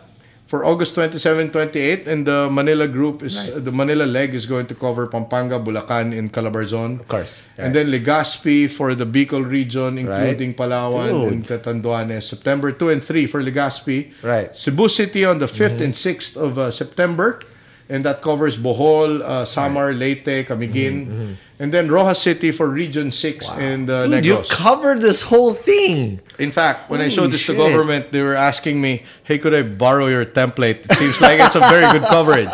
for 0.53 0.63
August 0.63 0.93
27, 0.93 1.49
28. 1.49 2.07
And 2.07 2.27
the 2.27 2.47
Manila 2.47 2.87
group 2.87 3.23
is, 3.23 3.33
the 3.49 3.71
Manila 3.71 4.03
leg 4.05 4.35
is 4.35 4.45
going 4.45 4.67
to 4.67 4.75
cover 4.75 5.07
Pampanga, 5.07 5.57
Bulacan, 5.57 6.15
and 6.15 6.31
Calabarzon. 6.31 6.99
Of 6.99 7.07
course. 7.07 7.47
And 7.57 7.73
then 7.73 7.87
Legazpi 7.87 8.69
for 8.69 8.93
the 8.93 9.03
Bicol 9.03 9.41
region, 9.49 9.95
Right. 9.95 10.29
including 10.29 10.53
Palawan 10.53 11.31
and 11.31 11.43
Catanduanes. 11.43 12.29
September 12.29 12.71
2 12.71 12.89
and 12.89 13.01
3 13.03 13.25
for 13.25 13.41
Legazpi. 13.41 14.13
Right. 14.21 14.53
Mm-hmm. 14.53 14.53
Cebu 14.53 14.87
City 14.89 15.25
on 15.25 15.39
the 15.39 15.47
5th 15.47 15.81
and 15.81 15.95
6th 15.95 16.37
of 16.37 16.59
uh, 16.59 16.69
September. 16.69 17.41
And 17.89 18.05
that 18.05 18.21
covers 18.21 18.57
Bohol, 18.57 19.21
uh, 19.21 19.45
Samar, 19.45 19.91
Leyte, 19.93 20.47
Camiguin, 20.47 21.35
and 21.59 21.71
then 21.73 21.91
Roxas 21.91 22.19
City 22.23 22.51
for 22.51 22.67
Region 22.69 23.11
6 23.11 23.49
and 23.59 23.89
uh, 23.89 24.07
Dude, 24.07 24.25
you 24.25 24.35
Negros. 24.37 24.49
covered 24.49 25.01
this 25.01 25.21
whole 25.23 25.53
thing. 25.53 26.21
In 26.39 26.51
fact, 26.51 26.89
when 26.89 27.01
I 27.01 27.03
Holy 27.03 27.15
showed 27.15 27.31
this 27.31 27.41
shit. 27.41 27.57
to 27.57 27.61
government, 27.61 28.11
they 28.11 28.21
were 28.21 28.35
asking 28.35 28.79
me, 28.81 29.03
"Hey, 29.23 29.37
could 29.37 29.53
I 29.53 29.63
borrow 29.63 30.07
your 30.07 30.25
template?" 30.25 30.89
It 30.89 30.95
seems 30.97 31.19
like 31.21 31.39
it's 31.39 31.55
a 31.55 31.59
very 31.59 31.85
good 31.91 32.07
coverage. 32.07 32.49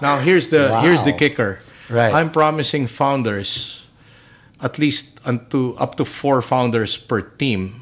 Now, 0.00 0.18
here's 0.18 0.48
the 0.48 0.80
here's 0.80 1.02
the 1.04 1.12
Wow. 1.12 1.18
kicker. 1.18 1.60
Right. 1.90 2.12
I'm 2.12 2.30
promising 2.32 2.86
founders 2.88 3.84
at 4.62 4.78
least 4.78 5.20
unto 5.26 5.74
up 5.76 5.96
to 6.00 6.04
four 6.04 6.40
founders 6.40 6.96
per 6.96 7.20
team. 7.20 7.81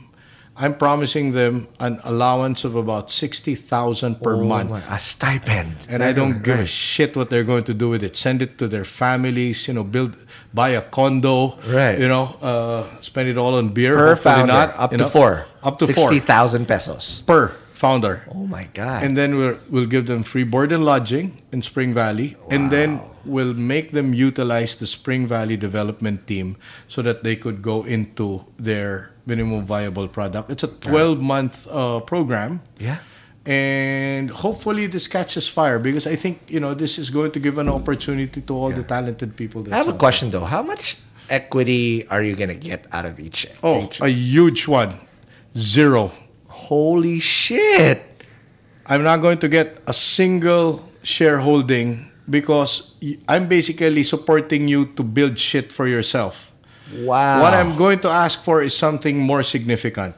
I'm 0.60 0.76
promising 0.76 1.32
them 1.32 1.68
an 1.80 2.00
allowance 2.04 2.64
of 2.68 2.76
about 2.76 3.10
sixty 3.10 3.54
thousand 3.56 4.20
per 4.20 4.34
Oh 4.36 4.44
month. 4.44 4.70
my- 4.70 4.84
a 4.94 4.98
stipend. 5.00 5.76
And 5.88 6.04
I 6.04 6.12
don't 6.12 6.42
give 6.44 6.60
a 6.60 6.66
shit 6.68 7.16
what 7.16 7.30
they're 7.30 7.48
going 7.48 7.64
to 7.64 7.74
do 7.74 7.88
with 7.88 8.02
it. 8.04 8.14
Send 8.14 8.42
it 8.44 8.58
to 8.60 8.68
their 8.68 8.84
families, 8.84 9.66
you 9.68 9.74
know, 9.74 9.84
build, 9.84 10.12
buy 10.52 10.70
a 10.76 10.82
condo, 10.82 11.56
Right. 11.66 11.98
You 11.98 12.08
know, 12.12 12.36
uh, 12.44 12.84
spend 13.00 13.28
it 13.32 13.38
all 13.40 13.54
on 13.56 13.70
beer. 13.72 13.96
per 13.96 14.08
hopefully 14.14 14.34
founder, 14.34 14.52
not, 14.52 14.68
up 14.76 14.90
to 14.92 14.96
know. 14.98 15.08
four. 15.08 15.46
up 15.64 15.78
to 15.80 15.86
four 15.88 16.12
60,000 16.12 16.68
pesos. 16.68 17.22
per 17.26 17.56
founder. 17.72 18.24
Oh 18.28 18.44
my 18.46 18.68
God. 18.76 19.02
And 19.02 19.16
then 19.16 19.36
we'll, 19.40 19.56
we'll 19.72 19.86
give 19.88 20.04
them 20.06 20.22
free 20.22 20.44
board 20.44 20.72
and 20.72 20.84
lodging 20.84 21.40
in 21.52 21.62
Spring 21.62 21.94
Valley. 21.94 22.36
And 22.52 22.70
then 22.70 23.00
we'll 23.24 23.54
make 23.56 23.92
them 23.92 24.12
utilize 24.12 24.76
the 24.76 24.86
Spring 24.86 25.26
Valley 25.26 25.56
development 25.56 26.26
team 26.26 26.56
so 26.88 27.00
that 27.00 27.24
they 27.24 27.36
could 27.36 27.62
go 27.62 27.84
into 27.84 28.44
their 28.58 29.12
minimum 29.30 29.62
viable 29.64 30.08
product. 30.08 30.50
It's 30.50 30.64
a 30.64 30.68
12 30.68 31.20
month 31.20 31.56
uh, 31.70 32.00
program. 32.00 32.60
yeah. 32.78 32.98
And 33.46 34.28
hopefully 34.30 34.86
this 34.86 35.08
catches 35.08 35.48
fire 35.48 35.78
because 35.80 36.06
I 36.06 36.14
think, 36.14 36.34
you 36.54 36.60
know, 36.60 36.74
this 36.74 36.98
is 36.98 37.08
going 37.08 37.32
to 37.32 37.40
give 37.40 37.56
an 37.56 37.70
opportunity 37.72 38.40
to 38.42 38.52
all 38.54 38.70
the 38.70 38.84
talented 38.84 39.30
people. 39.34 39.64
I 39.72 39.78
have 39.80 39.88
a 39.88 39.96
question 39.96 40.30
though. 40.30 40.44
How 40.44 40.62
much 40.62 41.00
equity 41.30 42.06
are 42.12 42.22
you 42.22 42.36
going 42.36 42.52
to 42.52 42.60
get 42.70 42.84
out 42.92 43.06
of 43.08 43.18
each? 43.18 43.48
Oh, 43.64 43.84
each? 43.84 43.96
a 44.04 44.10
huge 44.12 44.68
one. 44.68 45.00
Zero. 45.56 46.12
holy 46.68 47.18
shit. 47.18 48.04
I'm 48.86 49.02
not 49.02 49.18
going 49.24 49.38
to 49.40 49.48
get 49.48 49.80
a 49.86 49.94
single 49.94 50.84
shareholding 51.02 52.10
because 52.28 52.94
I'm 53.26 53.48
basically 53.48 54.04
supporting 54.04 54.68
you 54.68 54.92
to 54.94 55.02
build 55.02 55.38
shit 55.38 55.72
for 55.72 55.88
yourself. 55.88 56.49
Wow. 56.94 57.42
What 57.42 57.54
I'm 57.54 57.76
going 57.76 58.00
to 58.00 58.08
ask 58.08 58.42
for 58.42 58.62
is 58.62 58.76
something 58.76 59.18
more 59.18 59.42
significant. 59.42 60.14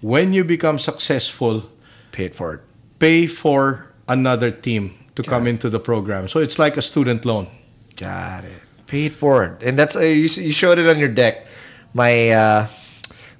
When 0.00 0.32
you 0.32 0.44
become 0.44 0.78
successful, 0.78 1.70
for 2.32 2.54
it. 2.54 2.60
pay 2.98 3.26
for 3.26 3.90
another 4.06 4.50
team 4.50 4.94
to 5.16 5.22
come 5.22 5.46
into 5.46 5.68
the 5.70 5.80
program. 5.80 6.28
So 6.28 6.38
it's 6.40 6.58
like 6.58 6.76
a 6.76 6.82
student 6.82 7.24
loan. 7.24 7.48
Got 7.96 8.44
it. 8.44 8.60
Paid 8.86 9.16
for 9.16 9.44
it. 9.44 9.62
And 9.62 9.78
that's 9.78 9.96
uh, 9.96 10.00
you, 10.00 10.28
you 10.28 10.52
showed 10.52 10.78
it 10.78 10.86
on 10.86 10.98
your 10.98 11.08
deck. 11.08 11.46
My 11.94 12.30
uh, 12.30 12.68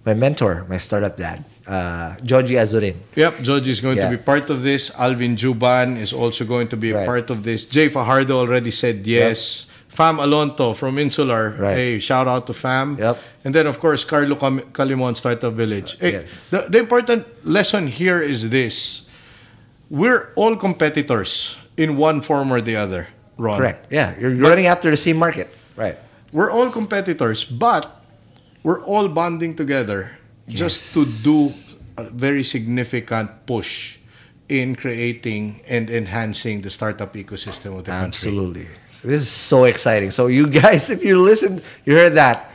my 0.07 0.15
mentor, 0.15 0.67
my 0.69 0.79
startup 0.79 1.17
dad, 1.17 1.45
uh, 1.67 2.17
Georgie 2.23 2.55
Azurin. 2.55 2.97
Yep, 3.15 3.43
George 3.43 3.69
is 3.69 3.81
going 3.81 3.99
Yeah. 3.99 4.11
to 4.11 4.17
be 4.17 4.23
part 4.23 4.51
of 4.51 4.63
this. 4.63 4.91
Alvin 4.99 5.37
Juban 5.37 5.99
is 5.99 6.13
also 6.13 6.45
going 6.45 6.69
to 6.69 6.77
be 6.77 6.91
a 6.93 7.05
part 7.05 7.31
of 7.31 7.43
this. 7.43 7.65
Jay 7.65 7.89
Fajardo 7.89 8.39
already 8.39 8.71
said 8.71 9.07
yes. 9.07 9.67
Fam 9.95 10.19
Alonto 10.19 10.75
from 10.75 10.99
Insular. 10.99 11.55
Right. 11.59 11.77
Hey, 11.77 11.99
shout 12.01 12.27
out 12.27 12.47
to 12.49 12.53
Fam. 12.53 12.99
Yep. 12.99 13.19
And 13.45 13.55
then, 13.55 13.67
of 13.67 13.79
course, 13.79 14.05
Carlo 14.05 14.35
Calimon, 14.37 15.17
Startup 15.17 15.53
Village. 15.55 15.97
Hey, 15.99 16.13
Yes. 16.13 16.51
the, 16.51 16.67
the 16.69 16.79
important 16.79 17.25
lesson 17.47 17.87
here 17.87 18.21
is 18.21 18.51
this 18.51 19.07
we're 19.91 20.33
all 20.35 20.57
competitors 20.57 21.57
in 21.77 21.97
one 21.97 22.21
form 22.23 22.53
or 22.53 22.61
the 22.61 22.75
other, 22.77 23.09
Ron. 23.39 23.59
Correct. 23.59 23.87
Yeah, 23.91 24.19
you're 24.19 24.35
running 24.35 24.67
after 24.67 24.91
the 24.91 24.97
same 24.97 25.17
market. 25.17 25.49
Right. 25.77 25.97
We're 26.33 26.51
all 26.51 26.71
competitors, 26.71 27.45
but 27.45 28.03
we're 28.65 28.83
all 28.83 29.07
bonding 29.09 29.55
together 29.55 30.19
just 30.49 30.95
to 30.95 31.05
do 31.23 31.51
a 31.97 32.11
very 32.11 32.43
significant 32.43 33.31
push 33.47 33.99
in 34.49 34.75
creating 34.75 35.61
and 35.69 35.89
enhancing 35.89 36.63
the 36.63 36.71
startup 36.71 37.15
ecosystem 37.15 37.79
of 37.79 37.85
the 37.85 37.93
country. 37.93 38.09
Absolutely. 38.29 38.69
This 39.05 39.23
is 39.23 39.31
so 39.31 39.65
exciting. 39.65 40.11
So 40.11 40.27
you 40.27 40.49
guys, 40.49 40.91
if 40.95 41.05
you 41.05 41.21
listen, 41.21 41.63
you 41.85 41.95
heard 41.95 42.15
that. 42.15 42.51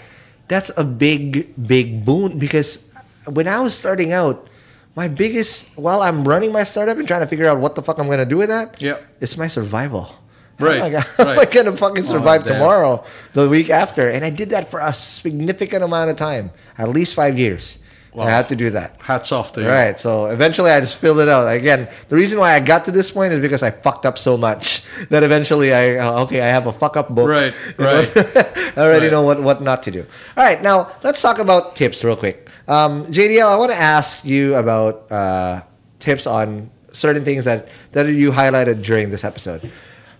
That's 0.47 0.71
a 0.75 0.83
big, 0.83 1.53
big 1.67 2.03
boon 2.03 2.39
because 2.39 2.89
when 3.25 3.47
I 3.47 3.59
was 3.59 3.77
starting 3.77 4.11
out, 4.11 4.49
my 4.95 5.07
biggest 5.07 5.69
while 5.77 6.01
I'm 6.01 6.27
running 6.27 6.51
my 6.51 6.63
startup 6.63 6.97
and 6.97 7.07
trying 7.07 7.21
to 7.21 7.27
figure 7.27 7.47
out 7.47 7.59
what 7.59 7.75
the 7.75 7.81
fuck 7.81 7.99
I'm 7.99 8.09
gonna 8.09 8.25
do 8.25 8.37
with 8.37 8.49
that, 8.49 8.81
Yeah. 8.81 8.97
it's 9.21 9.37
my 9.37 9.47
survival. 9.47 10.15
Right, 10.59 10.81
How 10.81 10.87
am 10.87 10.95
I, 10.95 10.99
how 10.99 11.29
am 11.31 11.39
I 11.39 11.45
gonna 11.45 11.77
fucking 11.77 12.03
oh, 12.03 12.07
survive 12.19 12.43
damn. 12.43 12.59
tomorrow, 12.59 13.05
the 13.31 13.47
week 13.47 13.69
after? 13.69 14.09
And 14.09 14.25
I 14.25 14.29
did 14.29 14.49
that 14.49 14.69
for 14.69 14.81
a 14.81 14.91
significant 14.91 15.85
amount 15.85 16.09
of 16.09 16.17
time, 16.17 16.51
at 16.77 16.89
least 16.89 17.15
five 17.15 17.39
years. 17.39 17.79
I 18.17 18.29
had 18.29 18.49
to 18.49 18.55
do 18.55 18.69
that. 18.71 18.95
Hats 19.01 19.31
off 19.31 19.51
to 19.53 19.61
you. 19.61 19.67
Right. 19.69 19.99
So 19.99 20.25
eventually 20.27 20.71
I 20.71 20.79
just 20.79 20.97
filled 20.97 21.19
it 21.19 21.29
out. 21.29 21.47
Again, 21.47 21.87
the 22.09 22.15
reason 22.15 22.39
why 22.39 22.53
I 22.53 22.59
got 22.59 22.85
to 22.85 22.91
this 22.91 23.11
point 23.11 23.33
is 23.33 23.39
because 23.39 23.61
I 23.63 23.71
fucked 23.71 24.05
up 24.05 24.17
so 24.17 24.35
much 24.35 24.83
that 25.09 25.23
eventually 25.23 25.73
I, 25.73 25.95
uh, 25.97 26.23
okay, 26.23 26.41
I 26.41 26.47
have 26.47 26.67
a 26.67 26.71
fuck 26.73 26.97
up 26.97 27.09
book. 27.09 27.29
Right, 27.29 27.53
right. 27.77 28.11
I 28.17 28.81
already 28.81 29.05
Right. 29.05 29.11
know 29.11 29.21
what, 29.21 29.41
what 29.41 29.61
not 29.61 29.83
to 29.83 29.91
do. 29.91 30.05
All 30.35 30.43
right. 30.43 30.61
Now 30.61 30.91
let's 31.03 31.21
talk 31.21 31.39
about 31.39 31.75
tips 31.75 32.03
real 32.03 32.15
quick. 32.15 32.49
Um, 32.67 33.05
JDL, 33.05 33.47
I 33.47 33.55
want 33.55 33.71
to 33.71 33.77
ask 33.77 34.23
you 34.25 34.55
about 34.55 35.11
uh, 35.11 35.61
tips 35.99 36.25
on 36.27 36.69
certain 36.91 37.23
things 37.23 37.45
that, 37.45 37.67
that 37.91 38.07
you 38.07 38.31
highlighted 38.31 38.83
during 38.83 39.09
this 39.11 39.23
episode. 39.23 39.71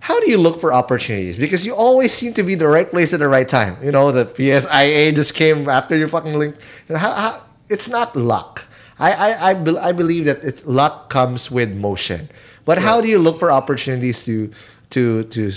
How 0.02 0.18
do 0.18 0.30
you 0.30 0.38
look 0.38 0.60
for 0.60 0.72
opportunities? 0.72 1.36
Because 1.36 1.66
you 1.66 1.74
always 1.74 2.12
seem 2.12 2.32
to 2.34 2.42
be 2.42 2.54
the 2.54 2.66
right 2.66 2.90
place 2.90 3.12
at 3.12 3.18
the 3.20 3.28
right 3.28 3.46
time. 3.48 3.76
You 3.84 3.92
know, 3.92 4.10
the 4.10 4.24
PSIA 4.24 5.14
just 5.14 5.34
came 5.34 5.68
after 5.68 5.94
your 5.96 6.08
fucking 6.08 6.32
link. 6.34 6.56
And 6.88 6.96
how, 6.96 7.12
how, 7.12 7.42
it's 7.70 7.88
not 7.88 8.14
luck. 8.14 8.66
I, 8.98 9.12
I, 9.12 9.50
I, 9.50 9.54
be, 9.54 9.78
I 9.78 9.92
believe 9.92 10.26
that 10.26 10.44
it's, 10.44 10.66
luck 10.66 11.08
comes 11.08 11.50
with 11.50 11.72
motion. 11.72 12.28
But 12.66 12.76
how 12.78 13.00
do 13.00 13.08
you 13.08 13.18
look 13.18 13.38
for 13.38 13.50
opportunities 13.50 14.22
to 14.24 14.52
to 14.90 15.24
to 15.24 15.50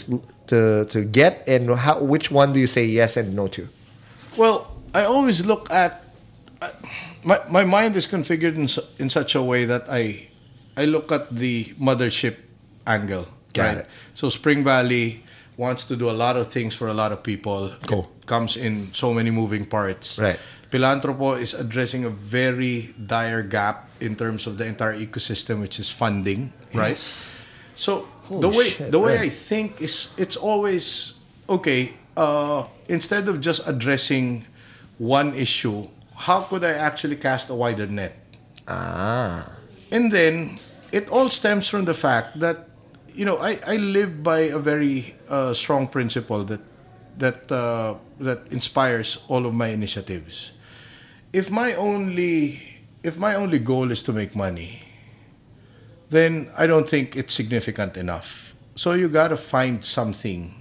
to 0.47 0.86
to 0.86 1.03
get 1.03 1.43
and 1.47 1.70
how 1.76 1.99
which 1.99 2.32
one 2.32 2.53
do 2.53 2.59
you 2.59 2.68
say 2.68 2.86
yes 2.86 3.18
and 3.18 3.36
no 3.36 3.47
to? 3.47 3.68
Well, 4.38 4.72
I 4.93 5.03
always 5.03 5.45
look 5.45 5.70
at 5.70 6.05
uh, 6.61 6.72
my 7.24 7.41
my 7.49 7.66
mind 7.66 7.95
is 7.95 8.07
configured 8.07 8.55
in 8.55 8.68
su- 8.68 8.88
in 8.97 9.09
such 9.09 9.36
a 9.36 9.41
way 9.41 9.66
that 9.66 9.86
I 9.89 10.30
I 10.78 10.86
look 10.86 11.11
at 11.11 11.36
the 11.36 11.76
mothership 11.80 12.38
angle. 12.88 13.28
Got 13.53 13.64
right? 13.64 13.78
it. 13.80 13.88
So 14.16 14.30
Spring 14.30 14.64
Valley 14.64 15.24
wants 15.57 15.86
to 15.86 15.95
do 15.95 16.09
a 16.09 16.16
lot 16.16 16.38
of 16.38 16.47
things 16.47 16.74
for 16.74 16.88
a 16.88 16.93
lot 16.93 17.11
of 17.11 17.22
people. 17.22 17.74
Cool. 17.86 18.09
It 18.22 18.26
comes 18.26 18.57
in 18.57 18.89
so 18.93 19.14
many 19.14 19.30
moving 19.30 19.66
parts. 19.66 20.18
Right. 20.18 20.39
Pilantropo 20.74 21.39
is 21.39 21.53
addressing 21.53 22.03
a 22.03 22.09
very 22.09 22.95
dire 22.97 23.43
gap 23.43 23.93
in 24.01 24.15
terms 24.15 24.47
of 24.49 24.57
the 24.57 24.65
entire 24.65 24.97
ecosystem, 24.97 25.61
which 25.61 25.78
is 25.78 25.93
funding. 25.93 26.51
Right. 26.74 26.97
So 27.76 28.09
the 28.26 28.49
way 28.49 28.74
shit, 28.74 28.89
the 28.89 28.97
way 28.97 29.21
right. 29.21 29.30
I 29.30 29.30
think 29.30 29.78
is 29.86 30.09
it's 30.17 30.34
always 30.34 31.13
okay. 31.45 31.93
Uh, 32.17 32.65
instead 32.89 33.30
of 33.30 33.38
just 33.38 33.61
addressing 33.69 34.49
one 34.97 35.38
issue, 35.38 35.86
how 36.17 36.41
could 36.41 36.65
I 36.65 36.74
actually 36.74 37.17
cast 37.21 37.53
a 37.53 37.55
wider 37.55 37.86
net? 37.86 38.17
Ah. 38.67 39.45
And 39.93 40.09
then 40.09 40.57
it 40.89 41.05
all 41.13 41.30
stems 41.30 41.69
from 41.69 41.86
the 41.86 41.93
fact 41.93 42.41
that 42.41 42.65
you 43.13 43.30
know 43.30 43.38
I, 43.38 43.61
I 43.61 43.78
live 43.78 44.26
by 44.26 44.49
a 44.49 44.57
very 44.57 45.13
uh, 45.30 45.53
strong 45.53 45.86
principle 45.86 46.41
that 46.49 46.65
that 47.21 47.45
uh, 47.53 48.01
that 48.17 48.49
inspires 48.49 49.21
all 49.30 49.45
of 49.45 49.53
my 49.53 49.69
initiatives. 49.69 50.53
If 51.34 51.49
my 51.49 51.73
only 51.75 52.61
if 53.03 53.17
my 53.17 53.36
only 53.36 53.59
goal 53.59 53.91
is 53.91 54.01
to 54.03 54.13
make 54.13 54.36
money, 54.36 54.81
then 56.09 56.49
I 56.57 56.67
don't 56.67 56.88
think 56.89 57.15
it's 57.15 57.34
significant 57.34 57.97
enough. 57.97 58.53
So 58.75 58.93
you 58.93 59.09
got 59.09 59.27
to 59.29 59.38
find 59.38 59.84
something 59.84 60.53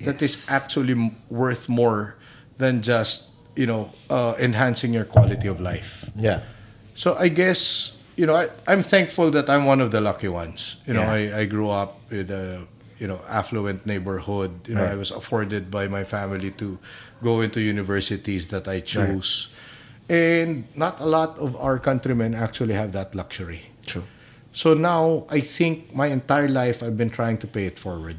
that 0.00 0.20
is 0.22 0.50
actually 0.50 1.12
worth 1.30 1.68
more 1.68 2.16
than 2.58 2.82
just 2.82 3.28
you 3.56 3.66
know 3.66 3.92
uh, 4.10 4.34
enhancing 4.38 4.92
your 4.92 5.04
quality 5.04 5.48
of 5.48 5.60
life. 5.60 6.10
Yeah. 6.16 6.40
So 6.94 7.16
I 7.18 7.28
guess 7.28 7.92
you 8.16 8.26
know 8.26 8.34
I, 8.34 8.48
I'm 8.66 8.82
thankful 8.82 9.30
that 9.32 9.48
I'm 9.48 9.64
one 9.66 9.80
of 9.80 9.90
the 9.90 10.00
lucky 10.00 10.28
ones. 10.28 10.76
You 10.86 10.94
know, 10.94 11.02
Yeah. 11.02 11.36
I, 11.36 11.40
I 11.40 11.44
grew 11.44 11.68
up 11.68 12.00
with 12.10 12.30
a 12.30 12.66
you 12.98 13.06
know 13.08 13.20
affluent 13.28 13.86
neighborhood. 13.86 14.50
You 14.68 14.74
know, 14.74 14.82
Right. 14.82 14.92
I 14.92 14.96
was 14.96 15.10
afforded 15.10 15.70
by 15.70 15.88
my 15.88 16.04
family 16.04 16.50
to 16.52 16.78
go 17.22 17.40
into 17.40 17.60
universities 17.60 18.48
that 18.48 18.68
I 18.68 18.80
choose, 18.80 19.48
and 20.08 20.64
not 20.74 21.00
a 21.00 21.06
lot 21.06 21.38
of 21.38 21.56
our 21.56 21.78
countrymen 21.78 22.34
actually 22.34 22.74
have 22.74 22.92
that 22.92 23.14
luxury. 23.14 23.62
True. 23.86 24.04
So 24.52 24.74
now 24.74 25.26
I 25.28 25.40
think 25.40 25.94
my 25.94 26.06
entire 26.06 26.48
life 26.48 26.82
I've 26.82 26.96
been 26.96 27.10
trying 27.10 27.38
to 27.38 27.46
pay 27.46 27.66
it 27.66 27.78
forward, 27.78 28.16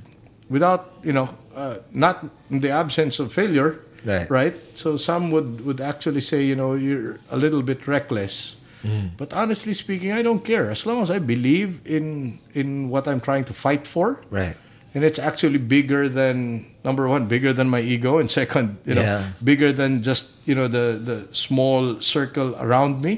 without 0.49 0.99
you 1.03 1.13
know, 1.13 1.29
uh, 1.55 1.77
not 1.91 2.25
in 2.49 2.59
the 2.59 2.69
absence 2.69 3.19
of 3.19 3.31
failure, 3.31 3.85
Right. 4.29 4.55
So 4.75 4.97
some 4.97 5.31
would 5.31 5.65
would 5.65 5.81
actually 5.81 6.21
say, 6.21 6.43
you 6.43 6.55
know, 6.55 6.75
you're 6.75 7.19
a 7.31 7.37
little 7.37 7.61
bit 7.61 7.87
reckless. 7.87 8.55
But 9.17 9.33
honestly 9.33 9.73
speaking, 9.73 10.11
I 10.11 10.21
don't 10.21 10.45
care 10.45 10.69
as 10.69 10.85
long 10.85 11.01
as 11.01 11.09
I 11.09 11.17
believe 11.17 11.81
in 11.85 12.37
in 12.53 12.89
what 12.89 13.07
I'm 13.07 13.19
trying 13.19 13.43
to 13.45 13.53
fight 13.53 13.87
for. 13.87 14.21
Right. 14.29 14.55
And 14.95 15.03
it's 15.03 15.19
actually 15.19 15.59
bigger 15.59 16.09
than 16.09 16.65
number 16.83 17.07
one, 17.07 17.27
bigger 17.27 17.51
than 17.53 17.69
my 17.69 17.81
ego, 17.81 18.17
and 18.17 18.31
second, 18.31 18.77
you 18.85 18.95
know, 18.95 19.01
Yeah. 19.01 19.27
bigger 19.43 19.71
than 19.73 20.01
just 20.01 20.25
you 20.45 20.55
know 20.55 20.67
the 20.67 20.97
the 21.09 21.17
small 21.35 21.99
circle 22.01 22.55
around 22.59 23.01
me. 23.01 23.13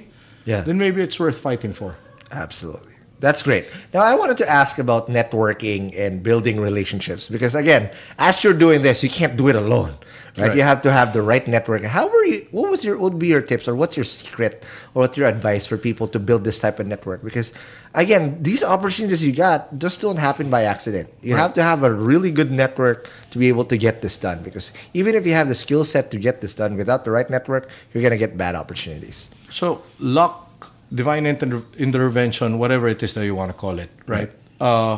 Yeah. 0.45 0.61
Then 0.67 0.77
maybe 0.77 1.01
it's 1.01 1.19
worth 1.19 1.39
fighting 1.39 1.73
for. 1.73 1.95
Absolutely. 2.31 2.93
That's 3.19 3.41
great. 3.41 3.65
Now, 3.93 4.01
I 4.01 4.13
wanted 4.15 4.37
to 4.37 4.47
ask 4.49 4.77
about 4.77 5.09
networking 5.09 5.91
and 5.97 6.21
building 6.21 6.59
relationships 6.59 7.29
because, 7.29 7.55
again, 7.55 7.89
as 8.19 8.43
you're 8.43 8.53
doing 8.65 8.81
this, 8.83 9.01
you 9.03 9.09
can't 9.09 9.35
do 9.35 9.47
it 9.47 9.55
alone, 9.55 9.93
right? 10.37 10.49
Right. 10.49 10.57
You 10.57 10.63
have 10.63 10.81
to 10.83 10.91
have 10.91 11.13
the 11.13 11.21
right 11.21 11.47
network. 11.47 11.83
How 11.83 12.07
were 12.07 12.25
you? 12.25 12.47
What 12.51 12.69
was 12.69 12.83
your? 12.83 12.97
What 12.97 13.13
would 13.13 13.19
be 13.19 13.27
your 13.27 13.41
tips, 13.41 13.67
or 13.67 13.75
what's 13.75 13.97
your 13.97 14.03
secret, 14.03 14.63
or 14.93 15.01
what's 15.01 15.17
your 15.17 15.27
advice 15.27 15.65
for 15.65 15.77
people 15.77 16.07
to 16.09 16.19
build 16.19 16.43
this 16.43 16.59
type 16.59 16.79
of 16.79 16.87
network? 16.87 17.23
Because, 17.23 17.53
again, 17.93 18.41
these 18.41 18.63
opportunities 18.63 19.23
you 19.25 19.33
got 19.33 19.77
just 19.79 20.01
don't 20.01 20.19
happen 20.19 20.49
by 20.49 20.63
accident. 20.63 21.09
You 21.21 21.35
have 21.35 21.53
to 21.53 21.63
have 21.63 21.83
a 21.83 21.91
really 21.91 22.31
good 22.31 22.51
network 22.51 23.09
to 23.31 23.37
be 23.37 23.47
able 23.47 23.65
to 23.65 23.77
get 23.77 24.01
this 24.01 24.17
done. 24.17 24.43
Because 24.43 24.71
even 24.93 25.15
if 25.15 25.25
you 25.25 25.33
have 25.33 25.47
the 25.47 25.55
skill 25.55 25.83
set 25.83 26.11
to 26.11 26.17
get 26.17 26.41
this 26.41 26.53
done, 26.53 26.77
without 26.77 27.03
the 27.03 27.11
right 27.11 27.29
network, 27.29 27.69
you're 27.93 28.03
gonna 28.03 28.17
get 28.17 28.37
bad 28.37 28.55
opportunities. 28.55 29.29
So 29.49 29.81
luck, 29.99 30.71
divine 30.93 31.25
inter- 31.25 31.63
intervention, 31.77 32.59
whatever 32.59 32.87
it 32.87 33.01
is 33.01 33.13
that 33.15 33.25
you 33.25 33.35
want 33.35 33.49
to 33.49 33.57
call 33.57 33.79
it, 33.79 33.89
right? 34.07 34.31
Uh, 34.61 34.97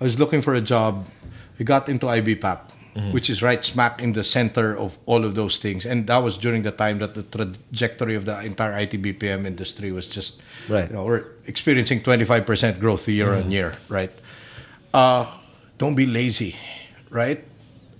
I 0.00 0.04
was 0.04 0.18
looking 0.18 0.42
for 0.42 0.54
a 0.54 0.60
job. 0.60 1.06
I 1.58 1.64
got 1.64 1.88
into 1.88 2.04
IBPAP, 2.06 2.60
which 3.12 3.28
is 3.28 3.42
right 3.42 3.62
smack 3.64 4.00
in 4.00 4.12
the 4.14 4.24
center 4.24 4.76
of 4.76 4.96
all 5.06 5.24
of 5.24 5.34
those 5.34 5.58
things, 5.58 5.84
and 5.84 6.06
that 6.06 6.18
was 6.18 6.38
during 6.38 6.62
the 6.62 6.70
time 6.72 6.98
that 6.98 7.14
the 7.14 7.22
trajectory 7.22 8.14
of 8.14 8.24
the 8.24 8.40
entire 8.40 8.76
IT 8.78 8.92
BPM 9.02 9.46
industry 9.46 9.92
was 9.92 10.06
just, 10.06 10.40
Right. 10.68 10.88
you 10.88 10.94
know, 10.96 11.04
we're 11.04 11.24
experiencing 11.46 12.00
25% 12.02 12.80
growth 12.80 13.06
year 13.08 13.34
on 13.34 13.50
year, 13.50 13.76
right? 13.88 14.12
uh, 14.94 15.26
don't 15.78 15.94
be 15.94 16.06
lazy, 16.06 16.56
right? 17.10 17.44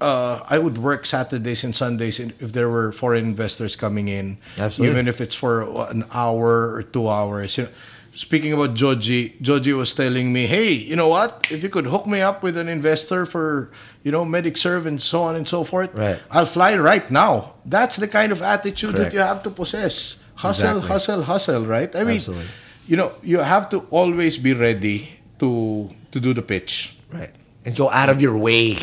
Uh, 0.00 0.40
I 0.48 0.58
would 0.58 0.78
work 0.78 1.04
Saturdays 1.06 1.64
and 1.64 1.74
Sundays 1.76 2.18
if 2.20 2.52
there 2.52 2.68
were 2.68 2.92
foreign 2.92 3.24
investors 3.24 3.76
coming 3.76 4.08
in, 4.08 4.38
Absolutely. 4.58 4.92
even 4.94 5.08
if 5.08 5.20
it's 5.20 5.34
for 5.34 5.62
an 5.90 6.04
hour 6.12 6.72
or 6.74 6.82
two 6.82 7.08
hours. 7.08 7.56
You 7.58 7.64
know, 7.64 7.70
speaking 8.16 8.52
about 8.52 8.74
Joji, 8.74 9.36
Joji 9.40 9.72
was 9.72 9.92
telling 9.94 10.32
me, 10.32 10.46
"Hey, 10.46 10.72
you 10.72 10.96
know 10.96 11.08
what? 11.08 11.46
If 11.50 11.62
you 11.62 11.68
could 11.68 11.86
hook 11.86 12.06
me 12.06 12.20
up 12.20 12.42
with 12.42 12.56
an 12.56 12.68
investor 12.68 13.26
for, 13.26 13.70
you 14.02 14.10
know, 14.10 14.24
MedicServe 14.24 14.86
and 14.86 15.00
so 15.00 15.22
on 15.22 15.36
and 15.36 15.46
so 15.46 15.62
forth, 15.64 15.90
Right. 15.94 16.18
I'll 16.30 16.46
fly 16.46 16.74
right 16.76 17.08
now." 17.10 17.52
That's 17.64 17.96
the 17.96 18.08
kind 18.08 18.32
of 18.32 18.40
attitude 18.42 18.96
Correct. 18.96 19.12
that 19.12 19.16
you 19.16 19.20
have 19.20 19.42
to 19.44 19.50
possess. 19.50 20.16
Hustle, 20.36 20.68
Exactly. 20.80 20.88
hustle, 20.88 21.22
hustle, 21.22 21.64
right? 21.66 21.94
I 21.96 22.04
mean, 22.04 22.16
Absolutely. 22.16 22.44
you 22.86 22.96
know, 22.96 23.12
you 23.22 23.38
have 23.38 23.68
to 23.70 23.78
always 23.90 24.36
be 24.36 24.52
ready 24.54 25.10
to 25.40 25.90
to 26.12 26.20
do 26.20 26.32
the 26.32 26.42
pitch 26.42 26.94
Right. 27.12 27.30
And 27.66 27.74
go 27.74 27.90
out 27.90 28.08
of 28.08 28.20
your 28.22 28.38
way. 28.38 28.78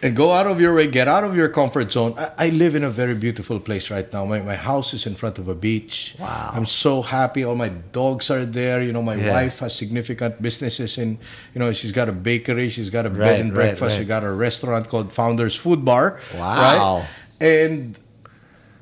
and 0.00 0.14
go 0.14 0.30
out 0.30 0.46
of 0.46 0.60
your 0.60 0.72
way, 0.78 0.86
get 0.86 1.08
out 1.08 1.24
of 1.24 1.34
your 1.34 1.48
comfort 1.48 1.90
zone. 1.90 2.14
I, 2.16 2.30
I 2.46 2.48
live 2.50 2.76
in 2.76 2.84
a 2.84 2.90
very 2.90 3.14
beautiful 3.16 3.58
place 3.58 3.90
right 3.90 4.06
now. 4.12 4.24
My, 4.24 4.40
my 4.40 4.54
house 4.54 4.94
is 4.94 5.06
in 5.10 5.16
front 5.16 5.38
of 5.38 5.48
a 5.48 5.56
beach. 5.56 6.14
Wow. 6.20 6.52
I'm 6.54 6.64
so 6.66 7.02
happy. 7.02 7.42
All 7.42 7.56
my 7.56 7.70
dogs 7.70 8.30
are 8.30 8.46
there. 8.46 8.80
You 8.80 8.92
know, 8.92 9.02
my 9.02 9.16
Yeah. 9.16 9.32
wife 9.32 9.58
has 9.58 9.74
significant 9.74 10.40
businesses 10.40 10.98
in, 10.98 11.18
you 11.52 11.58
know, 11.58 11.72
she's 11.72 11.90
got 11.90 12.08
a 12.08 12.12
bakery, 12.12 12.70
she's 12.70 12.90
got 12.90 13.06
a 13.06 13.10
Right, 13.10 13.18
bed 13.18 13.40
and 13.40 13.50
right, 13.50 13.74
breakfast, 13.74 13.96
right. 13.96 13.98
she 13.98 14.04
got 14.04 14.22
a 14.22 14.30
restaurant 14.30 14.86
called 14.88 15.12
Founders 15.12 15.56
Food 15.56 15.84
Bar. 15.84 16.20
Wow. 16.36 16.98
Right? 16.98 17.08
And 17.40 17.98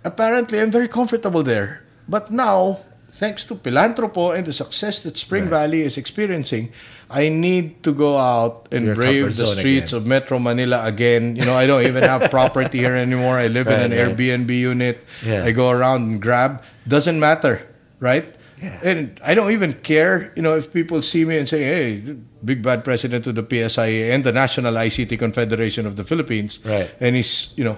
apparently 0.05 0.61
I'm 0.61 0.71
very 0.71 0.89
comfortable 0.89 1.43
there. 1.43 1.83
But 2.09 2.31
now, 2.31 2.81
thanks 3.17 3.45
to 3.47 3.55
Philanthropo 3.57 4.37
and 4.37 4.47
the 4.47 4.53
success 4.53 5.01
that 5.01 5.17
Spring 5.19 5.49
Valley 5.49 5.83
is 5.83 5.97
experiencing, 5.97 6.73
I 7.09 7.29
need 7.29 7.83
to 7.83 7.93
go 7.93 8.17
out 8.17 8.69
and 8.71 8.87
Your 8.87 8.95
brave 8.95 9.37
the 9.37 9.47
streets 9.47 9.93
again. 9.93 10.03
of 10.03 10.07
Metro 10.07 10.39
Manila 10.39 10.85
again. 10.85 11.37
You 11.37 11.45
know, 11.45 11.55
I 11.55 11.67
don't 11.67 11.87
even 11.87 12.03
have 12.03 12.31
property 12.39 12.79
here 12.79 12.95
anymore. 12.95 13.39
I 13.39 13.49
live 13.49 13.69
in 13.69 13.81
an 13.81 13.91
right. 13.93 14.17
Airbnb 14.17 14.51
unit. 14.51 15.05
Yeah. 15.25 15.45
I 15.45 15.53
go 15.53 15.71
around 15.71 16.03
and 16.03 16.23
grab. 16.23 16.63
Doesn't 16.87 17.19
matter, 17.19 17.67
right? 18.01 18.27
Yeah. 18.61 18.81
And 18.83 19.21
I 19.23 19.35
don't 19.35 19.53
even 19.53 19.75
care, 19.75 20.33
you 20.35 20.43
know, 20.43 20.57
if 20.57 20.73
people 20.73 21.03
see 21.03 21.25
me 21.25 21.37
and 21.37 21.47
say, 21.49 21.63
"Hey, 21.63 22.17
big 22.45 22.63
bad 22.63 22.85
president 22.85 23.27
of 23.27 23.35
the 23.35 23.43
PSIA 23.43 24.15
and 24.15 24.25
the 24.25 24.33
National 24.33 24.73
ICT 24.75 25.19
Confederation 25.19 25.87
of 25.87 25.97
the 25.97 26.05
Philippines," 26.05 26.59
Right. 26.65 26.91
And 26.99 27.17
he's, 27.17 27.53
you 27.57 27.65
know, 27.65 27.77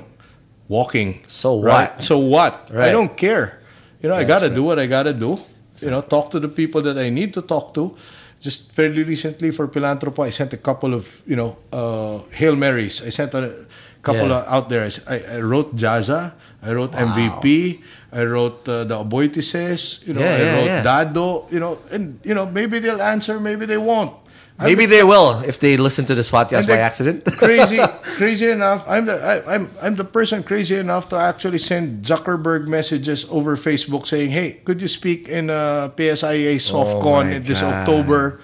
walking. 0.69 1.25
So 1.27 1.61
right? 1.61 1.91
what? 1.95 2.05
So 2.05 2.19
what? 2.19 2.71
Right. 2.71 2.89
I 2.89 2.93
don't 2.93 3.17
care. 3.17 3.61
You 4.03 4.09
know, 4.09 4.15
I 4.15 4.25
gotta 4.25 4.47
right. 4.47 4.55
do 4.55 4.63
what 4.63 4.79
I 4.79 4.87
gotta 4.87 5.13
do. 5.13 5.39
You 5.81 5.91
know, 5.91 6.03
talk 6.03 6.31
to 6.33 6.41
the 6.41 6.49
people 6.49 6.83
that 6.83 6.99
I 6.99 7.09
need 7.11 7.35
to 7.35 7.43
talk 7.43 7.75
to. 7.75 7.95
Just 8.41 8.71
fairly 8.73 9.03
recently 9.03 9.51
for 9.51 9.67
Philanthropo, 9.67 10.23
I 10.23 10.31
sent 10.31 10.53
a 10.53 10.57
couple 10.57 10.95
of 10.95 11.07
you 11.27 11.35
know 11.37 11.57
uh, 11.73 12.19
hail 12.31 12.55
marys. 12.55 13.03
I 13.03 13.11
sent 13.11 13.35
a 13.35 13.67
couple 14.03 14.29
Yeah. 14.29 14.43
of 14.43 14.47
out 14.47 14.69
there. 14.69 14.89
I 15.07 15.39
wrote 15.39 15.75
Jaza. 15.75 16.33
I 16.63 16.73
wrote 16.73 16.93
MVP. 16.93 17.81
I 18.13 18.23
wrote 18.25 18.69
uh, 18.69 18.85
the 18.85 18.97
Aboitizes. 19.05 20.07
You 20.07 20.15
know, 20.15 20.21
Yeah, 20.21 20.35
I 20.35 20.39
yeah, 20.39 20.55
wrote. 20.77 20.83
Dado. 20.85 21.47
You 21.51 21.61
know, 21.61 21.79
and 21.91 22.19
you 22.25 22.35
know 22.35 22.47
maybe 22.47 22.79
they'll 22.79 23.03
answer, 23.03 23.39
maybe 23.41 23.67
they 23.67 23.79
won't. 23.79 24.15
Maybe 24.61 24.87
they 24.87 25.05
will 25.05 25.39
if 25.47 25.61
they 25.61 25.77
listen 25.77 26.05
to 26.07 26.15
this 26.15 26.31
podcast 26.31 26.67
by 26.67 26.79
accident. 26.79 27.25
crazy, 27.39 27.79
crazy 28.19 28.51
enough. 28.51 28.85
I'm 28.89 29.07
the 29.07 29.23
I, 29.23 29.55
I'm 29.55 29.71
I'm 29.81 29.95
the 29.95 30.05
person 30.05 30.43
crazy 30.43 30.75
enough 30.75 31.09
to 31.11 31.17
actually 31.17 31.59
send 31.59 32.05
Zuckerberg 32.05 32.67
messages 32.67 33.25
over 33.31 33.57
Facebook 33.57 34.07
saying, 34.07 34.31
"Hey, 34.31 34.59
could 34.65 34.83
you 34.83 34.89
speak 34.89 35.29
in 35.29 35.49
a 35.49 35.93
PSIA 35.95 36.59
Oh 36.59 36.85
SoftCon 36.85 37.33
in 37.33 37.45
this 37.45 37.61
God. 37.61 37.73
October?" 37.73 38.41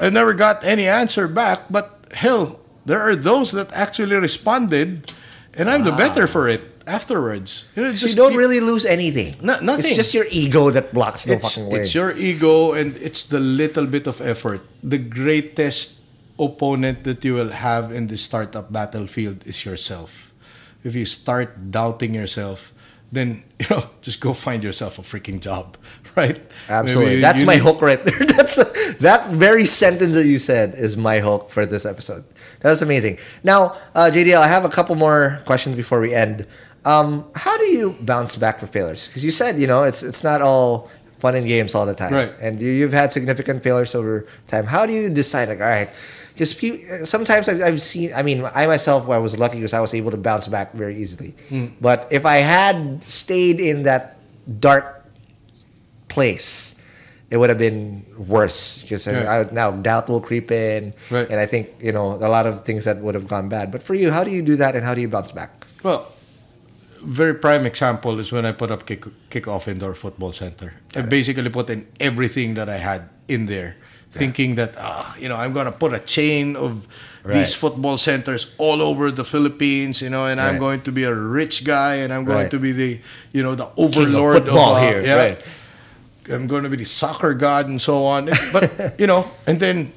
I 0.00 0.08
never 0.08 0.32
got 0.32 0.64
any 0.64 0.88
answer 0.88 1.28
back, 1.28 1.68
but 1.68 2.00
hell, 2.12 2.58
there 2.86 3.00
are 3.00 3.14
those 3.14 3.52
that 3.52 3.70
actually 3.72 4.16
responded, 4.16 5.12
and 5.52 5.68
I'm 5.68 5.84
the 5.84 5.92
ah. 5.92 5.96
better 5.96 6.26
for 6.26 6.48
it 6.48 6.71
afterwards. 6.86 7.64
You 7.76 7.84
know, 7.84 7.90
you 7.90 8.14
don't 8.14 8.30
keep- 8.30 8.38
really 8.38 8.60
lose 8.60 8.84
anything. 8.84 9.36
No- 9.40 9.60
nothing. 9.60 9.86
It's 9.86 9.96
just 9.96 10.14
your 10.14 10.26
ego 10.30 10.70
that 10.70 10.92
blocks 10.92 11.24
the 11.24 11.34
it's, 11.34 11.54
fucking 11.54 11.70
way. 11.70 11.80
it's 11.80 11.94
your 11.94 12.16
ego 12.16 12.72
and 12.72 12.96
it's 12.96 13.24
the 13.24 13.40
little 13.40 13.86
bit 13.86 14.06
of 14.06 14.20
effort. 14.20 14.60
The 14.82 14.98
greatest 14.98 15.94
opponent 16.38 17.04
that 17.04 17.24
you 17.24 17.34
will 17.34 17.50
have 17.50 17.92
in 17.92 18.08
the 18.08 18.16
startup 18.16 18.72
battlefield 18.72 19.46
is 19.46 19.64
yourself. 19.64 20.32
If 20.84 20.94
you 20.94 21.06
start 21.06 21.70
doubting 21.70 22.14
yourself, 22.14 22.72
then 23.12 23.42
you 23.60 23.66
know 23.70 23.86
just 24.00 24.20
go 24.20 24.32
find 24.32 24.64
yourself 24.64 24.98
a 24.98 25.02
freaking 25.02 25.40
job, 25.40 25.76
right? 26.16 26.40
Absolutely. 26.68 27.20
That's 27.20 27.40
you 27.40 27.46
my 27.46 27.54
need- 27.54 27.62
hook 27.62 27.80
right 27.82 28.02
there. 28.04 28.18
That's 28.36 28.56
that 28.98 29.30
very 29.30 29.66
sentence 29.66 30.14
that 30.14 30.26
you 30.26 30.38
said 30.38 30.74
is 30.74 30.96
my 30.96 31.20
hook 31.20 31.50
for 31.50 31.66
this 31.66 31.84
episode. 31.86 32.24
That 32.60 32.70
was 32.70 32.82
amazing. 32.82 33.18
Now, 33.42 33.76
uh, 33.94 34.10
JDL, 34.12 34.38
I 34.40 34.46
have 34.48 34.64
a 34.64 34.68
couple 34.68 34.94
more 34.94 35.42
questions 35.46 35.76
before 35.76 36.00
we 36.00 36.14
end. 36.14 36.46
Um, 36.84 37.24
how 37.34 37.56
do 37.58 37.64
you 37.66 37.96
bounce 38.00 38.36
back 38.36 38.58
from 38.58 38.68
failures? 38.68 39.06
Because 39.06 39.24
you 39.24 39.30
said 39.30 39.58
you 39.58 39.66
know 39.66 39.84
it's 39.84 40.02
it's 40.02 40.24
not 40.24 40.42
all 40.42 40.90
fun 41.20 41.36
and 41.36 41.46
games 41.46 41.74
all 41.76 41.86
the 41.86 41.94
time, 41.94 42.12
Right. 42.12 42.32
And 42.40 42.60
you, 42.60 42.72
you've 42.72 42.92
had 42.92 43.12
significant 43.12 43.62
failures 43.62 43.94
over 43.94 44.26
time. 44.48 44.66
How 44.66 44.86
do 44.86 44.92
you 44.92 45.08
decide? 45.08 45.48
Like, 45.48 45.60
all 45.60 45.68
right. 45.68 45.88
Because 46.34 46.58
sometimes 47.08 47.46
I've, 47.48 47.62
I've 47.62 47.80
seen, 47.82 48.12
I 48.12 48.22
mean, 48.22 48.44
I 48.54 48.66
myself 48.66 49.08
I 49.08 49.18
was 49.18 49.38
lucky 49.38 49.58
because 49.58 49.72
I 49.74 49.80
was 49.80 49.94
able 49.94 50.10
to 50.10 50.16
bounce 50.16 50.48
back 50.48 50.72
very 50.74 51.00
easily. 51.00 51.34
Hmm. 51.48 51.66
But 51.80 52.08
if 52.10 52.26
I 52.26 52.38
had 52.38 53.04
stayed 53.04 53.60
in 53.60 53.84
that 53.84 54.16
dark 54.58 55.06
place, 56.08 56.74
it 57.30 57.36
would 57.36 57.48
have 57.48 57.58
been 57.58 58.04
worse 58.18 58.78
because 58.78 59.06
Yeah. 59.06 59.30
I, 59.30 59.38
would- 59.38 59.52
now 59.52 59.70
doubt 59.70 60.08
will 60.08 60.20
creep 60.20 60.50
in, 60.50 60.92
Right. 61.10 61.28
and 61.30 61.38
I 61.40 61.46
think 61.46 61.68
you 61.80 61.92
know 61.92 62.14
a 62.14 62.28
lot 62.28 62.46
of 62.46 62.60
things 62.62 62.84
that 62.84 62.98
would 62.98 63.14
have 63.14 63.26
gone 63.28 63.48
bad. 63.48 63.70
But 63.72 63.82
for 63.82 63.94
you, 63.94 64.10
how 64.10 64.24
do 64.24 64.30
you 64.30 64.42
do 64.42 64.56
that, 64.56 64.74
and 64.76 64.84
how 64.84 64.94
do 64.94 65.00
you 65.00 65.08
bounce 65.08 65.32
back? 65.32 65.64
Well, 65.82 66.11
very 67.04 67.34
prime 67.34 67.66
example 67.66 68.18
is 68.20 68.32
when 68.32 68.46
I 68.46 68.52
put 68.52 68.70
up 68.70 68.86
kick 68.86 69.04
kickoff 69.30 69.68
indoor 69.68 69.94
football 69.94 70.32
center. 70.32 70.74
I 70.94 71.02
basically 71.02 71.48
put 71.50 71.68
in 71.70 71.86
everything 72.00 72.54
that 72.54 72.68
I 72.68 72.76
had 72.78 73.08
in 73.28 73.46
there, 73.46 73.76
thinking 74.10 74.54
that 74.56 74.74
ah, 74.78 75.14
you 75.18 75.28
know, 75.28 75.36
I'm 75.36 75.52
gonna 75.52 75.72
put 75.72 75.92
a 75.92 75.98
chain 75.98 76.56
of 76.56 76.86
Right. 77.24 77.34
these 77.34 77.54
football 77.54 77.98
centers 77.98 78.52
all 78.58 78.82
over 78.82 79.12
the 79.12 79.22
Philippines, 79.24 80.02
you 80.02 80.10
know, 80.10 80.26
and 80.26 80.40
I'm 80.40 80.58
going 80.58 80.80
to 80.82 80.90
be 80.90 81.04
a 81.04 81.14
rich 81.14 81.62
guy, 81.62 82.02
and 82.02 82.12
I'm 82.12 82.24
going 82.24 82.38
Right. 82.42 82.50
to 82.50 82.58
be 82.58 82.72
the 82.72 82.98
you 83.32 83.42
know 83.44 83.54
the 83.54 83.66
King 83.66 83.84
of 83.86 83.94
overlord 83.96 84.42
football 84.42 84.74
uh, 84.74 84.80
here, 84.82 85.02
yeah. 85.06 85.14
right? 85.22 85.38
I'm 86.28 86.46
going 86.48 86.64
to 86.64 86.68
be 86.70 86.76
the 86.78 86.84
soccer 86.84 87.34
god 87.34 87.66
and 87.68 87.80
so 87.80 88.04
on. 88.04 88.26
But 88.52 88.98
you 88.98 89.06
know, 89.06 89.30
and 89.46 89.60
then 89.60 89.92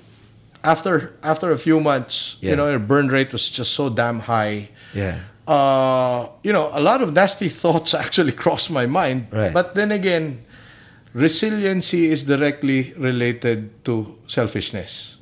after 0.63 1.13
after 1.23 1.51
a 1.51 1.57
few 1.57 1.79
months, 1.79 2.37
Yeah. 2.41 2.51
you 2.51 2.55
know, 2.57 2.71
the 2.71 2.77
burn 2.79 3.07
rate 3.09 3.33
was 3.33 3.49
just 3.49 3.73
so 3.73 3.89
damn 3.89 4.19
high 4.19 4.69
Yeah, 4.93 5.17
uh, 5.47 6.27
you 6.43 6.53
know, 6.53 6.69
a 6.73 6.81
lot 6.81 7.01
of 7.01 7.13
nasty 7.13 7.49
thoughts 7.61 7.93
actually 7.93 8.31
crossed 8.31 8.71
my 8.71 8.85
mind. 8.85 9.27
Right. 9.31 9.53
But 9.53 9.75
then 9.75 9.91
again, 9.91 10.45
resiliency 11.13 12.09
is 12.09 12.23
directly 12.23 12.93
related 12.97 13.83
to 13.85 14.17
selfishness. 14.27 15.13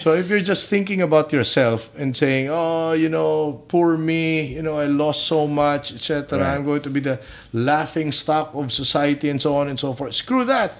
So 0.00 0.14
if 0.14 0.28
you're 0.28 0.40
just 0.40 0.68
thinking 0.68 1.00
about 1.00 1.32
yourself 1.32 1.90
and 1.96 2.16
saying, 2.16 2.48
"Oh, 2.50 2.92
you 2.92 3.08
know, 3.08 3.62
poor 3.68 3.96
me, 3.96 4.42
you 4.42 4.60
know, 4.60 4.78
I 4.78 4.86
lost 4.86 5.28
so 5.28 5.46
much, 5.46 5.92
etc. 5.92 6.40
Right. 6.40 6.54
I'm 6.54 6.64
going 6.64 6.82
to 6.82 6.90
be 6.90 6.98
the 6.98 7.20
laughing 7.52 8.10
stock 8.10 8.50
of 8.52 8.72
society 8.72 9.30
and 9.30 9.40
so 9.40 9.54
on 9.54 9.68
and 9.68 9.78
so 9.78 9.94
forth." 9.94 10.12
Screw 10.16 10.44
that. 10.44 10.72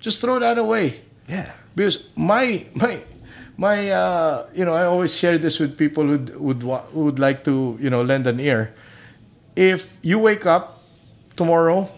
Just 0.00 0.20
throw 0.20 0.38
that 0.38 0.58
away 0.58 1.00
yeah, 1.28 1.52
because 1.74 2.04
my 2.16 2.66
my 2.74 3.00
my 3.62 3.78
uh, 3.90 4.46
you 4.58 4.64
know 4.66 4.74
I 4.74 4.84
always 4.92 5.12
share 5.14 5.38
this 5.38 5.58
with 5.62 5.78
people 5.78 6.04
who 6.10 6.18
would 6.46 6.60
who 6.92 7.00
would 7.06 7.18
like 7.26 7.38
to 7.44 7.54
you 7.84 7.90
know 7.94 8.02
lend 8.02 8.26
an 8.26 8.40
ear. 8.40 8.74
If 9.54 9.80
you 10.02 10.18
wake 10.18 10.44
up 10.46 10.82
tomorrow, 11.36 11.88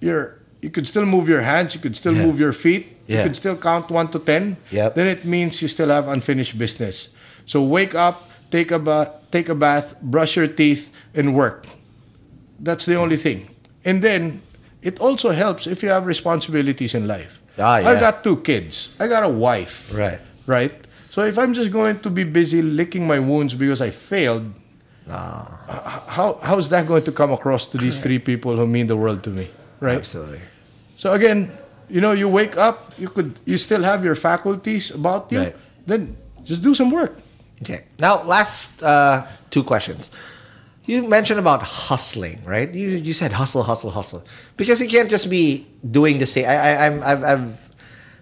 you're 0.00 0.38
you 0.62 0.70
could 0.70 0.86
still 0.86 1.06
move 1.06 1.26
your 1.28 1.42
hands, 1.42 1.74
you 1.74 1.80
could 1.80 1.96
still 1.96 2.14
Yeah. 2.14 2.26
move 2.26 2.36
your 2.44 2.52
feet, 2.64 2.84
Yeah. 3.06 3.18
you 3.18 3.22
could 3.26 3.36
still 3.36 3.56
count 3.56 3.90
one 3.90 4.08
to 4.14 4.18
ten. 4.18 4.56
Yep. 4.70 4.94
Then 4.94 5.06
it 5.14 5.24
means 5.24 5.60
you 5.62 5.68
still 5.68 5.90
have 5.96 6.08
unfinished 6.16 6.54
business. 6.58 7.08
So 7.46 7.58
wake 7.62 7.94
up, 8.06 8.16
take 8.50 8.70
a 8.74 8.78
bath, 8.78 9.10
take 9.30 9.48
a 9.48 9.54
bath, 9.54 9.94
brush 10.02 10.36
your 10.38 10.48
teeth, 10.60 10.90
and 11.14 11.34
work. 11.34 11.66
That's 12.60 12.84
the 12.86 12.96
only 12.96 13.16
thing. 13.16 13.48
And 13.84 14.02
then 14.02 14.42
it 14.82 14.98
also 15.00 15.30
helps 15.30 15.66
if 15.66 15.82
you 15.82 15.90
have 15.90 16.06
responsibilities 16.06 16.94
in 16.94 17.06
life. 17.06 17.40
Ah, 17.58 17.78
yeah. 17.78 17.90
I 17.90 18.00
got 18.00 18.22
two 18.22 18.36
kids. 18.42 18.90
I 19.02 19.06
got 19.08 19.22
a 19.24 19.32
wife. 19.48 19.90
Right. 19.94 20.20
Right. 20.46 20.74
So 21.10 21.22
if 21.22 21.38
I'm 21.38 21.54
just 21.54 21.70
going 21.70 22.00
to 22.00 22.10
be 22.10 22.24
busy 22.24 22.62
licking 22.62 23.06
my 23.06 23.18
wounds 23.18 23.54
because 23.54 23.80
I 23.80 23.90
failed, 23.90 24.52
Ah, 25.10 26.04
how 26.06 26.38
how 26.42 26.58
is 26.58 26.68
that 26.68 26.86
going 26.86 27.02
to 27.04 27.12
come 27.12 27.32
across 27.32 27.66
to 27.68 27.78
these 27.78 27.98
three 27.98 28.18
people 28.18 28.56
who 28.56 28.66
mean 28.66 28.86
the 28.88 28.96
world 28.96 29.22
to 29.24 29.30
me? 29.30 29.48
Right. 29.80 29.96
absolutely. 29.96 30.40
So 30.96 31.12
again, 31.12 31.50
you 31.88 32.00
know, 32.00 32.12
you 32.12 32.28
wake 32.28 32.56
up, 32.56 32.92
you 32.98 33.08
could 33.08 33.40
you 33.46 33.56
still 33.56 33.82
have 33.82 34.04
your 34.04 34.14
faculties 34.14 34.90
about 34.90 35.32
you. 35.32 35.38
Right. 35.38 35.56
Then 35.86 36.16
just 36.44 36.62
do 36.62 36.74
some 36.74 36.90
work. 36.90 37.16
Okay. 37.62 37.84
Now, 37.98 38.22
last 38.22 38.82
uh, 38.82 39.26
two 39.50 39.64
questions. 39.64 40.10
You 40.84 41.06
mentioned 41.06 41.40
about 41.40 41.62
hustling, 41.62 42.44
right? 42.44 42.68
You 42.72 42.88
you 43.00 43.14
said 43.14 43.32
hustle, 43.32 43.62
hustle, 43.62 43.90
hustle, 43.90 44.24
because 44.56 44.80
you 44.80 44.88
can't 44.88 45.08
just 45.08 45.28
be 45.30 45.66
doing 45.90 46.18
the 46.18 46.26
same. 46.26 46.44
I, 46.44 46.56
I 46.56 46.86
I'm 46.86 47.02
I've, 47.02 47.24
I've 47.24 47.67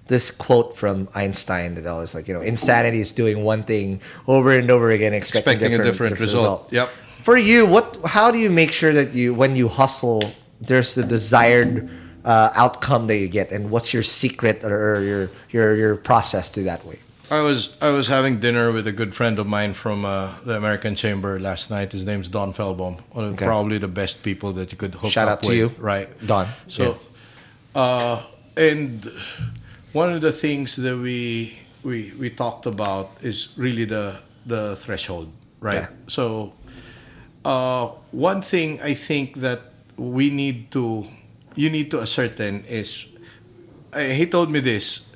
this 0.08 0.30
quote 0.30 0.76
from 0.76 1.08
Einstein 1.14 1.74
that 1.74 1.86
always 1.86 2.14
like, 2.14 2.28
you 2.28 2.34
know, 2.34 2.40
insanity 2.40 3.00
is 3.00 3.10
doing 3.10 3.42
one 3.42 3.64
thing 3.64 4.00
over 4.26 4.52
and 4.52 4.70
over 4.70 4.90
again, 4.90 5.12
expecting, 5.12 5.54
Expecting 5.54 5.80
a 5.80 5.84
different 5.84 6.20
result. 6.20 6.72
Yep. 6.72 6.90
For 7.22 7.36
you, 7.36 7.66
what? 7.66 7.98
How 8.04 8.30
do 8.30 8.38
you 8.38 8.50
make 8.50 8.70
sure 8.70 8.92
that 8.92 9.12
you, 9.14 9.34
when 9.34 9.56
you 9.56 9.68
hustle, 9.68 10.22
there's 10.60 10.94
the 10.94 11.02
desired 11.02 11.90
uh, 12.24 12.50
outcome 12.54 13.08
that 13.08 13.16
you 13.16 13.26
get, 13.28 13.50
and 13.50 13.70
what's 13.70 13.92
your 13.92 14.04
secret 14.04 14.62
or 14.62 15.02
your 15.02 15.30
your 15.50 15.74
your 15.74 15.96
process 15.96 16.48
to 16.50 16.62
that 16.62 16.84
way? 16.84 17.00
I 17.28 17.40
was 17.40 17.76
I 17.80 17.90
was 17.90 18.06
having 18.06 18.38
dinner 18.38 18.70
with 18.70 18.86
a 18.86 18.92
good 18.92 19.12
friend 19.12 19.38
of 19.40 19.46
mine 19.48 19.74
from 19.74 20.04
uh, 20.04 20.34
the 20.44 20.56
American 20.56 20.94
Chamber 20.94 21.40
last 21.40 21.70
night. 21.70 21.90
His 21.90 22.04
name's 22.04 22.28
Don 22.28 22.50
of 22.50 22.60
Okay. 23.16 23.44
probably 23.44 23.78
the 23.78 23.88
best 23.88 24.22
people 24.22 24.52
that 24.52 24.70
you 24.70 24.78
could 24.78 24.94
hook 24.94 25.10
Shout 25.10 25.26
up 25.26 25.38
out 25.38 25.42
to 25.42 25.48
with. 25.48 25.58
you, 25.58 25.72
right? 25.78 26.08
Don. 26.24 26.46
So, 26.68 27.00
uh, 27.74 28.22
and 28.56 29.10
one 29.96 30.12
of 30.12 30.20
the 30.20 30.30
things 30.30 30.76
that 30.76 30.92
we 30.98 31.56
we 31.82 32.12
we 32.20 32.28
talked 32.28 32.66
about 32.68 33.16
is 33.24 33.56
really 33.56 33.88
the 33.88 34.20
the 34.44 34.76
threshold, 34.76 35.32
right? 35.58 35.88
Yeah. 35.88 36.06
So, 36.06 36.52
uh, 37.48 37.96
one 38.12 38.42
thing 38.44 38.76
I 38.84 38.92
think 38.92 39.40
that 39.40 39.72
we 39.96 40.28
need 40.28 40.70
to 40.76 41.08
you 41.56 41.72
need 41.72 41.88
to 41.96 42.04
ascertain 42.04 42.68
is 42.68 43.08
uh, 43.96 44.12
he 44.12 44.28
told 44.28 44.52
me 44.52 44.60
this. 44.60 45.08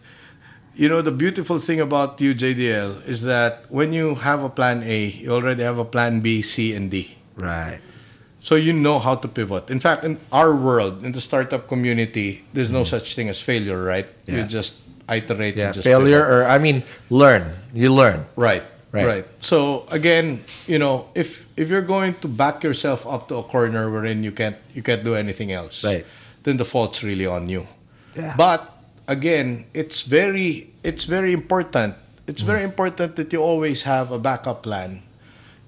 You 0.81 0.89
know, 0.89 1.03
the 1.03 1.13
beautiful 1.13 1.59
thing 1.59 1.81
about 1.83 2.23
you, 2.23 2.33
JDL, 2.33 3.05
is 3.05 3.21
that 3.29 3.69
when 3.69 3.93
you 3.93 4.15
have 4.15 4.41
a 4.41 4.49
plan 4.49 4.81
A, 4.83 5.13
you 5.13 5.29
already 5.29 5.63
have 5.63 5.77
a 5.77 5.85
plan 5.85 6.21
B, 6.25 6.41
C, 6.41 6.73
and 6.73 6.89
D. 6.89 7.19
Right. 7.37 7.83
So 8.51 8.57
you 8.59 8.73
know 8.75 8.99
how 8.99 9.15
to 9.15 9.29
pivot. 9.31 9.71
In 9.71 9.79
fact, 9.79 10.03
in 10.03 10.19
our 10.35 10.51
world, 10.59 11.05
in 11.07 11.13
the 11.15 11.21
startup 11.23 11.69
community, 11.71 12.43
there's 12.53 12.73
no 12.75 12.83
such 12.83 13.15
thing 13.15 13.29
as 13.31 13.39
failure, 13.39 13.79
right? 13.79 14.11
Mm. 14.11 14.27
Yeah. 14.27 14.37
You 14.43 14.45
just 14.51 14.75
iterate. 15.07 15.55
Yeah. 15.55 15.71
just 15.71 15.87
Failure, 15.87 16.27
pivot. 16.27 16.35
or 16.35 16.51
I 16.51 16.59
mean, 16.59 16.83
learn. 17.15 17.55
You 17.73 17.95
learn. 17.95 18.27
Right, 18.35 18.67
Right. 18.91 19.07
right. 19.07 19.27
So 19.39 19.87
again, 19.95 20.43
you 20.67 20.83
know, 20.83 21.07
if 21.15 21.47
if 21.55 21.71
you're 21.71 21.87
going 21.87 22.19
to 22.27 22.29
back 22.29 22.67
yourself 22.67 23.07
up 23.07 23.31
to 23.31 23.39
a 23.39 23.47
corner 23.47 23.87
wherein 23.87 24.27
you 24.27 24.35
can't 24.35 24.59
you 24.75 24.83
can't 24.83 25.07
do 25.07 25.15
anything 25.15 25.55
else, 25.55 25.87
Right. 25.87 26.03
then 26.43 26.59
the 26.59 26.67
fault's 26.67 27.07
really 27.07 27.31
on 27.31 27.47
you. 27.47 27.71
Yeah. 28.19 28.35
But 28.35 28.67
again, 29.07 29.71
it's 29.79 30.03
very 30.03 30.75
it's 30.83 31.07
very 31.07 31.31
important. 31.31 31.95
It's 32.27 32.43
very 32.43 32.67
Mm. 32.67 32.75
important 32.75 33.15
that 33.15 33.31
you 33.31 33.39
always 33.39 33.87
have 33.87 34.11
a 34.11 34.19
backup 34.19 34.67
plan, 34.67 35.07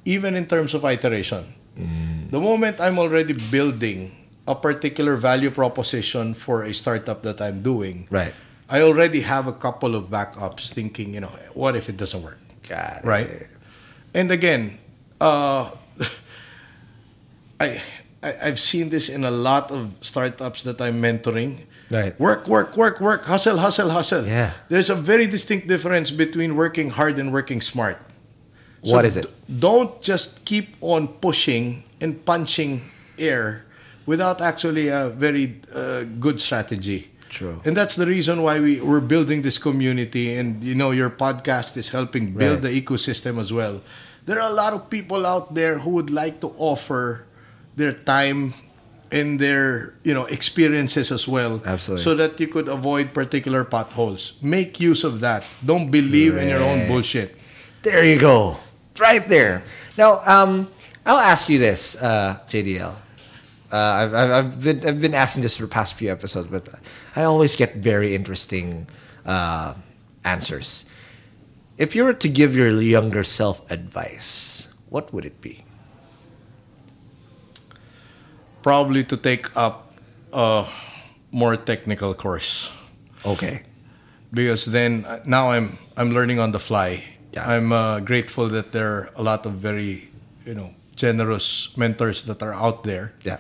even 0.03 0.35
in 0.35 0.51
terms 0.51 0.74
of 0.74 0.83
iteration. 0.83 1.62
Mm. 1.79 2.31
The 2.31 2.41
moment 2.41 2.81
I'm 2.81 2.99
already 2.99 3.33
building 3.33 4.12
a 4.47 4.55
particular 4.55 5.16
value 5.16 5.51
proposition 5.51 6.35
for 6.35 6.64
a 6.64 6.75
startup 6.75 7.23
that 7.23 7.41
I'm 7.41 7.62
doing, 7.62 8.07
Right. 8.11 8.35
I 8.68 8.81
already 8.83 9.20
have 9.20 9.47
a 9.47 9.53
couple 9.53 9.95
of 9.95 10.09
backups 10.09 10.73
thinking, 10.73 11.14
you 11.14 11.20
know, 11.20 11.33
what 11.53 11.77
if 11.77 11.89
it 11.89 11.97
doesn't 11.97 12.23
work? 12.23 12.39
Got 12.68 13.05
it. 13.05 13.05
right? 13.05 13.29
And 14.14 14.31
again, 14.33 14.79
uh, 15.20 15.70
I, 17.61 17.81
I 18.23 18.37
I've 18.49 18.61
seen 18.61 18.89
this 18.89 19.09
in 19.09 19.25
a 19.25 19.31
lot 19.31 19.70
of 19.70 19.93
startups 20.01 20.62
that 20.64 20.81
I'm 20.81 21.01
mentoring. 21.03 21.66
Right. 21.91 22.18
Work, 22.18 22.49
work, 22.49 22.77
work, 22.77 23.01
work, 23.01 23.25
hustle, 23.25 23.59
hustle, 23.59 23.91
hustle. 23.91 24.25
Yeah. 24.27 24.53
There's 24.68 24.89
a 24.89 24.95
very 24.95 25.27
distinct 25.27 25.68
difference 25.68 26.11
between 26.11 26.57
working 26.57 26.89
hard 26.91 27.18
and 27.18 27.33
working 27.33 27.61
smart. 27.61 27.99
What 28.83 29.05
is 29.05 29.16
it? 29.16 29.26
don't 29.61 30.01
just 30.03 30.45
keep 30.45 30.74
on 30.80 31.07
pushing 31.09 31.85
and 32.01 32.24
punching 32.24 32.83
air 33.18 33.64
without 34.07 34.41
actually 34.41 34.89
a 34.89 35.09
very 35.11 35.61
uh, 35.72 36.03
good 36.18 36.41
strategy. 36.41 37.11
True. 37.28 37.61
And 37.64 37.76
that's 37.76 37.95
the 37.97 38.07
reason 38.07 38.43
why 38.43 38.59
we, 38.61 38.80
we're 38.80 39.01
building 39.01 39.43
this 39.43 39.57
community. 39.57 40.35
And, 40.37 40.62
you 40.64 40.74
know, 40.74 40.91
your 40.91 41.09
podcast 41.11 41.76
is 41.76 41.89
helping 41.91 42.33
build 42.35 42.62
Right. 42.64 42.72
the 42.72 42.83
ecosystem 42.83 43.41
as 43.41 43.53
well. 43.53 43.80
There 44.26 44.41
are 44.41 44.51
a 44.51 44.53
lot 44.53 44.72
of 44.74 44.91
people 44.91 45.24
out 45.26 45.55
there 45.55 45.78
who 45.78 45.91
would 45.91 46.11
like 46.11 46.41
to 46.41 46.53
offer 46.59 47.24
their 47.76 47.93
time 47.93 48.55
and 49.11 49.39
their, 49.39 49.95
you 50.05 50.12
know, 50.12 50.26
experiences 50.26 51.12
as 51.12 51.26
well. 51.28 51.62
Absolutely. 51.64 52.03
So 52.05 52.14
that 52.16 52.41
you 52.41 52.49
could 52.49 52.68
avoid 52.68 53.14
particular 53.14 53.64
potholes. 53.64 54.35
Make 54.43 54.80
use 54.80 55.05
of 55.05 55.20
that. 55.20 55.45
Don't 55.64 55.91
believe 55.91 56.37
in 56.37 56.49
your 56.49 56.62
own 56.62 56.87
bullshit. 56.89 57.37
There 57.83 58.05
you 58.05 58.18
go. 58.18 58.59
Right 58.99 59.26
there. 59.28 59.62
Now, 59.97 60.20
um, 60.26 60.68
I'll 61.07 61.18
ask 61.18 61.49
you 61.49 61.59
this, 61.59 61.97
uh, 61.97 62.38
JDL. 62.51 62.95
Uh, 63.72 63.76
I've, 63.76 64.14
I've, 64.14 64.30
I've 64.30 64.62
been 64.62 64.86
I've 64.86 65.01
been 65.01 65.14
asking 65.14 65.43
this 65.43 65.57
for 65.57 65.62
the 65.62 65.68
past 65.72 65.95
few 65.95 66.12
episodes, 66.12 66.49
but 66.51 66.68
I 67.16 67.22
always 67.24 67.57
get 67.57 67.76
very 67.76 68.14
interesting 68.14 68.86
uh, 69.24 69.72
answers. 70.24 70.84
If 71.78 71.97
you 71.97 72.05
were 72.05 72.12
to 72.12 72.28
give 72.28 72.55
your 72.55 72.68
younger 72.82 73.24
self 73.24 73.68
advice, 73.70 74.68
what 74.90 75.12
would 75.14 75.24
it 75.24 75.40
be? 75.40 75.64
probably 78.62 79.03
to 79.03 79.16
take 79.16 79.51
up 79.57 79.93
a 80.32 80.64
more 81.32 81.57
technical 81.57 82.14
course 82.14 82.70
Okay. 83.26 83.62
because 84.32 84.66
then 84.66 85.05
uh, 85.05 85.18
now 85.26 85.51
I'm 85.51 85.78
I'm 85.97 86.11
learning 86.12 86.38
on 86.38 86.53
the 86.53 86.61
fly. 86.61 87.03
Yeah. 87.33 87.49
I'm 87.49 87.72
uh, 87.72 88.01
grateful 88.01 88.49
that 88.51 88.72
there 88.72 88.89
are 88.93 89.11
a 89.16 89.22
lot 89.22 89.47
of 89.47 89.55
very 89.55 90.09
you 90.47 90.55
know 90.55 90.70
generous 90.97 91.72
mentors 91.76 92.22
that 92.24 92.43
are 92.43 92.53
out 92.55 92.85
there. 92.85 93.12
Yeah. 93.24 93.39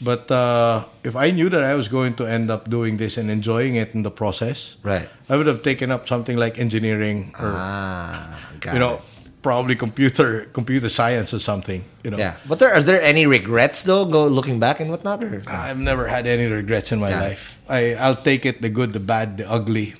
But 0.00 0.28
uh, 0.30 0.84
if 1.04 1.16
I 1.16 1.30
knew 1.30 1.48
that 1.48 1.64
I 1.64 1.74
was 1.74 1.88
going 1.88 2.14
to 2.20 2.26
end 2.28 2.50
up 2.50 2.68
doing 2.68 2.98
this 2.98 3.16
and 3.16 3.30
enjoying 3.30 3.76
it 3.76 3.94
in 3.94 4.02
the 4.04 4.10
process, 4.10 4.76
Right. 4.84 5.08
I 5.28 5.36
would 5.36 5.46
have 5.46 5.62
taken 5.62 5.90
up 5.90 6.04
something 6.08 6.36
like 6.36 6.58
engineering 6.58 7.32
or 7.40 7.52
Ah, 7.56 8.36
you 8.72 8.78
know 8.78 9.00
it. 9.00 9.02
probably 9.40 9.72
computer 9.76 10.48
computer 10.52 10.88
science 10.88 11.32
or 11.32 11.40
something. 11.40 11.80
You 12.04 12.10
know. 12.12 12.18
Yeah. 12.20 12.36
But 12.48 12.58
there 12.60 12.72
are 12.76 12.82
there 12.84 13.00
any 13.00 13.24
regrets 13.24 13.84
though, 13.84 14.04
go 14.04 14.28
looking 14.28 14.60
back 14.60 14.80
and 14.80 14.90
whatnot? 14.90 15.24
Or? 15.24 15.40
I've 15.48 15.80
never 15.80 16.04
had 16.08 16.26
any 16.26 16.44
regrets 16.44 16.92
in 16.92 17.00
my 17.00 17.12
it. 17.12 17.20
life. 17.20 17.56
I 17.68 17.94
I'll 17.96 18.20
take 18.20 18.44
it 18.44 18.60
the 18.60 18.68
good, 18.68 18.92
the 18.92 19.00
bad, 19.00 19.38
the 19.40 19.48
ugly. 19.48 19.94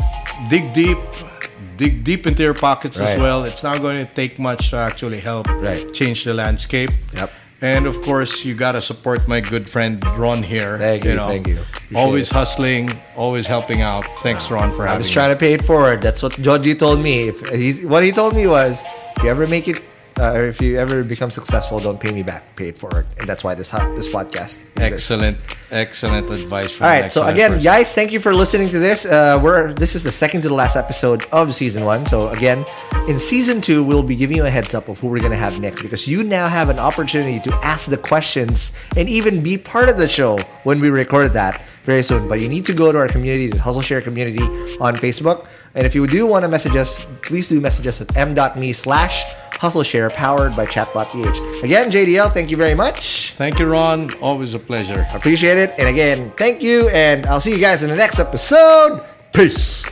dig 0.49 0.73
deep, 0.75 0.99
dig 1.77 2.05
deep 2.05 2.27
into 2.27 2.43
your 2.43 2.55
pockets 2.55 2.99
Right. 2.99 3.11
as 3.11 3.19
well. 3.21 3.45
It's 3.45 3.63
not 3.63 3.81
going 3.81 4.07
to 4.07 4.13
take 4.15 4.39
much 4.39 4.71
to 4.71 4.77
actually 4.77 5.21
help 5.21 5.49
Right. 5.49 5.93
change 5.93 6.25
the 6.25 6.35
landscape. 6.35 6.91
Yep. 7.15 7.31
And 7.63 7.87
of 7.87 8.03
course, 8.03 8.45
you 8.45 8.55
gotta 8.55 8.83
support 8.83 9.27
my 9.27 9.41
good 9.41 9.67
friend 9.71 10.05
Ron 10.19 10.43
here. 10.43 10.77
Thank 10.77 11.05
you, 11.05 11.17
thank 11.17 11.47
you. 11.47 11.59
Appreciate 11.61 11.99
always 11.99 12.29
it. 12.31 12.35
husling, 12.35 12.91
always 13.17 13.47
helping 13.47 13.81
out. 13.81 14.05
Thanks, 14.23 14.51
Ron, 14.51 14.71
for 14.75 14.83
I 14.83 14.89
having 14.89 14.99
was 14.99 15.07
me. 15.07 15.13
trying 15.15 15.31
to 15.31 15.37
pay 15.37 15.55
it 15.55 15.65
forward. 15.65 16.03
That's 16.03 16.23
what 16.23 16.33
Joji 16.43 16.75
told 16.75 17.01
me. 17.01 17.29
If 17.29 17.49
he's, 17.49 17.81
what 17.81 18.03
he 18.03 18.13
told 18.13 18.35
me 18.37 18.47
was, 18.47 18.83
if 19.17 19.23
you 19.23 19.31
ever 19.31 19.47
make 19.47 19.67
it, 19.69 19.81
uh, 20.19 20.33
or 20.33 20.45
if 20.45 20.61
you 20.61 20.79
ever 20.79 21.03
become 21.03 21.31
successful, 21.31 21.81
don't 21.81 21.99
pay 21.99 22.13
me 22.13 22.23
back. 22.23 22.55
Pay 22.57 22.71
for 22.71 22.71
it 22.71 22.79
forward, 22.79 23.07
and 23.19 23.29
that's 23.29 23.43
why 23.43 23.55
this 23.55 23.71
this 23.71 24.09
podcast. 24.09 24.59
exists. 24.77 25.11
Excellent, 25.11 25.39
excellent 25.71 26.31
advice. 26.31 26.73
From 26.73 26.87
All. 26.87 27.11
So 27.11 27.27
again, 27.27 27.53
person. 27.53 27.65
guys, 27.65 27.95
thank 27.95 28.13
you 28.13 28.21
for 28.21 28.35
listening 28.35 28.69
to 28.69 28.79
this. 28.79 29.05
Uh, 29.05 29.41
we're 29.43 29.73
this 29.73 29.95
is 29.95 30.03
the 30.03 30.13
second 30.13 30.43
to 30.43 30.49
the 30.49 30.55
last 30.55 30.77
episode 30.77 31.27
of 31.33 31.55
season 31.55 31.85
one. 31.85 32.07
So 32.07 32.29
again, 32.29 32.65
in 33.09 33.19
season 33.19 33.61
two, 33.61 33.83
we'll 33.83 34.03
be 34.03 34.17
giving 34.17 34.37
you 34.37 34.47
a 34.47 34.51
heads 34.51 34.75
up 34.75 34.89
of 34.89 34.99
who 34.99 35.09
we're 35.09 35.21
gonna 35.21 35.37
have 35.37 35.61
next 35.61 35.83
because 35.83 36.07
you 36.07 36.23
now 36.23 36.49
have 36.49 36.69
an 36.69 36.79
opportunity 36.79 37.41
to 37.41 37.55
ask 37.63 37.89
the 37.89 37.99
questions 37.99 38.73
and 38.97 39.09
even 39.09 39.43
be 39.43 39.59
part 39.59 39.89
of 39.89 39.99
the 39.99 40.09
show 40.09 40.39
when 40.65 40.81
we 40.81 40.91
record 40.91 41.33
that 41.33 41.63
very 41.85 42.03
soon. 42.03 42.29
But 42.29 42.41
you 42.41 42.49
need 42.49 42.67
to 42.67 42.73
go 42.73 42.93
to 42.93 42.99
our 42.99 43.09
community, 43.09 43.49
the 43.49 43.59
Hustle 43.59 43.83
Share 43.83 44.01
community 44.01 44.43
on 44.81 44.97
Facebook. 44.97 45.47
And 45.75 45.87
if 45.87 45.95
you 45.95 46.07
do 46.07 46.25
want 46.25 46.45
to 46.45 46.49
message 46.49 46.77
us, 46.77 47.07
please 47.23 47.49
do 47.49 47.61
message 47.61 47.87
us 47.87 48.01
at 48.01 48.17
m.me 48.17 48.73
slash 48.73 49.25
hustle 49.65 49.83
share 49.83 50.11
powered 50.11 50.55
by 50.55 50.67
Chatbot 50.67 51.07
chatbot.ph. 51.07 51.65
Again, 51.65 51.91
JDL, 51.91 52.35
thank 52.35 52.51
you 52.51 52.59
very 52.59 52.75
much. 52.75 53.33
Thank 53.37 53.59
you, 53.59 53.67
Ron. 53.67 54.11
Always 54.21 54.53
a 54.53 54.59
pleasure. 54.59 55.07
Appreciate 55.15 55.57
it. 55.57 55.73
And 55.79 55.89
again, 55.89 56.33
thank 56.37 56.63
you. 56.63 56.89
And 56.91 57.25
I'll 57.25 57.41
see 57.41 57.53
you 57.53 57.61
guys 57.61 57.83
in 57.83 57.89
the 57.89 57.97
next 57.97 58.19
episode. 58.19 59.03
Peace. 59.33 59.91